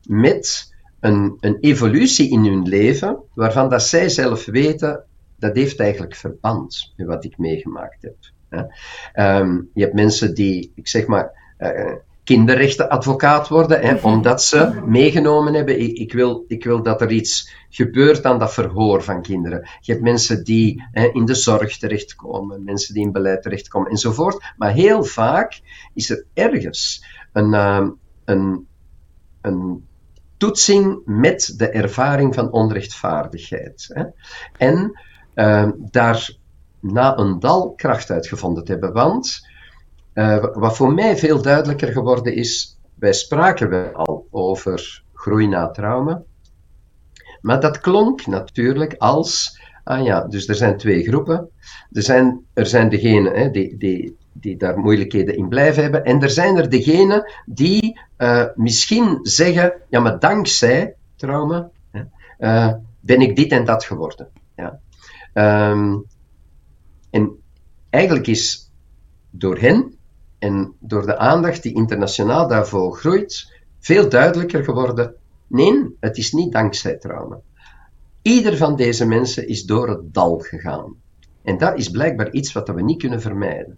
met 0.07 0.73
een, 0.99 1.37
een 1.39 1.57
evolutie 1.59 2.31
in 2.31 2.45
hun 2.45 2.67
leven 2.67 3.19
waarvan 3.33 3.69
dat 3.69 3.83
zij 3.83 4.09
zelf 4.09 4.45
weten 4.45 5.05
dat 5.39 5.55
heeft 5.55 5.79
eigenlijk 5.79 6.15
verband 6.15 6.93
met 6.95 7.07
wat 7.07 7.23
ik 7.23 7.37
meegemaakt 7.37 8.01
heb. 8.01 8.15
Ehm, 9.13 9.61
je 9.73 9.81
hebt 9.81 9.93
mensen 9.93 10.33
die, 10.33 10.71
ik 10.75 10.87
zeg 10.87 11.07
maar, 11.07 11.55
uh, 11.59 11.95
kinderrechtenadvocaat 12.31 13.47
worden, 13.47 13.81
hè, 13.81 13.95
omdat 13.95 14.43
ze 14.43 14.81
meegenomen 14.85 15.53
hebben, 15.53 15.79
ik, 15.79 15.97
ik, 15.97 16.13
wil, 16.13 16.45
ik 16.47 16.63
wil 16.63 16.83
dat 16.83 17.01
er 17.01 17.11
iets 17.11 17.51
gebeurt 17.69 18.25
aan 18.25 18.39
dat 18.39 18.53
verhoor 18.53 19.03
van 19.03 19.21
kinderen. 19.21 19.69
Je 19.79 19.91
hebt 19.91 20.03
mensen 20.03 20.43
die 20.43 20.83
hè, 20.91 21.09
in 21.11 21.25
de 21.25 21.33
zorg 21.33 21.77
terechtkomen, 21.77 22.63
mensen 22.63 22.93
die 22.93 23.03
in 23.03 23.11
beleid 23.11 23.41
terechtkomen 23.41 23.89
enzovoort. 23.89 24.53
Maar 24.57 24.71
heel 24.71 25.03
vaak 25.03 25.61
is 25.93 26.09
er 26.09 26.25
ergens 26.33 27.05
een, 27.33 27.53
uh, 27.53 27.87
een, 28.25 28.67
een 29.41 29.87
toetsing 30.37 31.01
met 31.05 31.53
de 31.57 31.69
ervaring 31.69 32.35
van 32.35 32.51
onrechtvaardigheid. 32.51 33.89
Hè. 33.93 34.03
En 34.57 34.99
uh, 35.35 35.69
daar 35.77 36.35
na 36.79 37.17
een 37.17 37.39
dal 37.39 37.73
kracht 37.75 38.09
uitgevonden 38.09 38.63
te 38.63 38.71
hebben. 38.71 38.93
Want 38.93 39.49
uh, 40.13 40.45
wat 40.53 40.75
voor 40.75 40.93
mij 40.93 41.17
veel 41.17 41.41
duidelijker 41.41 41.91
geworden 41.91 42.35
is, 42.35 42.79
wij 42.95 43.13
spraken 43.13 43.69
wel 43.69 43.91
al 43.93 44.27
over 44.31 45.03
groei 45.13 45.47
na 45.47 45.69
trauma, 45.69 46.23
maar 47.41 47.59
dat 47.59 47.79
klonk 47.79 48.25
natuurlijk 48.25 48.95
als, 48.97 49.59
ah 49.83 50.03
ja, 50.03 50.27
dus 50.27 50.47
er 50.47 50.55
zijn 50.55 50.77
twee 50.77 51.03
groepen. 51.03 51.49
Er 51.91 52.01
zijn, 52.01 52.45
er 52.53 52.65
zijn 52.65 52.89
degenen 52.89 53.51
die, 53.51 53.77
die, 53.77 54.17
die 54.33 54.57
daar 54.57 54.77
moeilijkheden 54.77 55.37
in 55.37 55.47
blijven 55.47 55.83
hebben, 55.83 56.05
en 56.05 56.21
er 56.21 56.29
zijn 56.29 56.57
er 56.57 56.69
degenen 56.69 57.31
die 57.45 57.99
uh, 58.17 58.45
misschien 58.55 59.19
zeggen, 59.21 59.73
ja, 59.89 59.99
maar 59.99 60.19
dankzij 60.19 60.95
trauma 61.15 61.69
uh, 62.39 62.73
ben 62.99 63.21
ik 63.21 63.35
dit 63.35 63.51
en 63.51 63.65
dat 63.65 63.83
geworden. 63.83 64.29
Ja. 64.55 64.79
Um, 65.69 66.05
en 67.09 67.39
eigenlijk 67.89 68.27
is 68.27 68.71
door 69.29 69.57
hen 69.57 69.95
en 70.41 70.73
door 70.79 71.05
de 71.05 71.17
aandacht 71.17 71.63
die 71.63 71.73
internationaal 71.73 72.47
daarvoor 72.47 72.95
groeit, 72.97 73.53
veel 73.79 74.09
duidelijker 74.09 74.63
geworden: 74.63 75.15
nee, 75.47 75.95
het 75.99 76.17
is 76.17 76.31
niet 76.31 76.51
dankzij 76.51 76.97
trauma. 76.97 77.39
Ieder 78.21 78.57
van 78.57 78.75
deze 78.75 79.05
mensen 79.05 79.47
is 79.47 79.63
door 79.63 79.89
het 79.89 80.13
dal 80.13 80.39
gegaan. 80.39 80.95
En 81.43 81.57
dat 81.57 81.77
is 81.77 81.89
blijkbaar 81.89 82.31
iets 82.31 82.51
wat 82.51 82.67
we 82.67 82.81
niet 82.81 82.99
kunnen 82.99 83.21
vermijden. 83.21 83.77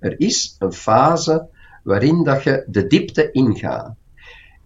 Er 0.00 0.20
is 0.20 0.56
een 0.58 0.72
fase 0.72 1.48
waarin 1.82 2.24
dat 2.24 2.42
je 2.42 2.64
de 2.66 2.86
diepte 2.86 3.30
ingaat. 3.30 3.94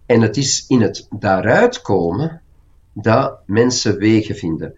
En 0.06 0.20
het 0.20 0.36
is 0.36 0.64
in 0.68 0.80
het 0.80 1.06
daaruit 1.10 1.82
komen 1.82 2.42
dat 2.92 3.38
mensen 3.46 3.98
wegen 3.98 4.34
vinden. 4.34 4.74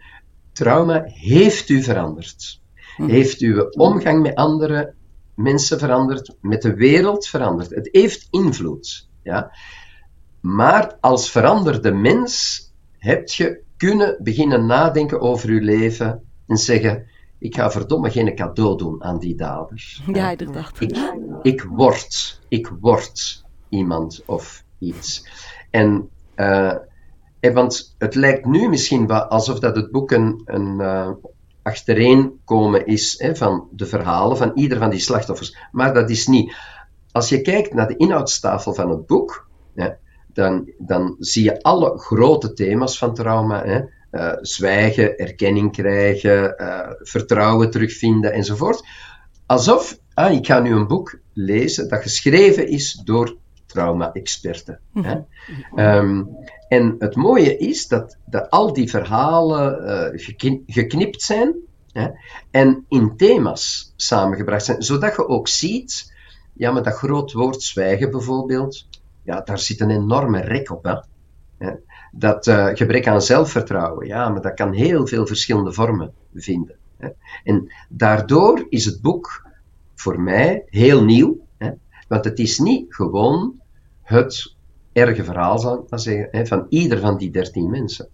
Trauma 0.53 1.03
heeft 1.07 1.69
u 1.69 1.83
veranderd. 1.83 2.61
Hm. 2.97 3.09
Heeft 3.09 3.41
uw 3.41 3.71
omgang 3.71 4.23
met 4.23 4.35
andere 4.35 4.95
mensen 5.37 5.79
veranderd, 5.79 6.37
met 6.41 6.63
de 6.63 6.75
wereld 6.75 7.27
veranderd. 7.27 7.71
Het 7.71 7.89
heeft 7.93 8.27
invloed. 8.31 9.09
Ja? 9.23 9.51
Maar 10.41 10.97
als 11.01 11.31
veranderde 11.31 11.93
mens 11.93 12.61
heb 12.99 13.29
je 13.29 13.63
kunnen 13.77 14.17
beginnen 14.23 14.67
nadenken 14.67 15.21
over 15.21 15.53
je 15.53 15.61
leven 15.61 16.23
en 16.47 16.57
zeggen: 16.57 17.07
Ik 17.39 17.55
ga 17.55 17.71
verdomme 17.71 18.11
geen 18.11 18.35
cadeau 18.35 18.77
doen 18.77 19.05
aan 19.05 19.19
die 19.19 19.35
daders. 19.35 20.03
Ja, 20.13 20.31
inderdaad. 20.31 20.81
Ik, 20.81 20.97
ik 21.43 21.63
word, 21.63 22.41
ik 22.49 22.73
word 22.81 23.45
iemand 23.69 24.23
of 24.27 24.65
iets. 24.79 25.29
En, 25.71 26.09
uh, 26.37 26.75
want 27.41 27.95
het 27.99 28.15
lijkt 28.15 28.47
nu 28.47 28.69
misschien 28.69 29.07
wel 29.07 29.23
alsof 29.23 29.59
dat 29.59 29.77
het 29.77 29.91
boek 29.91 30.11
een, 30.11 30.43
een 30.45 30.81
uh, 31.67 31.73
achtereenkomen 31.73 32.87
is 32.87 33.15
hè, 33.19 33.37
van 33.37 33.69
de 33.73 33.87
verhalen 33.87 34.37
van 34.37 34.53
ieder 34.55 34.79
van 34.79 34.91
die 34.91 35.01
slachtoffers. 35.01 35.57
Maar 35.73 35.95
dat 35.95 36.11
is 36.11 36.27
niet. 36.27 36.57
Als 37.13 37.29
je 37.29 37.41
kijkt 37.41 37.75
naar 37.75 37.89
de 37.89 37.97
inhoudstafel 37.97 38.75
van 38.75 38.91
het 38.91 39.07
boek, 39.07 39.49
hè, 39.75 39.89
dan, 40.33 40.71
dan 40.79 41.17
zie 41.19 41.45
je 41.45 41.63
alle 41.63 41.99
grote 41.99 42.53
thema's 42.53 42.99
van 42.99 43.15
trauma. 43.15 43.65
Hè, 43.65 43.81
uh, 44.13 44.33
zwijgen, 44.41 45.17
erkenning 45.17 45.73
krijgen, 45.73 46.55
uh, 46.59 46.91
vertrouwen 46.99 47.71
terugvinden 47.71 48.33
enzovoort. 48.33 48.87
Alsof, 49.47 49.99
ah, 50.15 50.33
ik 50.33 50.47
ga 50.47 50.61
nu 50.61 50.75
een 50.75 50.87
boek 50.87 51.19
lezen 51.33 51.89
dat 51.89 52.03
geschreven 52.03 52.69
is 52.69 53.01
door 53.05 53.37
trauma-experten. 53.67 54.81
Um, 55.77 56.29
en 56.69 56.97
het 56.99 57.17
mooie 57.17 57.57
is 57.57 57.89
dat, 57.89 58.17
dat 58.25 58.51
al 58.51 58.73
die 58.73 58.91
verhalen 58.91 59.85
uh, 60.15 60.61
geknipt 60.67 61.23
zijn 61.23 61.55
hè, 61.93 62.09
en 62.51 62.85
in 62.89 63.17
thema's 63.17 63.93
samengebracht 63.97 64.65
zijn, 64.65 64.83
zodat 64.83 65.17
je 65.17 65.29
ook 65.29 65.49
ziet, 65.49 66.15
ja, 66.53 66.73
maar 66.73 66.83
dat 66.83 66.95
groot 66.95 67.33
woord 67.33 67.63
zwijgen 67.63 68.11
bijvoorbeeld, 68.11 68.89
ja, 69.23 69.41
daar 69.41 69.59
zit 69.59 69.81
een 69.81 69.91
enorme 69.91 70.41
rek 70.41 70.71
op. 70.71 71.05
Hè. 71.59 71.71
Dat 72.13 72.47
uh, 72.47 72.67
gebrek 72.73 73.09
aan 73.09 73.23
zelfvertrouwen, 73.23 74.07
ja, 74.07 74.29
maar 74.29 74.43
dat 74.43 74.55
kan 74.55 74.73
heel 74.73 75.07
veel 75.07 75.27
verschillende 75.27 75.73
vormen 75.73 76.13
vinden. 76.35 76.77
Hè. 76.97 77.09
En 77.45 77.73
daardoor 77.89 78.67
is 78.69 78.85
het 78.85 79.01
boek 79.01 79.47
voor 79.95 80.21
mij 80.21 80.65
heel 80.67 81.05
nieuw, 81.05 81.39
hè, 81.59 81.71
want 82.09 82.25
het 82.25 82.39
is 82.39 82.59
niet 82.59 82.95
gewoon 82.95 83.61
het 84.03 84.56
erge 84.97 85.25
verhaal, 85.25 85.59
zal 85.59 85.75
ik 85.75 85.91
maar 85.91 86.01
zeggen, 86.01 86.29
hè, 86.31 86.47
van 86.47 86.67
ieder 86.69 86.99
van 87.01 87.19
die 87.19 87.31
dertien 87.31 87.71
mensen. 87.71 88.09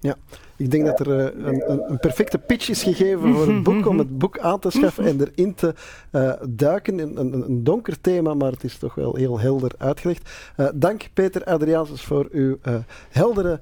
Ja, 0.00 0.16
ik 0.56 0.70
denk 0.70 0.84
dat 0.86 1.00
er 1.00 1.06
uh, 1.08 1.46
een, 1.46 1.70
een, 1.70 1.90
een, 1.90 1.98
perfecte 1.98 2.38
pitch 2.38 2.68
is 2.68 2.82
gegeven 2.82 3.34
voor 3.34 3.46
het 3.46 3.62
boek, 3.62 3.86
om 3.86 3.98
het 3.98 4.18
boek 4.18 4.38
aan 4.38 4.58
te 4.58 4.70
schaffen 4.70 5.04
en 5.04 5.20
erin 5.20 5.54
te 5.54 5.74
uh, 6.12 6.32
duiken. 6.48 6.98
Een, 6.98 7.20
een, 7.20 7.32
een, 7.32 7.64
donker 7.64 8.00
thema, 8.00 8.34
maar 8.34 8.50
het 8.50 8.64
is 8.64 8.78
toch 8.78 8.94
wel 8.94 9.16
heel 9.16 9.40
helder 9.40 9.70
uitgelegd. 9.78 10.30
Uh, 10.56 10.68
dank 10.74 11.08
Peter 11.14 11.44
Adriaansens 11.44 12.04
voor 12.04 12.28
uw 12.30 12.58
heldere 13.10 13.60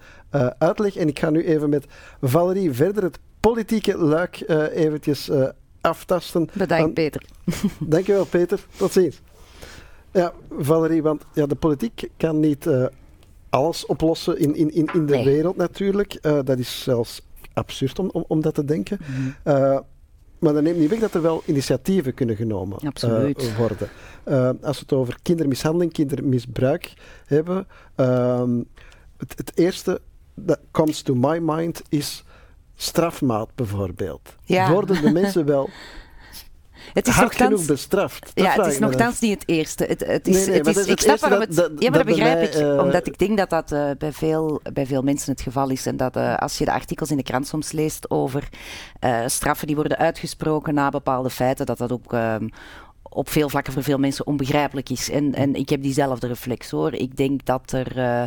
uitleg. 0.58 0.96
En 0.96 1.08
ik 1.08 1.18
ga 1.18 1.30
nu 1.30 1.44
even 1.44 1.70
met 1.70 1.86
Valerie 2.20 2.72
verder 2.72 3.02
het 3.02 3.18
politieke 3.40 3.98
luik 3.98 4.44
eventjes 4.74 5.30
aftasten. 5.80 6.48
Bedankt, 6.52 6.94
Peter. 6.94 7.22
Dankjewel, 7.78 8.24
Peter. 8.24 8.66
Tot 8.76 8.92
ziens. 8.92 9.20
Ja, 10.12 10.32
Valerie, 10.58 11.02
want 11.02 11.24
ja, 11.32 11.46
de 11.46 11.54
politiek 11.54 12.08
kan 12.16 12.40
niet 12.40 12.66
uh, 12.66 12.86
alles 13.48 13.86
oplossen 13.86 14.38
in, 14.38 14.54
in, 14.54 14.74
in, 14.74 14.90
in 14.92 15.06
de 15.06 15.14
nee. 15.14 15.24
wereld 15.24 15.56
natuurlijk. 15.56 16.18
Uh, 16.22 16.38
dat 16.44 16.58
is 16.58 16.82
zelfs 16.82 17.22
absurd 17.52 17.98
om, 17.98 18.10
om, 18.12 18.24
om 18.28 18.40
dat 18.40 18.54
te 18.54 18.64
denken. 18.64 18.98
Mm 19.00 19.14
-hmm. 19.14 19.34
uh, 19.44 19.78
maar 20.38 20.52
dat 20.52 20.62
neemt 20.62 20.78
niet 20.78 20.90
weg 20.90 20.98
dat 20.98 21.14
er 21.14 21.22
wel 21.22 21.42
initiatieven 21.46 22.14
kunnen 22.14 22.36
genomen 22.36 22.78
worden. 23.56 23.88
als 24.62 24.76
we 24.76 24.82
het 24.82 24.92
over 24.92 25.18
kindermishandeling, 25.22 25.92
kindermisbruik 25.92 26.92
hebben. 27.26 27.66
Ehm, 27.94 28.62
het, 29.16 29.32
het 29.36 29.52
eerste 29.54 30.00
dat 30.34 30.58
comes 30.70 31.02
to 31.02 31.14
my 31.14 31.38
mind 31.38 31.82
is 31.88 32.24
strafmaat 32.74 33.54
bijvoorbeeld. 33.54 34.36
Ja. 34.44 34.72
Worden 34.72 35.02
de 35.02 35.12
mensen 35.20 35.44
wel 35.44 35.68
het 36.92 37.06
is 37.06 37.14
hard 37.14 37.34
genoeg 37.36 37.66
bestraft. 37.66 38.30
Dat 38.34 38.44
ja, 38.44 38.52
het 38.52 38.66
is 38.66 38.78
nogthans 38.78 39.20
niet 39.20 39.40
het 39.40 39.48
eerste. 39.48 39.84
Het, 39.84 40.06
het 40.06 40.28
is, 40.28 40.36
nee, 40.36 40.46
nee, 40.46 40.56
het 40.56 40.66
is, 40.66 40.76
het 40.76 40.88
ik 40.88 41.00
snap 41.00 41.18
waarom 41.18 41.40
het... 41.40 41.56
Dat, 41.56 41.70
ja, 41.78 41.90
maar 41.90 41.98
dat, 41.98 42.06
dat 42.06 42.16
begrijp 42.16 42.38
mij, 42.38 42.46
ik. 42.46 42.54
Uh, 42.54 42.82
omdat 42.82 43.06
ik 43.06 43.18
denk 43.18 43.36
dat 43.36 43.50
dat 43.50 43.72
uh, 43.72 43.90
bij, 43.98 44.12
veel, 44.12 44.60
bij 44.72 44.86
veel 44.86 45.02
mensen 45.02 45.32
het 45.32 45.40
geval 45.40 45.70
is. 45.70 45.86
En 45.86 45.96
dat 45.96 46.16
uh, 46.16 46.36
als 46.36 46.58
je 46.58 46.64
de 46.64 46.72
artikels 46.72 47.10
in 47.10 47.16
de 47.16 47.22
krant 47.22 47.46
soms 47.46 47.72
leest 47.72 48.10
over 48.10 48.48
straffen 49.26 49.66
die 49.66 49.76
worden 49.76 49.98
uitgesproken 49.98 50.74
na 50.74 50.88
bepaalde 50.88 51.30
feiten, 51.30 51.66
dat 51.66 51.78
dat 51.78 51.92
ook 51.92 52.12
ehm, 52.12 52.48
op 53.12 53.28
veel 53.28 53.48
vlakken 53.48 53.72
voor 53.72 53.82
veel 53.82 53.98
mensen 53.98 54.26
onbegrijpelijk 54.26 54.90
is. 54.90 55.10
En, 55.10 55.34
en 55.34 55.54
ik 55.54 55.68
heb 55.68 55.82
diezelfde 55.82 56.26
reflex 56.26 56.70
hoor. 56.70 56.92
Ik 56.94 57.16
denk 57.16 57.44
dat, 57.44 57.72
er, 57.72 57.98
uh, 57.98 58.22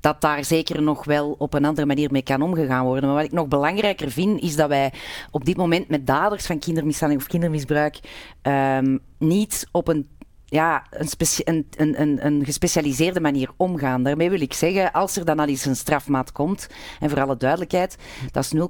dat 0.00 0.20
daar 0.20 0.44
zeker 0.44 0.82
nog 0.82 1.04
wel 1.04 1.34
op 1.38 1.54
een 1.54 1.64
andere 1.64 1.86
manier 1.86 2.12
mee 2.12 2.22
kan 2.22 2.42
omgegaan 2.42 2.84
worden. 2.84 3.04
Maar 3.04 3.18
wat 3.18 3.26
ik 3.26 3.32
nog 3.32 3.48
belangrijker 3.48 4.10
vind, 4.10 4.40
is 4.40 4.56
dat 4.56 4.68
wij 4.68 4.92
op 5.30 5.44
dit 5.44 5.56
moment 5.56 5.88
met 5.88 6.06
daders 6.06 6.46
van 6.46 6.58
kindermishandeling 6.58 7.24
of 7.24 7.30
kindermisbruik 7.30 7.98
um, 8.42 9.00
niet 9.18 9.66
op 9.70 9.88
een 9.88 10.08
ja, 10.48 10.86
een, 10.90 11.66
een, 11.76 12.00
een, 12.00 12.26
een, 12.26 12.44
gespecialiseerde 12.44 13.20
manier 13.20 13.50
omgaan. 13.56 14.02
Daarmee 14.02 14.30
wil 14.30 14.40
ik 14.40 14.52
zeggen, 14.52 14.92
als 14.92 15.16
er 15.16 15.24
dan 15.24 15.38
al 15.38 15.46
eens 15.46 15.64
een 15.64 15.76
strafmaat 15.76 16.32
komt, 16.32 16.66
en 17.00 17.10
voor 17.10 17.20
alle 17.20 17.36
duidelijkheid, 17.36 17.96
dat 18.30 18.44
is 18.44 18.54
0,5% 18.54 18.60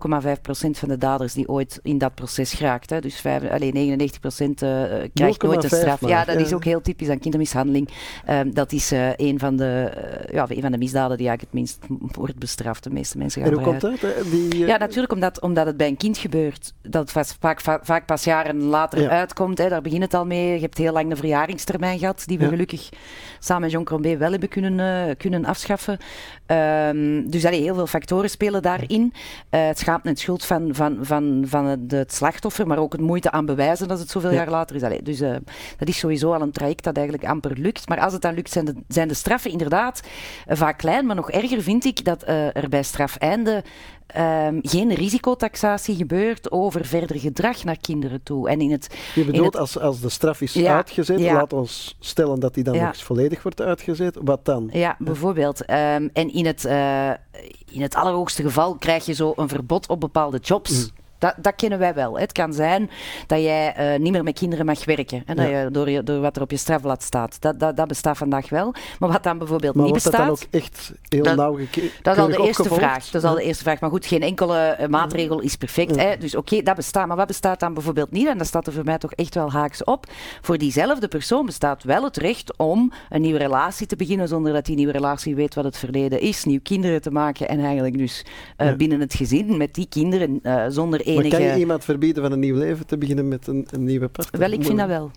van 0.71 0.89
de 0.89 0.99
daders 0.99 1.33
die 1.33 1.49
ooit 1.49 1.81
in 1.83 1.99
dat 1.99 2.15
proces 2.15 2.53
geraakt. 2.53 2.91
Hè. 2.91 3.01
Dus 3.01 3.21
vijf, 3.21 3.51
alleen 3.51 3.75
99% 3.75 3.77
uh, 3.77 4.85
krijgt 5.13 5.43
nooit 5.43 5.63
een 5.65 5.71
straf. 5.71 6.01
Maar, 6.01 6.11
ja, 6.11 6.25
dat 6.25 6.35
ja. 6.35 6.45
is 6.45 6.53
ook 6.53 6.65
heel 6.65 6.81
typisch 6.81 7.09
aan 7.09 7.19
kindermishandeling. 7.19 7.89
Um, 8.31 8.55
dat 8.55 8.73
is 8.73 8.93
uh, 8.93 9.09
een, 9.17 9.39
van 9.39 9.57
de, 9.57 9.93
uh, 10.29 10.35
ja, 10.35 10.47
een 10.49 10.61
van 10.61 10.73
de 10.73 10.79
misdaden 10.79 11.17
die 11.17 11.29
eigenlijk 11.29 11.41
het 11.41 11.53
minst 11.53 11.79
wordt 12.17 12.39
bestraft. 12.39 12.85
De 12.85 12.91
meeste 12.91 13.19
mensen 13.19 13.43
gaan 13.43 13.51
En 13.51 13.57
hoe 13.57 13.67
komt 13.67 13.81
dat? 13.81 14.01
Die, 14.31 14.67
ja, 14.67 14.77
natuurlijk 14.77 15.13
omdat, 15.13 15.41
omdat 15.41 15.67
het 15.67 15.77
bij 15.77 15.89
een 15.89 15.97
kind 15.97 16.19
gebeurt. 16.19 16.73
Dat 16.83 17.13
het 17.13 17.37
vaak, 17.41 17.61
vaak, 17.61 17.85
vaak 17.85 18.07
pas 18.07 18.25
jaren 18.25 18.63
later 18.63 19.01
ja. 19.01 19.09
uitkomt. 19.09 19.59
Hè. 19.59 19.69
Daar 19.69 19.83
begint 19.83 20.03
het 20.03 20.15
al 20.15 20.27
mee. 20.27 20.55
Je 20.55 20.61
hebt 20.61 20.79
heel 20.79 20.93
lang 20.93 21.09
de 21.09 21.17
verjaring 21.17 21.61
overgangstermijn 21.67 21.99
gehad, 21.99 22.23
die 22.27 22.39
we 22.39 22.45
Ja. 22.45 22.51
gelukkig 22.51 22.89
samen 23.39 23.63
met 23.63 23.71
John 23.71 23.85
Crombé 23.85 24.17
wel 24.17 24.31
hebben 24.31 24.49
kunnen, 24.49 24.81
eh, 25.09 25.15
kunnen 25.17 25.45
afschaffen. 25.45 25.99
Ehm, 26.47 27.29
dus 27.29 27.45
allee, 27.45 27.63
heel 27.63 27.75
veel 27.75 27.87
factoren 27.87 28.31
spelen 28.31 28.63
daarin. 28.63 29.13
Eh, 29.51 29.67
het 29.67 29.79
schaamte 29.79 30.09
en 30.09 30.17
schuld 30.17 30.45
van, 30.45 30.69
van, 30.75 30.99
van, 31.01 31.45
van 31.47 31.65
het, 31.67 31.91
het 31.91 32.13
slachtoffer, 32.13 32.67
maar 32.67 32.79
ook 32.79 32.93
het 32.93 33.01
moeite 33.01 33.31
aan 33.31 33.47
bewijzen 33.47 33.89
dat 33.89 33.99
het 33.99 34.11
zoveel 34.11 34.31
Ja. 34.31 34.37
jaar 34.37 34.51
later 34.51 34.77
is. 34.77 34.83
Allee, 34.83 35.03
dus 35.03 35.21
eh, 35.21 35.35
dat 35.79 35.89
is 35.89 35.99
sowieso 35.99 36.33
al 36.33 36.41
een 36.41 36.51
traject 36.53 36.85
dat 36.85 36.97
eigenlijk 36.97 37.27
amper 37.29 37.53
lukt. 37.59 37.89
Maar 37.89 38.01
als 38.01 38.13
het 38.13 38.23
dan 38.23 38.35
lukt, 38.35 38.51
zijn 38.51 38.65
de, 38.65 38.75
zijn 38.89 39.09
de 39.09 39.15
straffen 39.15 39.51
inderdaad 39.51 40.01
vaak 40.49 40.79
klein. 40.79 41.07
Maar 41.07 41.17
nog 41.17 41.31
erger 41.31 41.63
vind 41.63 41.85
ik 41.85 42.05
dat 42.05 42.23
er 42.27 42.69
bij 42.69 42.83
strafeinde 42.83 43.65
ehm, 44.07 44.59
geen 44.63 44.95
risicotaxatie 44.95 45.97
gebeurt 45.97 46.51
over 46.51 46.85
verder 46.85 47.19
gedrag 47.19 47.65
naar 47.65 47.77
kinderen 47.81 48.23
toe. 48.23 48.49
En 48.49 48.61
in 48.61 48.71
het, 48.71 48.97
Je 49.15 49.21
in 49.21 49.27
bedoelt, 49.27 49.53
het- 49.53 49.57
als, 49.57 49.79
als 49.79 50.01
de 50.01 50.09
straf 50.09 50.41
is 50.41 50.53
Ja, 50.53 50.75
uitgezet, 50.77 51.21
ja. 51.21 51.35
laat 51.35 51.53
ons 51.53 51.97
stellen 52.01 52.41
dat 52.41 52.55
die 52.55 52.65
dan 52.65 52.75
Ja. 52.75 52.87
nog 52.87 52.97
volledig 53.05 53.43
wordt 53.43 53.61
uitgezet. 53.61 54.19
Wat 54.23 54.45
dan? 54.45 54.69
Ja, 54.73 54.97
bijvoorbeeld. 54.99 55.65
Ehm, 55.65 56.09
en 56.13 56.33
in 56.33 56.47
het, 56.47 56.65
eh, 56.65 57.11
in 57.71 57.83
het 57.83 57.95
allerhoogste 57.95 58.43
geval 58.43 58.75
krijg 58.75 59.07
je 59.07 59.13
zo 59.13 59.33
een 59.37 59.49
verbod 59.49 59.89
op 59.89 60.01
bepaalde 60.01 60.39
jobs. 60.39 60.71
Mm. 60.85 61.05
Dat, 61.19 61.35
dat 61.41 61.55
kennen 61.57 61.79
wij 61.79 61.95
wel. 61.95 62.19
Het 62.19 62.33
kan 62.33 62.53
zijn 62.53 62.91
dat 63.27 63.41
jij 63.41 63.75
eh, 63.75 63.99
niet 64.01 64.13
meer 64.13 64.23
met 64.23 64.39
kinderen 64.39 64.67
mag 64.67 64.85
werken. 64.85 65.23
En 65.27 65.37
dat 65.37 65.49
Ja. 65.49 65.61
je, 65.61 65.71
door, 65.71 65.91
je, 65.91 66.03
door 66.03 66.21
wat 66.21 66.37
er 66.37 66.43
op 66.43 66.51
je 66.51 66.57
strafblad 66.57 67.03
staat. 67.03 67.37
Dat, 67.41 67.61
dat, 67.61 67.77
dat 67.77 67.89
bestaat 67.89 68.17
vandaag 68.17 68.49
wel. 68.49 68.75
Maar 68.99 69.11
wat 69.13 69.23
dan 69.23 69.39
bijvoorbeeld 69.39 69.75
Maar 69.75 69.85
niet 69.85 70.03
wordt 70.03 70.17
dat 70.17 70.27
bestaat... 70.27 70.51
dan 70.51 70.61
ook 70.61 70.63
echt 70.63 70.93
heel 71.09 71.23
Dat- 71.23 71.37
nauw 71.37 71.59
Dat 72.03 72.17
is 72.17 72.23
al 72.23 72.27
de 72.29 72.33
eerste 72.37 72.63
opgevolgd? 72.63 72.83
vraag. 72.83 73.05
Dat 73.11 73.23
is 73.23 73.29
al 73.29 73.35
de 73.35 73.43
eerste 73.43 73.63
vraag. 73.63 73.81
Maar 73.81 73.91
goed, 73.91 74.07
geen 74.07 74.23
enkele 74.23 74.59
eh, 74.59 74.89
maatregel 74.89 75.41
is 75.41 75.57
perfect. 75.57 75.95
Ja. 75.95 76.03
Hè? 76.03 76.17
Dus 76.17 76.35
oké, 76.35 76.63
dat 76.63 76.77
bestaat. 76.77 77.07
Maar 77.07 77.17
wat 77.17 77.27
bestaat 77.27 77.61
dan 77.61 77.75
bijvoorbeeld 77.75 78.11
niet? 78.11 78.27
En 78.27 78.39
dat 78.39 78.47
staat 78.47 78.67
er 78.67 78.73
voor 78.73 78.85
mij 78.85 78.99
toch 78.99 79.13
echt 79.13 79.35
wel 79.35 79.51
haaks 79.53 79.85
op. 79.85 80.07
Voor 80.41 80.59
diezelfde 80.59 81.09
persoon 81.09 81.47
bestaat 81.47 81.83
wel 81.83 82.05
het 82.05 82.17
recht 82.17 82.57
om 82.57 82.93
een 83.09 83.21
nieuwe 83.21 83.39
relatie 83.39 83.87
te 83.87 83.97
beginnen 83.97 84.29
zonder 84.29 84.53
dat 84.53 84.65
die 84.65 84.77
nieuwe 84.77 84.93
relatie 84.93 85.35
weet 85.35 85.55
wat 85.55 85.65
het 85.65 85.79
verleden 85.79 86.21
is. 86.21 86.45
Nieuw 86.45 86.61
kinderen 86.63 87.03
te 87.03 87.11
maken 87.11 87.49
en 87.49 87.61
eigenlijk 87.65 87.99
dus 87.99 88.25
eh, 88.57 88.73
binnen 88.75 89.01
het 89.01 89.15
gezin 89.15 89.57
met 89.57 89.75
die 89.75 89.87
kinderen 89.89 90.39
eh, 90.43 90.65
Maar 91.15 91.29
kan 91.29 91.43
je 91.43 91.57
iemand 91.57 91.85
verbieden 91.85 92.23
van 92.23 92.33
een 92.33 92.41
nieuw 92.41 92.57
leven 92.57 92.87
te 92.87 92.99
beginnen 92.99 93.29
met 93.29 93.47
een, 93.47 93.67
een 93.71 93.85
nieuwe 93.85 94.09
partner? 94.09 94.41
Wel, 94.41 94.51
ik 94.51 94.65
vind 94.65 94.79
dat 94.79 94.89
wel. 94.89 95.11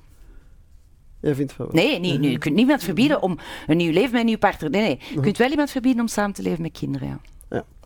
Jij 1.21 1.35
vindt 1.35 1.53
van 1.53 1.65
wel? 1.65 1.83
Nee, 1.83 1.99
nee, 1.99 2.19
nee, 2.19 2.31
je 2.31 2.37
kunt 2.37 2.55
niemand 2.55 2.83
verbieden 2.83 3.21
om 3.21 3.37
een 3.67 3.77
nieuw 3.77 3.91
leven 3.91 4.11
met 4.11 4.19
een 4.19 4.25
nieuw 4.25 4.37
partner. 4.37 4.69
Nee, 4.69 4.81
nee. 4.81 4.99
Je 5.13 5.19
kunt 5.19 5.37
wel 5.37 5.49
iemand 5.49 5.71
verbieden 5.71 6.01
om 6.01 6.07
samen 6.07 6.33
te 6.33 6.41
leven 6.41 6.61
met 6.61 6.71
kinderen, 6.71 7.07
ja. 7.07 7.19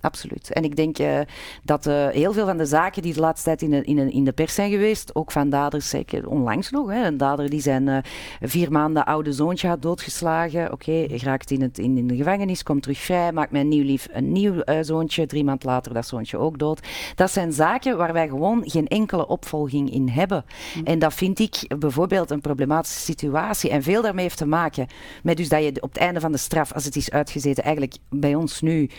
Absoluut. 0.04 0.52
En 0.52 0.64
ik 0.64 0.76
denk 0.76 0.98
eh, 0.98 1.20
dat 1.64 1.86
eh, 1.86 2.08
heel 2.08 2.34
veel 2.34 2.46
van 2.46 2.58
de 2.58 2.66
zaken 2.66 3.02
die 3.02 3.14
de 3.14 3.20
laatste 3.20 3.44
tijd 3.46 3.62
in 3.62 3.70
de, 3.70 3.84
in, 3.84 3.96
de, 3.96 4.12
in 4.12 4.24
de 4.24 4.32
pers 4.32 4.54
zijn 4.54 4.72
geweest, 4.72 5.16
ook 5.16 5.32
van 5.32 5.50
daders, 5.50 5.90
zeker 5.90 6.28
onlangs 6.30 6.70
nog, 6.70 6.90
hè, 6.90 7.06
een 7.06 7.18
dader 7.18 7.50
die 7.50 7.62
zijn 7.62 7.88
eh, 7.88 7.98
vier 8.42 8.72
maanden 8.72 9.06
oude 9.06 9.34
zoontje 9.34 9.68
had 9.68 9.82
doodgeslagen, 9.82 10.72
oké, 10.72 11.06
raakt 11.08 11.52
in, 11.52 11.62
het, 11.62 11.78
in, 11.78 11.98
in 11.98 12.08
de 12.08 12.16
gevangenis, 12.16 12.64
komt 12.64 12.82
terug 12.82 12.98
vrij, 12.98 13.32
maakt 13.32 13.54
een 13.54 13.68
nieuw 13.68 13.84
lief 13.84 14.08
een 14.12 14.32
nieuw 14.32 14.54
zoontje, 14.82 15.26
drie 15.26 15.44
maanden 15.44 15.70
later 15.70 15.94
dat 15.94 16.08
zoontje 16.08 16.38
ook 16.38 16.60
dood. 16.60 16.88
Dat 17.16 17.32
zijn 17.32 17.54
zaken 17.54 17.98
waar 17.98 18.14
wij 18.14 18.28
gewoon 18.28 18.62
geen 18.66 18.88
enkele 18.88 19.28
opvolging 19.28 19.92
in 19.92 20.10
hebben. 20.10 20.46
En 20.84 21.00
dat 21.00 21.14
vind 21.14 21.40
ik 21.40 21.76
bijvoorbeeld 21.80 22.32
een 22.32 22.42
problematische 22.42 23.00
situatie. 23.00 23.70
En 23.70 23.84
veel 23.84 24.02
daarmee 24.02 24.24
heeft 24.24 24.38
te 24.38 24.46
maken 24.46 24.88
met 25.24 25.38
dus 25.38 25.50
dat 25.50 25.64
je 25.64 25.82
op 25.82 25.90
het 25.94 25.98
einde 25.98 26.20
van 26.20 26.32
de 26.32 26.38
straf, 26.38 26.74
als 26.74 26.86
het 26.86 26.96
is 26.96 27.12
uitgezeten, 27.12 27.64
eigenlijk 27.64 27.96
bij 28.10 28.36
ons 28.36 28.62
nu 28.62 28.90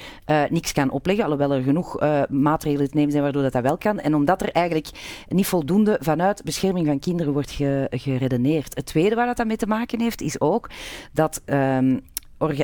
niks 0.50 0.72
kan 0.72 0.92
opleggen. 0.94 1.24
Alhoewel 1.24 1.52
er 1.52 1.62
genoeg 1.62 1.98
eh, 2.00 2.22
maatregelen 2.28 2.88
te 2.88 2.96
nemen 2.96 3.10
zijn 3.10 3.22
waardoor 3.22 3.42
dat, 3.42 3.52
dat 3.52 3.62
wel 3.62 3.78
kan. 3.78 3.98
En 3.98 4.14
omdat 4.14 4.42
er 4.42 4.50
eigenlijk 4.52 4.88
niet 5.28 5.46
voldoende 5.46 5.98
vanuit 6.00 6.44
bescherming 6.44 6.86
van 6.86 6.98
kinderen 6.98 7.32
wordt 7.32 7.50
ge- 7.50 7.86
geredeneerd. 7.90 8.74
Het 8.76 8.86
tweede 8.86 9.14
waar 9.14 9.34
dat 9.34 9.46
mee 9.46 9.56
te 9.56 9.66
maken 9.66 10.00
heeft, 10.00 10.20
is 10.20 10.40
ook 10.40 10.70
dat. 11.12 11.42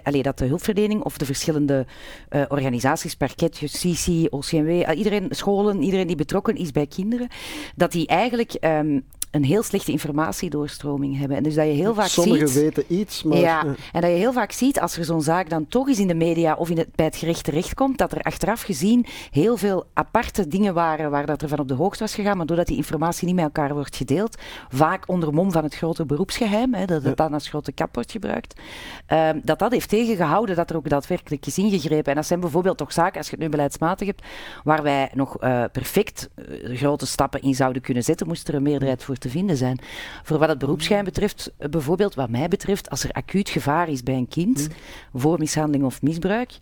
allee, 0.03 0.23
dat 0.23 0.39
de 0.39 0.45
hulpverlening 0.45 1.03
of 1.03 1.19
de 1.19 1.25
verschillende 1.25 1.87
eh, 2.29 2.43
organisaties, 2.49 3.15
parket, 3.15 3.59
justitie, 3.59 4.33
OCMW, 4.33 4.69
eh, 4.69 4.99
iedereen, 4.99 5.27
scholen, 5.31 5.83
iedereen 5.83 6.07
die 6.07 6.17
betrokken 6.17 6.55
is 6.57 6.71
bij 6.73 6.87
kinderen, 6.87 7.29
dat 7.77 7.93
die 7.93 8.07
eigenlijk 8.07 8.53
ehm, 8.53 9.01
een 9.31 9.45
heel 9.45 9.63
slechte 9.63 9.93
informatiedoorstroming 9.93 11.19
hebben. 11.19 11.37
En 11.37 11.43
dus 11.43 11.55
dat 11.55 11.67
je 11.67 11.73
heel 11.73 11.95
vaak 11.95 12.07
Sommigen 12.07 12.49
ziet... 12.49 12.63
weten 12.63 12.85
iets, 12.89 13.23
maar... 13.23 13.39
ja, 13.39 13.65
en 13.93 14.01
dat 14.01 14.11
je 14.11 14.17
heel 14.17 14.33
vaak 14.33 14.53
ziet 14.53 14.81
als 14.81 14.97
er 14.97 15.05
zo'n 15.05 15.23
zaak 15.23 15.51
dan 15.51 15.67
toch 15.69 15.89
eens 15.89 15.99
in 15.99 16.07
de 16.07 16.15
media 16.15 16.55
of 16.55 16.71
in 16.71 16.79
het, 16.79 16.89
bij 16.95 17.07
het 17.07 17.17
gerecht 17.17 17.45
terechtkomt, 17.45 17.99
dat 17.99 18.13
er 18.13 18.21
achteraf 18.21 18.63
gezien 18.63 19.07
heel 19.31 19.57
veel 19.57 19.85
aparte 19.93 20.49
dingen 20.49 20.75
waren 20.75 21.11
waar 21.11 21.27
dat 21.27 21.43
er 21.43 21.49
van 21.49 21.59
op 21.59 21.69
de 21.69 21.75
hoogte 21.75 21.99
was 21.99 22.15
gegaan, 22.15 22.37
maar 22.37 22.47
doordat 22.47 22.67
die 22.67 22.77
informatie 22.77 23.27
niet 23.27 23.35
met 23.35 23.45
elkaar 23.45 23.75
wordt 23.75 23.97
gedeeld, 23.97 24.37
vaak 24.69 25.09
onder 25.09 25.33
mom 25.33 25.53
van 25.53 25.65
het 25.65 25.75
grote 25.75 26.07
beroepsgeheim, 26.07 26.75
hè, 26.75 26.85
dat 26.85 27.03
het 27.03 27.17
dan 27.17 27.33
als 27.33 27.49
grote 27.49 27.73
kap 27.73 27.95
wordt 27.95 28.13
gebruikt, 28.13 28.61
ehm, 29.07 29.41
dat 29.45 29.59
dat 29.59 29.73
heeft 29.73 29.89
tegengehouden 29.89 30.57
dat 30.57 30.71
er 30.71 30.77
ook 30.77 30.89
daadwerkelijk 30.89 31.47
is 31.47 31.59
ingegrepen. 31.59 32.11
En 32.11 32.15
dat 32.15 32.27
zijn 32.27 32.41
bijvoorbeeld 32.41 32.79
toch 32.79 32.93
zaken, 32.93 33.19
als 33.19 33.27
je 33.27 33.33
het 33.35 33.43
nu 33.43 33.49
beleidsmatig 33.49 34.07
hebt, 34.07 34.23
waar 34.65 34.83
wij 34.83 35.11
nog 35.15 35.39
eh, 35.39 35.65
perfect 35.73 36.29
eh, 36.35 36.77
grote 36.77 37.07
stappen 37.07 37.43
in 37.43 37.55
zouden 37.55 37.83
kunnen 37.83 38.03
zetten, 38.03 38.27
moest 38.27 38.49
er 38.49 38.55
een 38.55 38.63
meerderheid 38.63 39.05
voor 39.05 39.19
te 39.21 39.29
vinden 39.29 39.57
zijn. 39.57 39.79
Voor 40.23 40.39
wat 40.39 40.49
het 40.49 40.59
beroepsgeheim 40.59 41.05
betreft, 41.05 41.53
eh, 41.57 41.69
bijvoorbeeld 41.69 42.15
wat 42.15 42.31
mij 42.31 42.49
betreft, 42.49 42.91
als 42.91 43.05
er 43.05 43.13
acuut 43.13 43.49
gevaar 43.49 43.89
is 43.89 44.03
bij 44.03 44.15
een 44.15 44.29
kind 44.29 44.69
voor 45.15 45.39
mishandeling 45.39 45.85
of 45.85 46.03
misbruik, 46.03 46.59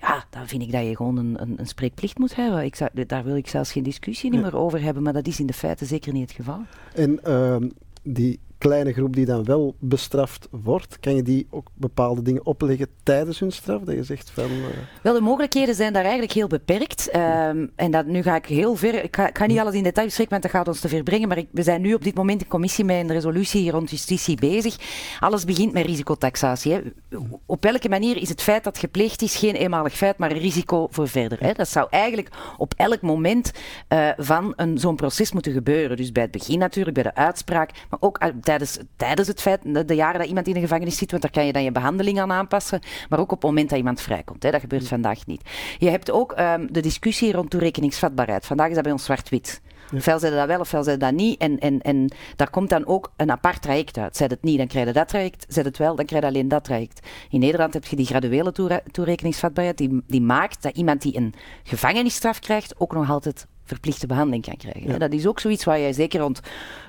ja, 0.00 0.24
dan 0.30 0.46
vind 0.46 0.62
ik 0.62 0.72
dat 0.72 0.84
je 0.84 0.96
gewoon 0.96 1.16
een, 1.16 1.42
een, 1.42 1.54
een 1.56 1.66
spreekplicht 1.66 2.18
moet 2.18 2.36
hebben. 2.36 2.64
Ik 2.64 2.74
zou, 2.74 2.90
daar 3.06 3.24
wil 3.24 3.36
ik 3.36 3.48
zelfs 3.48 3.72
geen 3.72 3.82
discussie 3.82 4.30
meer 4.30 4.56
over 4.56 4.82
hebben, 4.82 5.02
maar 5.02 5.12
dat 5.12 5.26
is 5.26 5.40
in 5.40 5.46
de 5.46 5.52
feiten 5.52 5.86
zeker 5.86 6.12
niet 6.12 6.22
het 6.22 6.36
geval. 6.36 6.60
En 6.94 7.24
ehm, 7.24 7.68
die 8.02 8.40
kleine 8.62 8.92
groep 8.92 9.14
die 9.14 9.24
dan 9.26 9.44
wel 9.44 9.74
bestraft 9.78 10.48
wordt, 10.50 10.98
kan 11.00 11.14
je 11.14 11.22
die 11.22 11.46
ook 11.50 11.66
bepaalde 11.74 12.22
dingen 12.22 12.46
opleggen 12.46 12.86
tijdens 13.02 13.38
hun 13.38 13.52
straf? 13.52 13.80
Dat 13.82 13.94
je 13.94 14.02
zegt 14.04 14.30
van... 14.30 14.44
eh, 14.44 14.78
Wel, 15.02 15.14
de 15.14 15.20
mogelijkheden 15.20 15.74
zijn 15.74 15.92
daar 15.92 16.02
eigenlijk 16.02 16.32
heel 16.32 16.46
beperkt. 16.46 17.10
Ehm, 17.10 17.66
en 17.76 17.90
dat, 17.90 18.06
nu 18.06 18.22
ga 18.22 18.36
ik 18.36 18.46
heel 18.46 18.76
ver. 18.76 19.04
Ik 19.04 19.16
ga, 19.16 19.28
ik 19.28 19.38
ga 19.38 19.46
niet 19.46 19.58
alles 19.58 19.74
in 19.74 19.82
detail 19.82 20.06
bespreken, 20.06 20.30
want 20.32 20.42
dat 20.42 20.52
gaat 20.52 20.68
ons 20.68 20.80
te 20.80 20.88
ver 20.88 21.02
brengen. 21.02 21.28
Maar 21.28 21.38
ik, 21.38 21.48
we 21.52 21.62
zijn 21.62 21.80
nu 21.80 21.94
op 21.94 22.04
dit 22.04 22.14
moment 22.14 22.42
in 22.42 22.48
commissie 22.48 22.84
met 22.84 22.96
een 22.96 23.12
resolutie 23.12 23.70
rond 23.70 23.90
justitie 23.90 24.36
bezig. 24.36 24.76
Alles 25.20 25.44
begint 25.44 25.72
met 25.72 25.86
risicotaxatie. 25.86 26.72
Hè. 26.72 26.80
Op 27.46 27.62
welke 27.62 27.88
manier 27.88 28.16
is 28.16 28.28
het 28.28 28.42
feit 28.42 28.64
dat 28.64 28.78
gepleegd 28.78 29.22
is 29.22 29.36
geen 29.36 29.54
eenmalig 29.54 29.92
feit, 29.96 30.18
maar 30.18 30.30
een 30.30 30.38
risico 30.38 30.86
voor 30.90 31.08
verder? 31.08 31.38
Hè. 31.40 31.52
Dat 31.52 31.68
zou 31.68 31.86
eigenlijk 31.90 32.28
op 32.58 32.74
elk 32.76 33.00
moment 33.00 33.52
eh, 33.88 34.08
van 34.16 34.54
zo'n 34.74 34.96
proces 34.96 35.32
moeten 35.32 35.52
gebeuren. 35.52 35.96
Dus 35.96 36.12
bij 36.12 36.22
het 36.22 36.32
begin 36.32 36.58
natuurlijk, 36.58 36.94
bij 36.94 37.02
de 37.04 37.14
uitspraak, 37.14 37.70
maar 37.90 37.98
ook 38.02 38.18
eh, 38.18 38.28
tijdens, 38.58 38.78
tijdens 38.96 39.28
het 39.28 39.40
feit, 39.40 39.60
de, 39.64 39.84
de 39.84 39.94
jaren 39.94 40.18
dat 40.20 40.28
iemand 40.28 40.46
in 40.46 40.54
de 40.54 40.60
gevangenis 40.60 40.96
zit, 40.96 41.10
want 41.10 41.22
daar 41.22 41.30
kan 41.30 41.46
je 41.46 41.52
dan 41.52 41.62
je 41.62 41.72
behandeling 41.72 42.20
aan 42.20 42.32
aanpassen, 42.32 42.80
maar 43.08 43.18
ook 43.18 43.32
op 43.32 43.42
het 43.42 43.50
moment 43.50 43.68
dat 43.68 43.78
iemand 43.78 44.00
vrijkomt. 44.00 44.42
Hè. 44.42 44.50
Dat 44.50 44.60
gebeurt 44.60 44.88
vandaag 44.88 45.26
niet. 45.26 45.42
Je 45.78 45.88
hebt 45.90 46.10
ook 46.10 46.32
ehm, 46.32 46.66
de 46.70 46.80
discussie 46.80 47.32
rond 47.32 47.50
toerekeningsvatbaarheid. 47.50 48.46
Vandaag 48.46 48.68
is 48.68 48.74
dat 48.74 48.82
bij 48.82 48.92
ons 48.92 49.04
zwart-wit. 49.04 49.60
Ofwel 49.94 50.18
zeiden 50.18 50.40
dat 50.40 50.48
wel, 50.48 50.60
ofwel 50.60 50.82
zeiden 50.82 51.08
dat 51.08 51.18
niet. 51.18 51.40
En, 51.40 51.58
en, 51.58 51.80
en 51.80 52.12
daar 52.36 52.50
komt 52.50 52.68
dan 52.68 52.86
ook 52.86 53.12
een 53.16 53.30
apart 53.30 53.62
traject 53.62 53.98
uit. 53.98 54.16
Zij 54.16 54.26
het 54.26 54.42
niet, 54.42 54.58
dan 54.58 54.66
krijg 54.66 54.86
je 54.86 54.92
dat 54.92 55.08
traject. 55.08 55.44
Zij 55.48 55.62
het 55.62 55.78
wel, 55.78 55.96
dan 55.96 56.04
krijg 56.04 56.22
je 56.22 56.28
alleen 56.28 56.48
dat 56.48 56.64
traject. 56.64 57.06
In 57.30 57.40
Nederland 57.40 57.74
heb 57.74 57.84
je 57.84 57.96
die 57.96 58.06
graduele 58.06 58.52
toere- 58.52 58.82
toerekeningsvatbaarheid. 58.90 59.78
Die, 59.78 60.02
die 60.06 60.20
maakt 60.20 60.62
dat 60.62 60.76
iemand 60.76 61.02
die 61.02 61.16
een 61.16 61.34
gevangenisstraf 61.62 62.38
krijgt, 62.38 62.80
ook 62.80 62.92
nog 62.92 63.10
altijd 63.10 63.46
verplichte 63.64 64.06
behandeling 64.06 64.44
kan 64.44 64.56
krijgen. 64.56 64.90
Ja. 64.92 64.98
Dat 64.98 65.12
is 65.12 65.26
ook 65.26 65.40
zoiets 65.40 65.64
waar 65.64 65.80
jij 65.80 65.92
zeker 65.92 66.20
rond, 66.20 66.40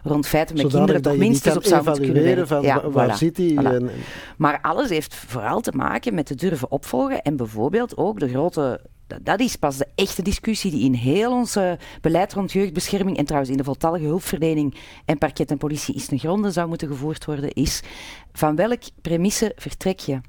rond 0.04 0.28
feiten 0.28 0.56
met 0.56 0.64
zodanig 0.64 0.86
kinderen 0.86 1.12
toch 1.18 1.28
minstens 1.28 1.56
op 1.56 1.64
zou 1.64 1.84
moeten 1.84 2.04
kunnen 2.04 2.24
werken. 2.24 2.48
van 2.48 2.62
wa- 2.64 2.90
waar 2.90 3.10
voilà, 3.10 3.18
zit 3.18 3.40
voilà. 3.52 3.56
En, 3.56 3.90
Maar 4.38 4.60
alles 4.62 4.90
heeft 4.90 5.16
vooral 5.16 5.62
te 5.62 5.72
maken 5.76 6.14
met 6.14 6.26
te 6.26 6.36
durven 6.36 6.72
opvolgen 6.72 7.22
en 7.22 7.36
bijvoorbeeld 7.36 7.98
ook 7.98 8.20
de 8.20 8.30
grote. 8.30 8.80
dat- 9.08 9.26
Dat 9.26 9.40
is 9.40 9.56
pas 9.56 9.78
de 9.78 9.88
echte 9.96 10.22
discussie 10.22 10.72
die 10.72 10.84
in 10.86 10.94
heel 10.94 11.32
ons 11.32 11.56
eh, 11.56 11.72
beleid 12.02 12.34
rond 12.34 12.52
jeugdbescherming 12.52 13.18
en 13.18 13.26
trouwens 13.26 13.52
in 13.52 13.58
de 13.58 13.64
voltallige 13.64 14.06
hulpverlening 14.06 14.76
en 15.06 15.18
parket 15.18 15.52
en 15.52 15.58
politie 15.58 15.96
is 15.96 16.06
ten 16.06 16.20
gronde 16.20 16.52
zou 16.52 16.68
moeten 16.68 16.88
gevoerd 16.88 17.26
worden, 17.26 17.52
is 17.54 17.82
van 18.34 18.56
welk 18.56 18.82
premisse 19.02 19.52
vertrek 19.56 20.00
je? 20.00 20.22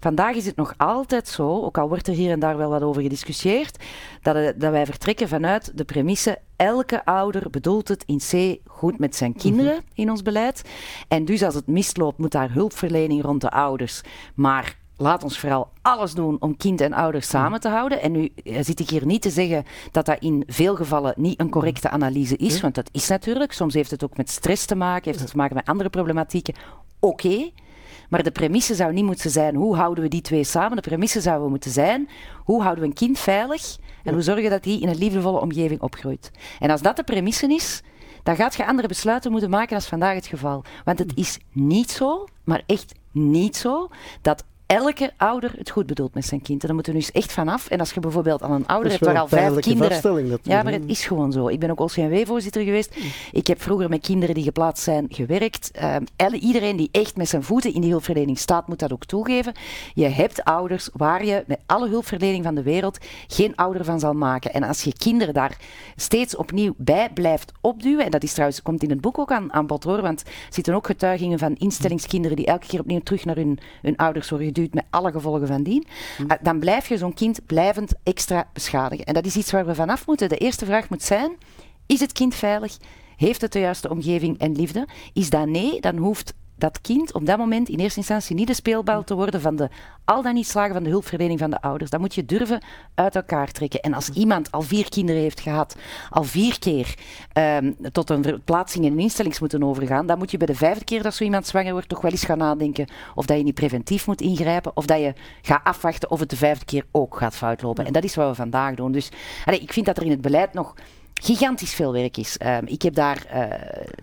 Vandaag 0.00 0.34
is 0.34 0.46
het 0.46 0.56
nog 0.56 0.74
altijd 0.76 1.28
zo, 1.28 1.62
ook 1.62 1.78
al 1.78 1.88
wordt 1.88 2.06
er 2.06 2.14
hier 2.14 2.30
en 2.30 2.40
daar 2.40 2.56
wel 2.56 2.70
wat 2.70 2.82
over 2.82 3.02
gediscussieerd, 3.02 3.84
dat, 4.22 4.36
eh, 4.36 4.44
dat 4.56 4.70
wij 4.70 4.86
vertrekken 4.86 5.28
vanuit 5.28 5.72
de 5.74 5.84
premisse 5.84 6.38
elke 6.56 7.04
ouder 7.04 7.50
bedoelt 7.50 7.88
het 7.88 8.04
in 8.06 8.18
C 8.18 8.58
goed 8.66 8.98
met 8.98 9.16
zijn 9.16 9.34
kinderen 9.34 9.82
in 9.94 10.10
ons 10.10 10.22
beleid. 10.22 10.62
En 11.08 11.24
dus 11.24 11.42
als 11.42 11.54
het 11.54 11.66
misloopt, 11.66 12.18
moet 12.18 12.32
daar 12.32 12.52
hulpverlening 12.52 13.22
rond 13.22 13.40
de 13.40 13.50
ouders. 13.50 14.00
Maar 14.34 14.78
laat 14.96 15.24
ons 15.24 15.38
vooral 15.38 15.70
alles 15.82 16.14
doen 16.14 16.36
om 16.40 16.56
kind 16.56 16.80
en 16.80 16.92
ouders 16.92 17.28
samen 17.28 17.60
te 17.60 17.68
houden. 17.68 18.02
En 18.02 18.12
nu 18.12 18.32
eh, 18.44 18.58
zit 18.60 18.80
ik 18.80 18.90
hier 18.90 19.06
niet 19.06 19.22
te 19.22 19.30
zeggen 19.30 19.64
dat 19.90 20.06
dat 20.06 20.20
in 20.20 20.42
veel 20.46 20.76
gevallen 20.76 21.14
niet 21.16 21.40
een 21.40 21.50
correcte 21.50 21.90
analyse 21.90 22.36
is, 22.36 22.60
want 22.60 22.74
dat 22.74 22.88
is 22.92 23.08
natuurlijk. 23.08 23.52
Soms 23.52 23.74
heeft 23.74 23.90
het 23.90 24.04
ook 24.04 24.16
met 24.16 24.30
stress 24.30 24.66
te 24.66 24.74
maken, 24.74 25.04
heeft 25.04 25.20
het 25.20 25.30
te 25.30 25.36
maken 25.36 25.56
met 25.56 25.66
andere 25.66 25.90
problematieken. 25.90 26.54
Oké. 27.00 27.50
Maar 28.10 28.22
de 28.22 28.30
premisse 28.30 28.74
zou 28.74 28.92
niet 28.92 29.04
moeten 29.04 29.30
zijn 29.30 29.54
hoe 29.54 29.76
houden 29.76 30.04
we 30.04 30.10
die 30.10 30.20
twee 30.20 30.44
samen. 30.44 30.76
De 30.76 30.88
premisse 30.88 31.20
zou 31.20 31.48
moeten 31.48 31.70
zijn 31.70 32.08
hoe 32.44 32.62
houden 32.62 32.82
we 32.82 32.88
een 32.88 32.96
kind 32.96 33.18
veilig 33.18 33.76
en 34.04 34.12
hoe 34.12 34.22
zorgen 34.22 34.50
dat 34.50 34.62
die 34.62 34.80
in 34.80 34.88
een 34.88 34.98
liefdevolle 34.98 35.40
omgeving 35.40 35.80
opgroeit. 35.80 36.30
En 36.58 36.70
als 36.70 36.82
dat 36.82 36.96
de 36.96 37.04
premisse 37.04 37.46
is, 37.46 37.82
dan 38.22 38.36
gaat 38.36 38.54
je 38.54 38.66
andere 38.66 38.88
besluiten 38.88 39.30
moeten 39.30 39.50
maken 39.50 39.74
als 39.74 39.86
vandaag 39.86 40.14
het 40.14 40.26
geval. 40.26 40.64
Want 40.84 40.98
het 40.98 41.12
is 41.14 41.38
niet 41.52 41.90
zo, 41.90 42.26
maar 42.44 42.62
echt 42.66 42.94
niet 43.12 43.56
zo, 43.56 43.88
dat 44.22 44.44
elke 44.70 45.12
ouder 45.16 45.52
het 45.56 45.70
goed 45.70 45.86
bedoelt 45.86 46.14
met 46.14 46.26
zijn 46.26 46.42
kind. 46.42 46.60
En 46.60 46.66
daar 46.66 46.74
moeten 46.74 46.92
we 46.92 46.98
nu 46.98 47.04
eens 47.04 47.14
echt 47.14 47.32
vanaf. 47.32 47.68
En 47.68 47.78
als 47.78 47.92
je 47.92 48.00
bijvoorbeeld 48.00 48.42
al 48.42 48.50
een 48.50 48.66
ouder 48.66 48.90
hebt 48.90 49.04
waar 49.04 49.18
al 49.18 49.28
vijf 49.28 49.58
kinderen... 49.58 50.38
Ja, 50.42 50.62
maar 50.62 50.72
het 50.72 50.82
is 50.86 51.06
gewoon 51.06 51.32
zo. 51.32 51.48
Ik 51.48 51.58
ben 51.58 51.70
ook 51.70 51.80
OCMW-voorzitter 51.80 52.62
geweest. 52.62 52.96
Ik 53.32 53.46
heb 53.46 53.62
vroeger 53.62 53.88
met 53.88 54.00
kinderen 54.00 54.34
die 54.34 54.44
geplaatst 54.44 54.84
zijn 54.84 55.06
gewerkt. 55.08 55.70
Uh, 56.20 56.42
iedereen 56.42 56.76
die 56.76 56.88
echt 56.92 57.16
met 57.16 57.28
zijn 57.28 57.42
voeten 57.42 57.74
in 57.74 57.80
die 57.80 57.90
hulpverlening 57.90 58.38
staat, 58.38 58.68
moet 58.68 58.78
dat 58.78 58.92
ook 58.92 59.04
toegeven. 59.04 59.52
Je 59.94 60.06
hebt 60.06 60.44
ouders 60.44 60.88
waar 60.92 61.24
je 61.24 61.44
met 61.46 61.60
alle 61.66 61.88
hulpverlening 61.88 62.44
van 62.44 62.54
de 62.54 62.62
wereld 62.62 62.98
geen 63.26 63.56
ouder 63.56 63.84
van 63.84 64.00
zal 64.00 64.14
maken. 64.14 64.52
En 64.52 64.62
als 64.62 64.82
je 64.82 64.92
kinderen 64.92 65.34
daar 65.34 65.58
steeds 65.96 66.36
opnieuw 66.36 66.74
bij 66.76 67.10
blijft 67.14 67.52
opduwen, 67.60 68.04
en 68.04 68.10
dat 68.10 68.22
is 68.22 68.32
trouwens, 68.32 68.62
komt 68.62 68.82
in 68.82 68.90
het 68.90 69.00
boek 69.00 69.18
ook 69.18 69.32
aan, 69.32 69.52
aan 69.52 69.66
bod 69.66 69.84
hoor, 69.84 70.02
want 70.02 70.20
er 70.20 70.32
zitten 70.50 70.74
ook 70.74 70.86
getuigingen 70.86 71.38
van 71.38 71.54
instellingskinderen 71.54 72.36
die 72.36 72.46
elke 72.46 72.66
keer 72.66 72.80
opnieuw 72.80 73.00
terug 73.00 73.24
naar 73.24 73.36
hun, 73.36 73.58
hun 73.82 73.96
ouders 73.96 74.30
worden 74.30 74.46
met 74.70 74.84
alle 74.90 75.12
gevolgen 75.12 75.46
van 75.46 75.62
dien, 75.62 75.86
hm. 76.16 76.26
eh, 76.26 76.36
dan 76.42 76.58
blijf 76.58 76.88
je 76.88 76.98
zo'n 76.98 77.14
kind 77.14 77.46
blijvend 77.46 77.92
extra 78.02 78.48
beschadigen. 78.52 79.04
En 79.04 79.14
dat 79.14 79.26
is 79.26 79.36
iets 79.36 79.50
waar 79.50 79.66
we 79.66 79.74
vanaf 79.74 80.06
moeten. 80.06 80.28
De 80.28 80.36
eerste 80.36 80.64
vraag 80.64 80.88
moet 80.88 81.02
zijn, 81.02 81.36
is 81.86 82.00
het 82.00 82.12
kind 82.12 82.34
veilig? 82.34 82.76
Heeft 83.16 83.40
het 83.40 83.52
de 83.52 83.58
juiste 83.58 83.90
omgeving 83.90 84.38
en 84.38 84.56
liefde? 84.56 84.88
Is 85.12 85.30
dat 85.30 85.46
nee, 85.46 85.80
dan 85.80 85.96
hoeft 85.96 86.34
dat 86.60 86.80
kind 86.80 87.12
op 87.12 87.26
dat 87.26 87.38
moment 87.38 87.68
in 87.68 87.78
eerste 87.78 87.98
instantie 87.98 88.34
niet 88.34 88.46
de 88.46 88.54
speelbal 88.54 89.04
te 89.04 89.14
worden 89.14 89.40
van 89.40 89.56
de 89.56 89.68
al 90.04 90.22
dan 90.22 90.34
niet 90.34 90.48
slagen 90.48 90.74
van 90.74 90.82
de 90.82 90.90
hulpverlening 90.90 91.38
van 91.38 91.50
de 91.50 91.60
ouders. 91.60 91.90
Dat 91.90 92.00
moet 92.00 92.14
je 92.14 92.24
durven 92.24 92.62
uit 92.94 93.16
elkaar 93.16 93.50
trekken. 93.52 93.80
En 93.80 93.94
als 93.94 94.08
iemand 94.08 94.50
al 94.50 94.62
vier 94.62 94.88
kinderen 94.88 95.22
heeft 95.22 95.40
gehad, 95.40 95.76
al 96.10 96.22
vier 96.22 96.58
keer 96.58 96.94
um, 97.38 97.76
tot 97.92 98.10
een 98.10 98.22
verplaatsing 98.22 98.84
in 98.84 98.92
een 98.92 98.98
instelling 98.98 99.38
moeten 99.40 99.62
overgaan, 99.62 100.06
dan 100.06 100.18
moet 100.18 100.30
je 100.30 100.36
bij 100.36 100.46
de 100.46 100.54
vijfde 100.54 100.84
keer 100.84 101.02
dat 101.02 101.14
zo 101.14 101.24
iemand 101.24 101.46
zwanger 101.46 101.72
wordt 101.72 101.88
toch 101.88 102.00
wel 102.00 102.10
eens 102.10 102.24
gaan 102.24 102.38
nadenken 102.38 102.86
of 103.14 103.26
dat 103.26 103.36
je 103.36 103.42
niet 103.42 103.54
preventief 103.54 104.06
moet 104.06 104.20
ingrijpen 104.20 104.76
of 104.76 104.86
dat 104.86 105.00
je 105.00 105.14
gaat 105.42 105.64
afwachten 105.64 106.10
of 106.10 106.20
het 106.20 106.30
de 106.30 106.36
vijfde 106.36 106.64
keer 106.64 106.84
ook 106.90 107.16
gaat 107.16 107.36
foutlopen. 107.36 107.84
En 107.84 107.92
dat 107.92 108.04
is 108.04 108.14
wat 108.14 108.28
we 108.28 108.34
vandaag 108.34 108.74
doen. 108.74 108.92
Dus 108.92 109.10
allee, 109.44 109.60
ik 109.60 109.72
vind 109.72 109.86
dat 109.86 109.96
er 109.96 110.04
in 110.04 110.10
het 110.10 110.20
beleid 110.20 110.52
nog 110.52 110.74
gigantisch 111.20 111.74
veel 111.74 111.92
werk 111.92 112.16
is. 112.16 112.38
Ehm, 112.38 112.64
ik 112.66 112.82
heb 112.82 112.94
daar 112.94 113.26
uh, 113.34 113.44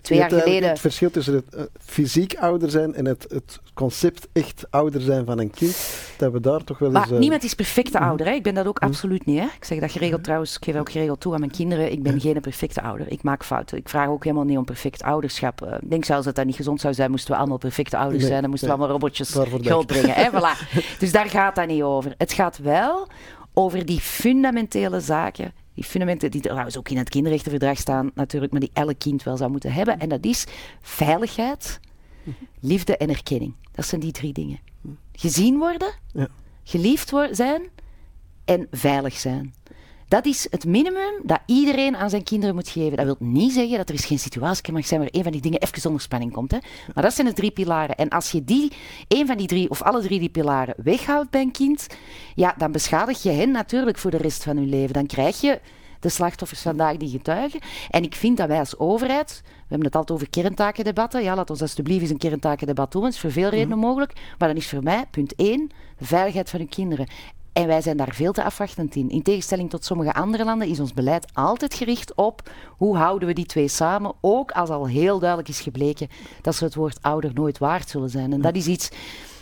twee 0.02 0.18
jaar 0.20 0.30
geleden... 0.30 0.70
Het 0.70 0.80
verschil 0.80 1.12
tussen 1.12 1.34
het 1.34 1.56
uh, 1.56 1.62
fysiek 1.80 2.36
ouder 2.36 2.70
zijn 2.70 2.96
en 2.96 3.06
het, 3.06 3.26
het 3.30 3.60
concept 3.74 4.28
echt 4.34 4.66
ouder 4.70 5.02
zijn 5.02 5.26
van 5.26 5.40
een 5.40 5.52
kind, 5.52 5.78
dat 6.18 6.32
we 6.32 6.40
daar 6.40 6.64
toch 6.64 6.80
wel 6.80 6.92
maar 6.92 7.02
eens... 7.02 7.12
Uh... 7.12 7.20
niemand 7.20 7.44
is 7.44 7.54
perfecte 7.54 8.00
ouder, 8.00 8.26
hè? 8.26 8.32
ik 8.32 8.44
ben 8.44 8.54
dat 8.54 8.68
ook 8.68 8.82
mm. 8.82 8.88
absoluut 8.88 9.26
niet. 9.26 9.40
Hè? 9.40 9.46
Ik 9.46 9.66
zeg 9.66 9.80
dat 9.80 9.92
geregeld 9.92 10.24
trouwens, 10.24 10.56
ik 10.56 10.64
geef 10.64 10.76
ook 10.76 10.92
geregeld 10.92 11.20
toe 11.20 11.34
aan 11.34 11.40
mijn 11.40 11.52
kinderen, 11.52 11.92
ik 11.92 12.04
ben 12.04 12.22
geen 12.22 12.42
perfecte 12.42 12.82
ouder. 12.82 13.12
Ik 13.12 13.24
maak 13.24 13.46
fouten. 13.46 13.78
Ik 13.78 13.90
vraag 13.90 14.08
ook 14.08 14.24
helemaal 14.24 14.46
niet 14.46 14.58
om 14.58 14.66
perfect 14.66 15.04
ouderschap. 15.04 15.62
ik 15.82 15.90
denk 15.90 16.06
zelfs 16.06 16.26
dat 16.26 16.36
dat 16.36 16.46
niet 16.46 16.56
gezond 16.56 16.82
zou 16.82 16.94
zijn, 16.94 17.12
moesten 17.12 17.32
we 17.32 17.38
allemaal 17.38 17.58
perfecte 17.58 17.98
ouders 17.98 18.26
zijn, 18.26 18.42
dan 18.42 18.50
moesten 18.50 18.68
we 18.68 18.74
allemaal 18.74 18.94
robotjes 18.94 19.30
grootbrengen. 19.62 20.14
hè? 20.14 20.30
Voilà. 20.38 20.98
Dus 21.00 21.12
daar 21.12 21.30
gaat 21.30 21.56
dat 21.56 21.68
niet 21.68 21.82
over. 21.82 22.14
Het 22.18 22.34
gaat 22.34 22.58
wel 22.58 23.08
over 23.54 23.86
die 23.86 24.00
fundamentele 24.00 25.00
zaken 25.00 25.54
die 25.78 25.86
fundamenten 25.86 26.32
die 26.32 26.42
trouwens 26.42 26.78
ook 26.78 26.90
in 26.90 26.98
het 26.98 27.10
kinderrechtenverdrag 27.10 27.78
staan 27.78 28.12
natuurlijk, 28.14 28.52
maar 28.52 28.62
die 28.62 28.70
elk 28.74 29.00
kind 29.00 29.24
wel 29.24 29.38
zou 29.38 29.52
moeten 29.52 29.74
hebben. 29.74 30.00
En 30.00 30.10
dat 30.10 30.26
is 30.26 30.46
veiligheid, 30.82 31.80
liefde 32.60 32.98
en 32.98 33.10
erkenning. 33.10 33.54
Dat 33.72 33.86
zijn 33.86 34.02
die 34.02 34.12
drie 34.12 34.34
dingen. 34.34 34.60
Gezien 35.12 35.58
worden, 35.58 35.94
geliefd 36.64 37.14
zijn 37.32 37.62
en 38.46 38.68
veilig 38.72 39.18
zijn. 39.18 39.54
Dat 40.08 40.26
is 40.26 40.48
het 40.50 40.66
minimum 40.66 41.22
dat 41.24 41.40
iedereen 41.46 41.96
aan 41.96 42.10
zijn 42.10 42.24
kinderen 42.24 42.56
moet 42.56 42.70
geven. 42.70 42.98
Dat 42.98 43.06
wil 43.06 43.16
niet 43.20 43.54
zeggen 43.54 43.78
dat 43.78 43.90
er 43.90 43.96
is 43.96 44.06
geen 44.06 44.20
situatie 44.20 44.74
mag 44.74 44.86
zijn 44.86 45.00
waar 45.00 45.10
een 45.12 45.24
van 45.24 45.32
die 45.32 45.42
dingen 45.42 45.60
even 45.60 45.82
zonder 45.82 46.02
spanning 46.02 46.32
komt. 46.32 46.52
Hè. 46.52 46.58
Maar 46.94 47.04
dat 47.04 47.14
zijn 47.14 47.28
de 47.28 47.34
drie 47.34 47.52
pilaren. 47.52 47.96
En 47.96 48.10
als 48.10 48.32
je 48.32 48.44
die, 48.44 48.72
een 49.08 49.28
van 49.28 49.38
die 49.38 49.48
drie 49.48 49.70
of 49.70 49.82
alle 49.82 50.02
drie 50.02 50.20
die 50.20 50.30
pilaren 50.30 50.76
weghoudt 50.78 51.30
bij 51.30 51.42
een 51.42 51.52
kind, 51.52 51.88
ja, 52.36 52.54
dan 52.58 52.72
beschadig 52.72 53.24
je 53.24 53.30
hen 53.30 53.52
natuurlijk 53.52 53.98
voor 53.98 54.12
de 54.12 54.18
rest 54.18 54.44
van 54.44 54.58
hun 54.58 54.70
leven. 54.70 54.94
Dan 54.94 55.06
krijg 55.06 55.42
je 55.42 55.60
de 56.00 56.10
slachtoffers 56.10 56.62
vandaag 56.62 56.98
die 56.98 57.10
getuigen. 57.10 57.60
En 57.90 58.04
ik 58.04 58.16
vind 58.16 58.38
dat 58.38 58.48
wij 58.48 58.60
als 58.60 58.78
overheid, 58.78 59.42
we 59.44 59.50
hebben 59.68 59.88
het 59.88 59.96
altijd 59.96 60.20
over 60.20 60.30
kerntakendebatten, 60.30 61.24
ja, 61.24 61.36
laat 61.36 61.50
ons 61.50 61.62
alsjeblieft 61.62 62.02
eens 62.02 62.10
een 62.10 62.18
kerntakendebat 62.18 62.92
doen, 62.92 63.02
dat 63.02 63.12
is 63.14 63.20
voor 63.20 63.32
veel 63.32 63.50
redenen 63.50 63.78
mhm. 63.78 63.88
mogelijk, 63.88 64.14
maar 64.38 64.48
dan 64.48 64.58
is 64.58 64.70
voor 64.70 64.84
mij, 64.84 65.06
punt 65.12 65.36
1, 65.36 65.72
de 65.98 66.06
veiligheid 66.06 66.50
van 66.50 66.60
uw 66.60 66.68
kinderen. 66.68 67.08
En 67.58 67.68
wij 67.68 67.82
zijn 67.82 67.98
daar 67.98 68.14
veel 68.14 68.32
te 68.32 68.44
afwachtend 68.44 68.96
in. 68.96 69.10
In 69.10 69.22
tegenstelling 69.22 69.70
tot 69.70 69.86
sommige 69.86 70.14
andere 70.14 70.46
landen 70.46 70.68
is 70.68 70.80
ons 70.80 70.94
beleid 70.94 71.28
altijd 71.34 71.74
gericht 71.74 72.16
op 72.16 72.50
hoe 72.70 72.98
houden 72.98 73.28
we 73.28 73.34
die 73.34 73.46
twee 73.46 73.68
samen, 73.68 74.14
ook 74.22 74.52
als 74.52 74.70
al 74.70 74.88
heel 74.88 75.20
duidelijk 75.20 75.50
is 75.50 75.62
gebleken 75.62 76.08
dat 76.42 76.56
ze 76.56 76.64
het 76.64 76.76
woord 76.76 77.02
ouder 77.02 77.32
nooit 77.34 77.58
waard 77.58 77.90
zullen 77.90 78.10
zijn. 78.10 78.34
En 78.34 78.42
dat 78.42 78.56
is 78.56 78.68
iets 78.68 78.90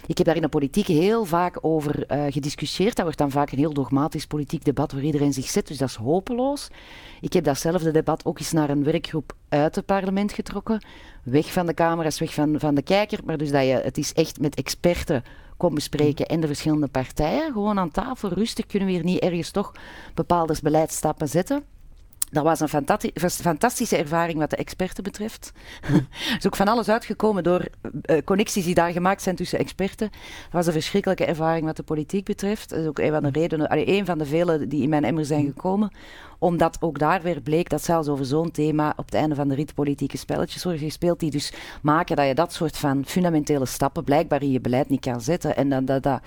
ik 0.08 0.18
heb 0.18 0.26
daar 0.26 0.36
in 0.36 0.42
de 0.42 0.48
politiek 0.48 0.88
heel 0.88 1.26
vaak 1.26 1.58
over 1.62 2.12
uh, 2.12 2.24
gediscussieerd. 2.30 2.96
Dat 2.96 3.04
wordt 3.04 3.20
dan 3.20 3.32
vaak 3.32 3.52
een 3.52 3.58
heel 3.58 3.74
dogmatisch 3.74 4.26
politiek 4.26 4.66
debat 4.66 4.92
waar 4.92 5.04
iedereen 5.04 5.34
zich 5.34 5.50
zet, 5.50 5.68
dus 5.68 5.78
dat 5.78 5.90
is 5.90 5.96
hopeloos. 5.96 6.68
Ik 7.22 7.34
heb 7.34 7.44
datzelfde 7.44 7.92
debat 7.92 8.26
ook 8.26 8.40
eens 8.40 8.52
naar 8.52 8.70
een 8.70 8.84
werkgroep 8.84 9.34
uit 9.50 9.76
het 9.76 9.86
parlement 9.86 10.34
getrokken. 10.34 10.86
Weg 11.24 11.52
van 11.52 11.66
de 11.66 11.74
camera's, 11.74 12.20
weg 12.20 12.34
van, 12.34 12.60
van 12.60 12.76
de 12.76 12.82
kijker. 12.82 13.20
Maar 13.26 13.38
dus 13.38 13.52
dat 13.52 13.64
je, 13.64 13.82
het 13.84 13.98
is 13.98 14.14
echt 14.14 14.40
met 14.40 14.56
experten 14.56 15.24
kon 15.58 15.74
bespreken 15.74 16.26
en 16.26 16.40
de 16.40 16.48
verschillende 16.48 16.88
partijen. 16.88 17.54
Gewoon 17.54 17.80
aan 17.80 17.92
tafel, 17.92 18.30
rustig, 18.30 18.66
kunnen 18.66 18.88
we 18.88 18.94
hier 18.94 19.04
niet 19.04 19.20
ergens 19.20 19.52
toch 19.52 19.72
bepaalde 20.14 20.56
beleidsstappen 20.62 21.30
zetten. 21.30 21.64
Dat 22.32 22.44
was 22.44 22.60
een 22.60 22.84
fantastische 23.30 23.98
ervaring 23.98 24.38
wat 24.38 24.50
de 24.50 24.56
experten 24.56 25.04
betreft. 25.04 25.52
er 25.82 26.08
is 26.38 26.46
ook 26.46 26.56
van 26.56 26.68
alles 26.68 26.90
uitgekomen 26.90 27.44
door 27.44 27.68
uh, 28.06 28.18
connecties 28.26 28.66
die 28.66 28.76
daar 28.76 28.92
gemaakt 28.92 29.22
zijn 29.22 29.36
tussen 29.36 29.60
experten. 29.60 30.10
Dat 30.12 30.52
was 30.52 30.66
een 30.68 30.74
verschrikkelijke 30.74 31.26
ervaring 31.26 31.66
wat 31.66 31.76
de 31.76 31.84
politiek 31.84 32.26
betreft. 32.26 32.70
Dat 32.70 32.80
is 32.80 32.88
ook 32.88 33.00
een 33.00 33.12
van 33.12 33.24
de 33.24 33.30
redenen, 33.32 33.90
een 33.90 34.06
van 34.06 34.18
de 34.18 34.26
vele 34.26 34.68
die 34.68 34.82
in 34.82 34.90
mijn 34.90 35.04
emmer 35.04 35.26
zijn 35.26 35.46
gekomen 35.46 35.92
omdat 36.40 36.78
ook 36.80 37.00
daar 37.00 37.22
weer 37.22 37.42
bleek 37.42 37.70
dat 37.70 37.84
zelfs 37.84 38.08
over 38.08 38.26
zo'n 38.26 38.52
thema 38.52 38.94
op 38.98 39.06
het 39.06 39.14
einde 39.14 39.36
van 39.36 39.48
de 39.48 39.56
rit 39.56 39.74
politieke 39.74 40.18
spelletjes 40.18 40.64
worden 40.64 40.82
gespeeld, 40.82 41.20
die 41.20 41.32
dus 41.32 41.54
maken 41.82 42.16
dat 42.16 42.28
je 42.28 42.34
dat 42.34 42.54
soort 42.54 42.78
van 42.78 43.04
fundamentele 43.06 43.66
stappen 43.66 44.04
blijkbaar 44.04 44.42
in 44.42 44.52
je 44.52 44.62
beleid 44.62 44.90
niet 44.90 45.00
kan 45.00 45.22
zetten. 45.22 45.56
En 45.56 45.70
dat, 45.70 45.88
dat, 45.88 46.04
dat 46.04 46.20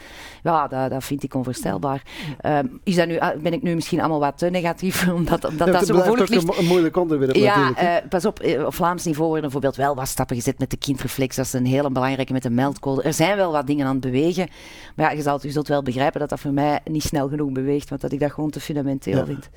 ja, 0.42 0.68
dat, 0.68 0.90
dat 0.90 1.04
vind 1.04 1.22
ik 1.22 1.34
onvoorstelbaar. 1.34 2.02
Um, 2.46 2.80
is 2.84 2.94
dat 2.94 3.06
nu, 3.06 3.18
ah, 3.18 3.40
ben 3.40 3.52
ik 3.52 3.62
nu 3.62 3.74
misschien 3.74 4.00
allemaal 4.00 4.20
wat 4.20 4.38
te 4.38 4.46
negatief, 4.50 5.08
omdat, 5.12 5.44
omdat 5.44 5.66
ja, 5.66 5.72
dat 5.72 5.86
zo 5.86 5.94
gevoelig 5.94 6.28
ligt? 6.28 6.58
een 6.58 6.66
moeilijk 6.66 6.96
onderwerp 6.96 7.34
ja, 7.34 8.00
uh, 8.02 8.08
pas 8.08 8.24
op, 8.24 8.40
eh, 8.40 8.64
op 8.64 8.74
Vlaams 8.74 9.04
niveau 9.04 9.24
worden 9.24 9.42
bijvoorbeeld 9.42 9.76
wel 9.76 9.94
wat 9.94 10.08
stappen 10.08 10.36
gezet 10.36 10.58
met 10.58 10.70
de 10.70 10.76
kindreflex. 10.76 11.36
Dat 11.36 11.44
is 11.44 11.52
een 11.52 11.66
hele 11.66 11.90
belangrijke 11.90 12.32
met 12.32 12.42
de 12.42 12.50
meldcode. 12.50 13.02
Er 13.02 13.12
zijn 13.12 13.36
wel 13.36 13.52
wat 13.52 13.66
dingen 13.66 13.86
aan 13.86 13.92
het 13.92 14.00
bewegen. 14.00 14.48
Maar 14.96 15.10
ja, 15.10 15.16
je, 15.16 15.22
zult, 15.22 15.42
je 15.42 15.50
zult 15.50 15.68
wel 15.68 15.82
begrijpen 15.82 16.20
dat 16.20 16.28
dat 16.28 16.40
voor 16.40 16.52
mij 16.52 16.80
niet 16.84 17.02
snel 17.02 17.28
genoeg 17.28 17.52
beweegt, 17.52 17.88
want 17.88 18.00
dat 18.00 18.12
ik 18.12 18.20
dat 18.20 18.32
gewoon 18.32 18.50
te 18.50 18.60
fundamenteel 18.60 19.24
vind 19.26 19.48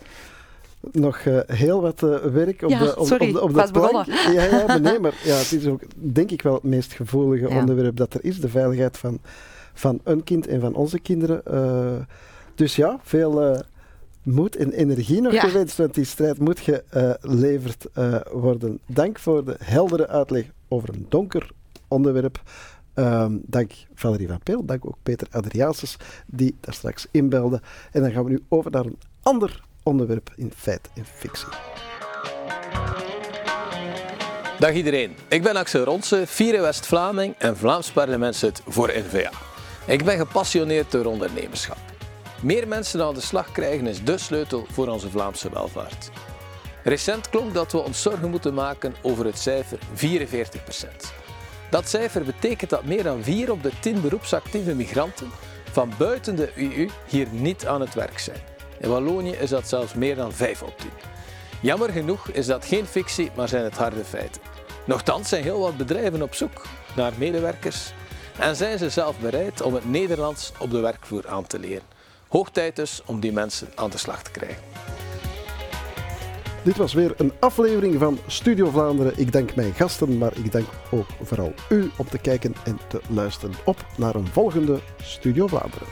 nog 0.92 1.26
uh, 1.26 1.40
heel 1.46 1.82
wat 1.82 2.02
uh, 2.02 2.16
werk 2.16 2.62
op 2.62 2.70
ja, 2.70 2.80
de, 2.80 3.00
op, 3.00 3.06
sorry, 3.06 3.28
op 3.28 3.34
de, 3.34 3.42
op 3.42 3.54
de 3.54 3.72
plank. 3.72 4.06
Ja, 4.06 4.44
ja, 4.44 4.66
maar 4.68 4.82
nee, 4.82 5.00
maar 5.00 5.14
ja, 5.24 5.36
het 5.36 5.52
is 5.52 5.68
ook 5.68 5.82
denk 5.94 6.32
ik 6.32 6.42
wel 6.42 6.54
het 6.54 6.64
meest 6.64 6.94
gevoelige 6.94 7.50
ja. 7.50 7.60
onderwerp 7.60 7.96
dat 7.96 8.14
er 8.14 8.24
is. 8.24 8.40
De 8.40 8.50
veiligheid 8.50 8.98
van, 8.98 9.20
van 9.74 10.00
een 10.04 10.24
kind 10.24 10.48
en 10.48 10.62
van 10.62 10.76
onze 10.76 11.00
kinderen. 11.00 11.42
Uh, 11.52 12.06
dus 12.56 12.76
ja, 12.76 13.00
veel 13.04 13.64
moed 14.24 14.56
en 14.56 14.72
energie 14.72 15.22
nog 15.22 15.40
gewenst, 15.40 15.78
want 15.78 15.94
die 15.94 16.06
strijd 16.06 16.40
moet 16.40 16.60
geleverd 16.60 17.88
worden. 18.32 18.80
Dank 18.86 19.20
voor 19.20 19.46
de 19.46 19.56
heldere 19.64 20.08
uitleg 20.08 20.46
over 20.68 20.90
een 20.90 21.06
donker 21.10 21.52
onderwerp. 21.88 22.42
Um, 22.96 23.42
dank 23.46 23.72
Valerie 23.94 24.28
van 24.28 24.40
Peel, 24.44 24.66
dank 24.66 24.86
ook 24.86 24.98
Peter 25.04 25.28
Adriaanses, 25.32 25.98
die 26.26 26.56
daar 26.60 26.74
straks 26.74 27.08
inbelde. 27.12 27.62
En 27.92 28.02
dan 28.02 28.12
gaan 28.12 28.24
we 28.24 28.30
nu 28.30 28.44
over 28.50 28.72
naar 28.72 28.86
een 28.86 28.98
ander 29.22 29.64
onderwerp 29.84 30.32
in 30.36 30.52
feit 30.56 30.90
en 30.94 31.06
fictie. 31.06 31.48
Dag 34.60 34.74
iedereen, 34.74 35.16
ik 35.28 35.44
ben 35.44 35.56
Axel 35.56 35.84
Ronse, 35.84 36.24
vierde 36.26 36.62
West-Vlaming 36.62 37.36
en 37.38 37.58
Vlaams 37.58 37.92
parlementslid 37.92 38.62
voor 38.68 38.88
NVA. 38.88 39.32
Ik 39.86 40.04
ben 40.04 40.18
gepassioneerd 40.18 40.92
door 40.92 41.06
ondernemerschap. 41.06 41.78
Meer 42.42 42.68
mensen 42.68 43.04
aan 43.04 43.14
de 43.14 43.22
slag 43.22 43.52
krijgen 43.52 43.88
is 43.88 44.04
de 44.04 44.18
sleutel 44.18 44.66
voor 44.72 44.88
onze 44.88 45.10
Vlaamse 45.10 45.50
welvaart. 45.50 46.12
Recent 46.84 47.30
klonk 47.30 47.54
dat 47.54 47.72
we 47.72 47.78
ons 47.78 48.02
zorgen 48.02 48.30
moeten 48.30 48.54
maken 48.54 48.96
over 49.02 49.26
het 49.26 49.40
cijfer 49.40 49.80
44%. 49.80 49.82
Dat 51.70 51.90
cijfer 51.90 52.24
betekent 52.24 52.70
dat 52.70 52.84
meer 52.84 53.04
dan 53.04 53.24
4 53.24 53.52
op 53.52 53.64
de 53.64 53.72
10 53.80 54.02
beroepsactieve 54.02 54.76
migranten 54.76 55.30
van 55.72 55.94
buiten 55.98 56.36
de 56.36 56.52
EU 56.56 56.90
hier 57.08 57.28
niet 57.32 57.68
aan 57.68 57.82
het 57.82 57.94
werk 57.94 58.20
zijn. 58.20 58.51
In 58.82 58.90
Wallonië 58.90 59.32
is 59.32 59.50
dat 59.50 59.68
zelfs 59.68 59.94
meer 59.94 60.16
dan 60.16 60.32
5 60.32 60.62
op 60.62 60.78
10. 60.78 60.90
Jammer 61.62 61.90
genoeg 61.90 62.30
is 62.30 62.46
dat 62.46 62.66
geen 62.66 62.86
fictie, 62.86 63.32
maar 63.36 63.48
zijn 63.48 63.64
het 63.64 63.78
harde 63.78 64.04
feiten. 64.06 64.42
Nochtans 64.86 65.30
zijn 65.30 65.44
heel 65.44 65.60
wat 65.60 65.78
bedrijven 65.78 66.22
op 66.22 66.34
zoek 66.34 66.66
naar 66.96 67.12
medewerkers 67.18 67.94
en 68.40 68.56
zijn 68.56 68.78
ze 68.78 68.90
zelf 68.90 69.20
bereid 69.20 69.62
om 69.62 69.74
het 69.74 69.90
Nederlands 69.90 70.52
op 70.60 70.72
de 70.72 70.80
werkvloer 70.80 71.28
aan 71.28 71.48
te 71.48 71.60
leren. 71.60 71.84
Hoog 72.28 72.50
tijd 72.50 72.76
dus 72.76 73.02
om 73.06 73.20
die 73.20 73.32
mensen 73.32 73.68
aan 73.76 73.90
de 73.90 73.98
slag 73.98 74.24
te 74.24 74.32
krijgen. 74.32 74.64
Dit 76.64 76.78
was 76.78 76.94
weer 76.94 77.14
een 77.18 77.34
aflevering 77.40 78.00
van 78.00 78.20
Studio 78.28 78.70
Vlaanderen. 78.70 79.14
Ik 79.16 79.32
dank 79.32 79.56
mijn 79.56 79.74
gasten, 79.74 80.18
maar 80.18 80.38
ik 80.38 80.52
dank 80.52 80.68
ook 80.92 81.08
vooral 81.22 81.54
u 81.70 81.92
om 81.98 82.10
te 82.10 82.18
kijken 82.18 82.56
en 82.64 82.80
te 82.88 83.02
luisteren. 83.10 83.56
Op 83.66 83.86
naar 83.98 84.16
een 84.16 84.28
volgende 84.28 84.80
Studio 85.02 85.48
Vlaanderen. 85.48 85.88